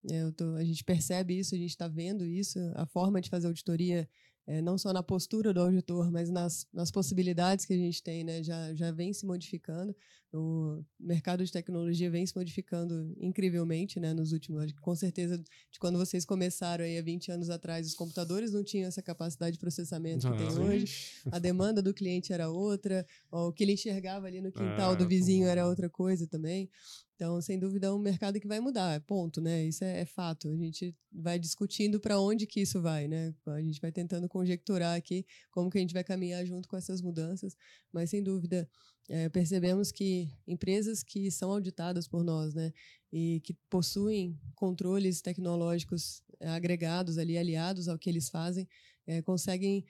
[0.09, 3.47] É, tô, a gente percebe isso, a gente está vendo isso, a forma de fazer
[3.47, 4.07] auditoria
[4.47, 8.23] é, não só na postura do auditor, mas nas, nas possibilidades que a gente tem,
[8.23, 9.95] né, já, já vem se modificando.
[10.31, 15.97] O mercado de tecnologia vem se modificando incrivelmente, né, nos últimos, com certeza, de quando
[15.97, 20.31] vocês começaram aí há 20 anos atrás, os computadores não tinham essa capacidade de processamento
[20.31, 24.51] que tem hoje, a demanda do cliente era outra, o que ele enxergava ali no
[24.51, 26.69] quintal ah, do vizinho era outra coisa também.
[27.19, 29.65] Então, sem dúvida, é um mercado que vai mudar, ponto, né?
[29.65, 30.47] Isso é, é fato.
[30.47, 33.35] A gente vai discutindo para onde que isso vai, né?
[33.45, 37.01] A gente vai tentando conjecturar aqui como que a gente vai caminhar junto com essas
[37.01, 37.57] mudanças,
[37.91, 38.69] mas sem dúvida
[39.09, 42.71] é, percebemos que empresas que são auditadas por nós, né,
[43.11, 48.65] e que possuem controles tecnológicos é, agregados ali, aliados ao que eles fazem,
[49.05, 49.83] é, conseguem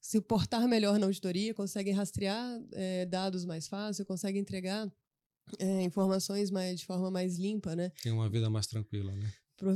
[0.00, 2.60] se portar melhor na auditoria, conseguem rastrear
[3.08, 4.88] dados mais fácil, conseguem entregar
[5.58, 7.90] é, informações mais, de forma mais limpa, né?
[8.02, 9.32] Tem uma vida mais tranquila, né?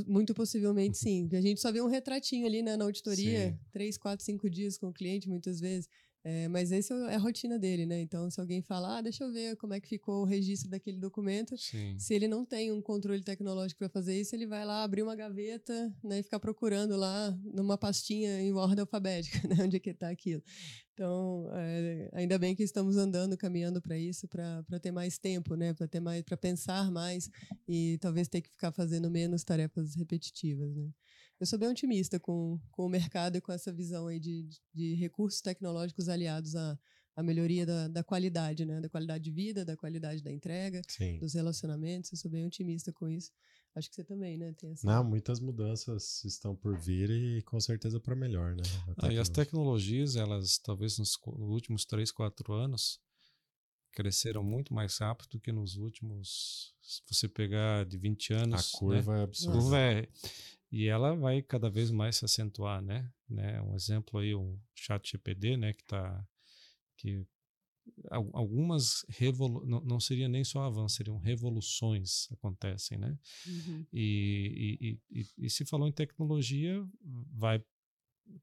[0.06, 1.28] Muito possivelmente sim.
[1.32, 3.58] A gente só vê um retratinho ali né, na auditoria, sim.
[3.72, 5.88] três, quatro, cinco dias com o cliente, muitas vezes.
[6.24, 8.00] É, mas esse é a rotina dele, né?
[8.00, 10.98] Então, se alguém falar, ah, deixa eu ver como é que ficou o registro daquele
[10.98, 11.98] documento, Sim.
[11.98, 15.16] se ele não tem um controle tecnológico para fazer isso, ele vai lá abrir uma
[15.16, 19.90] gaveta né, e ficar procurando lá numa pastinha em ordem alfabética, né, onde é que
[19.90, 20.42] está aquilo.
[20.94, 25.72] Então, é, ainda bem que estamos andando, caminhando para isso, para ter mais tempo, né?
[25.72, 27.30] Para ter mais, para pensar mais
[27.66, 30.90] e talvez ter que ficar fazendo menos tarefas repetitivas, né?
[31.42, 34.94] Eu sou bem otimista com, com o mercado e com essa visão aí de, de
[34.94, 36.78] recursos tecnológicos aliados à,
[37.16, 38.80] à melhoria da, da qualidade, né?
[38.80, 41.18] Da qualidade de vida, da qualidade da entrega, Sim.
[41.18, 42.12] dos relacionamentos.
[42.12, 43.32] Eu sou bem otimista com isso.
[43.74, 44.52] Acho que você também, né?
[44.52, 44.86] Tem essa...
[44.86, 48.62] Não, muitas mudanças estão por vir e com certeza para melhor, né?
[48.98, 53.00] Ah, e as tecnologias, elas talvez nos, nos últimos três, quatro anos
[53.92, 56.74] cresceram muito mais rápido do que nos últimos.
[56.80, 58.74] Se você pegar de 20 anos.
[58.74, 59.20] A curva né?
[59.20, 59.58] é absurda.
[59.58, 60.08] A curva é,
[60.70, 63.10] e ela vai cada vez mais se acentuar, né?
[63.28, 63.60] né?
[63.62, 65.72] Um exemplo aí, o chat GPD, né?
[65.72, 66.26] Que tá,
[66.96, 67.26] que
[68.32, 73.18] algumas revolu não, não seria nem só avanço, seriam revoluções acontecem, né?
[73.46, 73.86] Uhum.
[73.92, 76.84] E, e, e, e, se falou em tecnologia,
[77.32, 77.62] vai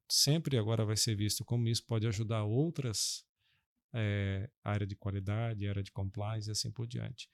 [0.09, 3.25] sempre agora vai ser visto como isso pode ajudar outras
[3.93, 7.29] é, área de qualidade, área de compliance e assim por diante.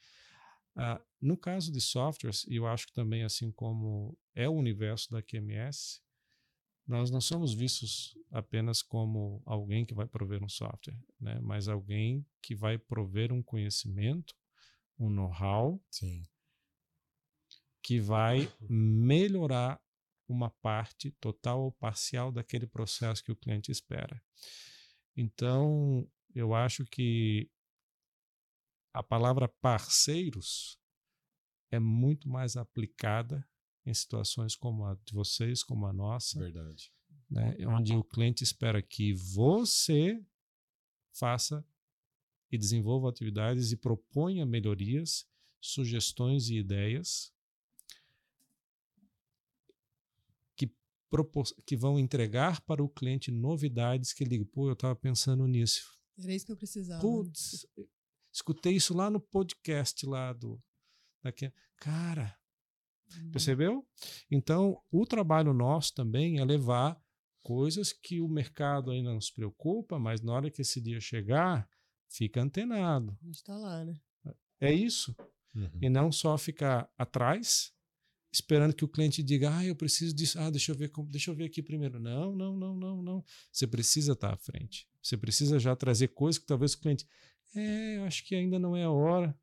[0.75, 5.21] Uh, no caso de softwares, eu acho que também assim como é o universo da
[5.21, 6.01] QMS,
[6.85, 11.39] nós não somos vistos apenas como alguém que vai prover um software, né?
[11.41, 14.35] mas alguém que vai prover um conhecimento,
[14.99, 15.81] um know-how,
[17.81, 19.81] que vai melhorar
[20.27, 24.21] uma parte total ou parcial daquele processo que o cliente espera.
[25.15, 27.49] Então, eu acho que
[28.93, 30.79] a palavra parceiros
[31.71, 33.47] é muito mais aplicada
[33.85, 36.39] em situações como a de vocês, como a nossa.
[36.39, 36.91] Verdade.
[37.29, 40.23] Né, onde o cliente espera que você
[41.11, 41.65] faça
[42.51, 45.27] e desenvolva atividades e proponha melhorias,
[45.59, 47.33] sugestões e ideias
[50.55, 50.71] que,
[51.65, 55.94] que vão entregar para o cliente novidades que ele diga, pô, eu estava pensando nisso.
[56.17, 57.01] Era isso que eu precisava.
[57.01, 57.65] Putz,
[58.35, 60.61] Escutei isso lá no podcast lá do.
[61.23, 61.53] Daqui.
[61.77, 62.37] Cara,
[63.17, 63.31] hum.
[63.31, 63.87] percebeu?
[64.29, 67.01] Então, o trabalho nosso também é levar
[67.41, 71.69] coisas que o mercado ainda não se preocupa, mas na hora que esse dia chegar,
[72.09, 73.17] fica antenado.
[73.21, 73.99] A gente está lá, né?
[74.59, 75.15] É isso.
[75.53, 75.79] Uhum.
[75.81, 77.73] E não só ficar atrás,
[78.35, 81.35] esperando que o cliente diga, ah, eu preciso disso, ah, deixa eu ver, deixa eu
[81.35, 81.99] ver aqui primeiro.
[81.99, 83.25] Não, não, não, não, não.
[83.51, 84.87] Você precisa estar à frente.
[85.01, 87.07] Você precisa já trazer coisas que talvez o cliente,
[87.55, 89.37] é, eu acho que ainda não é a hora.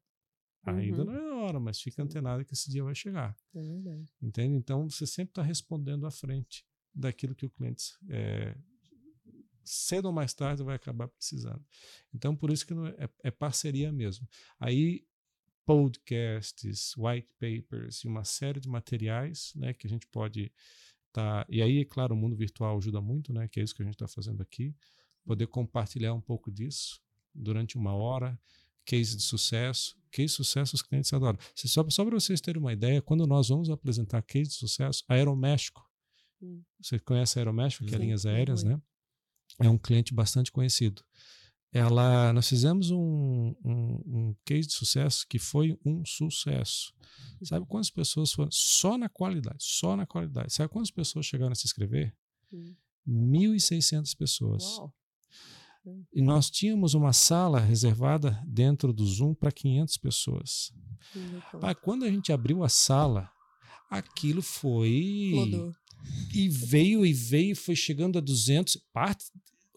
[0.66, 0.76] Uhum.
[0.76, 3.36] Ainda não é a hora, mas fica antenado que esse dia vai chegar.
[3.54, 4.12] É verdade.
[4.20, 4.54] Entende?
[4.54, 6.64] Então você sempre está respondendo à frente
[6.94, 8.54] daquilo que o cliente é,
[9.64, 11.64] cedo ou mais tarde vai acabar precisando.
[12.14, 14.28] Então, por isso que é, é, parceria mesmo.
[14.58, 15.06] Aí,
[15.64, 20.52] podcasts, white papers e uma série de materiais né, que a gente pode
[21.08, 21.44] estar.
[21.44, 23.82] Tá, e aí, é claro, o mundo virtual ajuda muito, né, que é isso que
[23.82, 24.74] a gente está fazendo aqui.
[25.24, 27.00] Poder compartilhar um pouco disso
[27.34, 28.38] durante uma hora,
[28.84, 29.96] case de sucesso.
[30.10, 31.38] Case de sucesso os clientes adoram.
[31.54, 35.88] Só, só para vocês terem uma ideia, quando nós vamos apresentar case de sucesso, Aeroméxico,
[36.40, 36.62] hum.
[36.80, 38.80] você conhece a Aeroméxico, que é linhas aéreas, né?
[39.58, 41.02] é um cliente bastante conhecido.
[41.72, 46.92] Ela, nós fizemos um, um, um case de sucesso que foi um sucesso.
[47.42, 48.50] Sabe quantas pessoas foram?
[48.52, 50.52] Só na qualidade, só na qualidade.
[50.52, 52.14] Sabe quantas pessoas chegaram a se inscrever?
[52.52, 52.74] Hum.
[53.08, 54.62] 1.600 pessoas.
[54.62, 54.94] Uau.
[56.12, 60.72] E nós tínhamos uma sala reservada dentro do Zoom para 500 pessoas.
[61.60, 63.28] Ah, quando a gente abriu a sala,
[63.90, 65.30] aquilo foi.
[65.32, 65.74] Flodou.
[66.34, 69.30] E veio e veio, foi chegando a 200 partes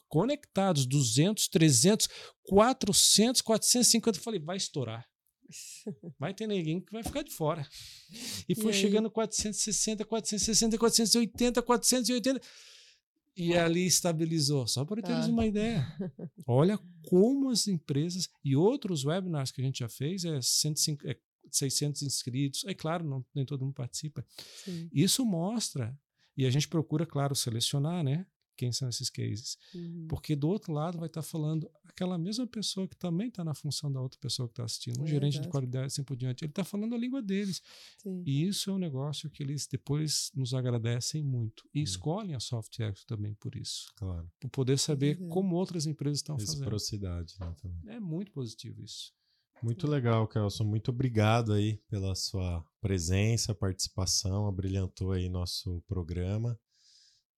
[0.07, 2.09] conectados, 200, 300,
[2.43, 4.17] 400, 450.
[4.17, 5.05] Eu falei, vai estourar.
[6.17, 7.67] Vai ter ninguém que vai ficar de fora.
[8.49, 12.41] E foi e chegando 460, 460, 480, 480.
[13.37, 15.29] E ali estabilizou, só para termos ah.
[15.29, 15.85] uma ideia.
[16.47, 21.17] Olha como as empresas e outros webinars que a gente já fez, é, 105, é
[21.51, 22.63] 600 inscritos.
[22.65, 24.25] É claro, não, nem todo mundo participa.
[24.63, 24.89] Sim.
[24.91, 25.95] Isso mostra
[26.37, 28.25] e a gente procura, claro, selecionar, né?
[28.55, 29.57] Quem são esses cases?
[29.73, 30.07] Uhum.
[30.09, 33.53] Porque do outro lado vai estar tá falando aquela mesma pessoa que também está na
[33.53, 35.47] função da outra pessoa que está assistindo, um é gerente verdade.
[35.47, 36.43] de qualidade, assim por diante.
[36.43, 37.61] Ele está falando a língua deles.
[37.97, 38.23] Sim.
[38.25, 41.67] E isso é um negócio que eles depois nos agradecem muito.
[41.73, 41.83] E uhum.
[41.83, 43.91] escolhem a Software também por isso.
[43.95, 44.29] Claro.
[44.39, 45.29] Por poder saber uhum.
[45.29, 46.59] como outras empresas estão fazendo.
[46.59, 47.55] Reciprocidade, né?
[47.61, 47.95] Também.
[47.95, 49.13] É muito positivo isso.
[49.63, 50.65] Muito legal, Kelson.
[50.65, 56.59] Muito obrigado aí pela sua presença, participação, abrilhantou aí nosso programa.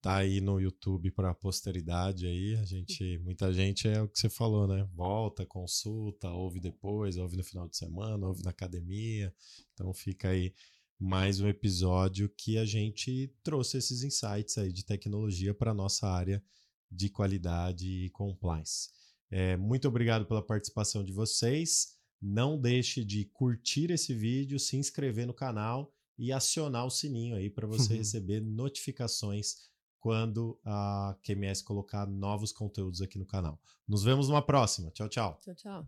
[0.08, 2.56] Tá aí no YouTube para a posteridade aí.
[2.56, 4.88] A gente, muita gente é o que você falou, né?
[4.94, 9.36] Volta, consulta, ouve depois, ouve no final de semana, ouve na academia.
[9.74, 10.54] Então fica aí
[10.98, 16.42] mais um episódio que a gente trouxe esses insights aí de tecnologia para nossa área
[16.90, 18.88] de qualidade e compliance.
[19.30, 21.98] É, muito obrigado pela participação de vocês.
[22.22, 27.50] Não deixe de curtir esse vídeo, se inscrever no canal e acionar o sininho aí
[27.50, 28.00] para você uhum.
[28.00, 29.68] receber notificações
[30.00, 33.60] quando a QMS colocar novos conteúdos aqui no canal.
[33.88, 34.92] Nos vemos numa próxima.
[34.92, 35.38] Tchau, tchau.
[35.42, 35.86] Tchau, tchau.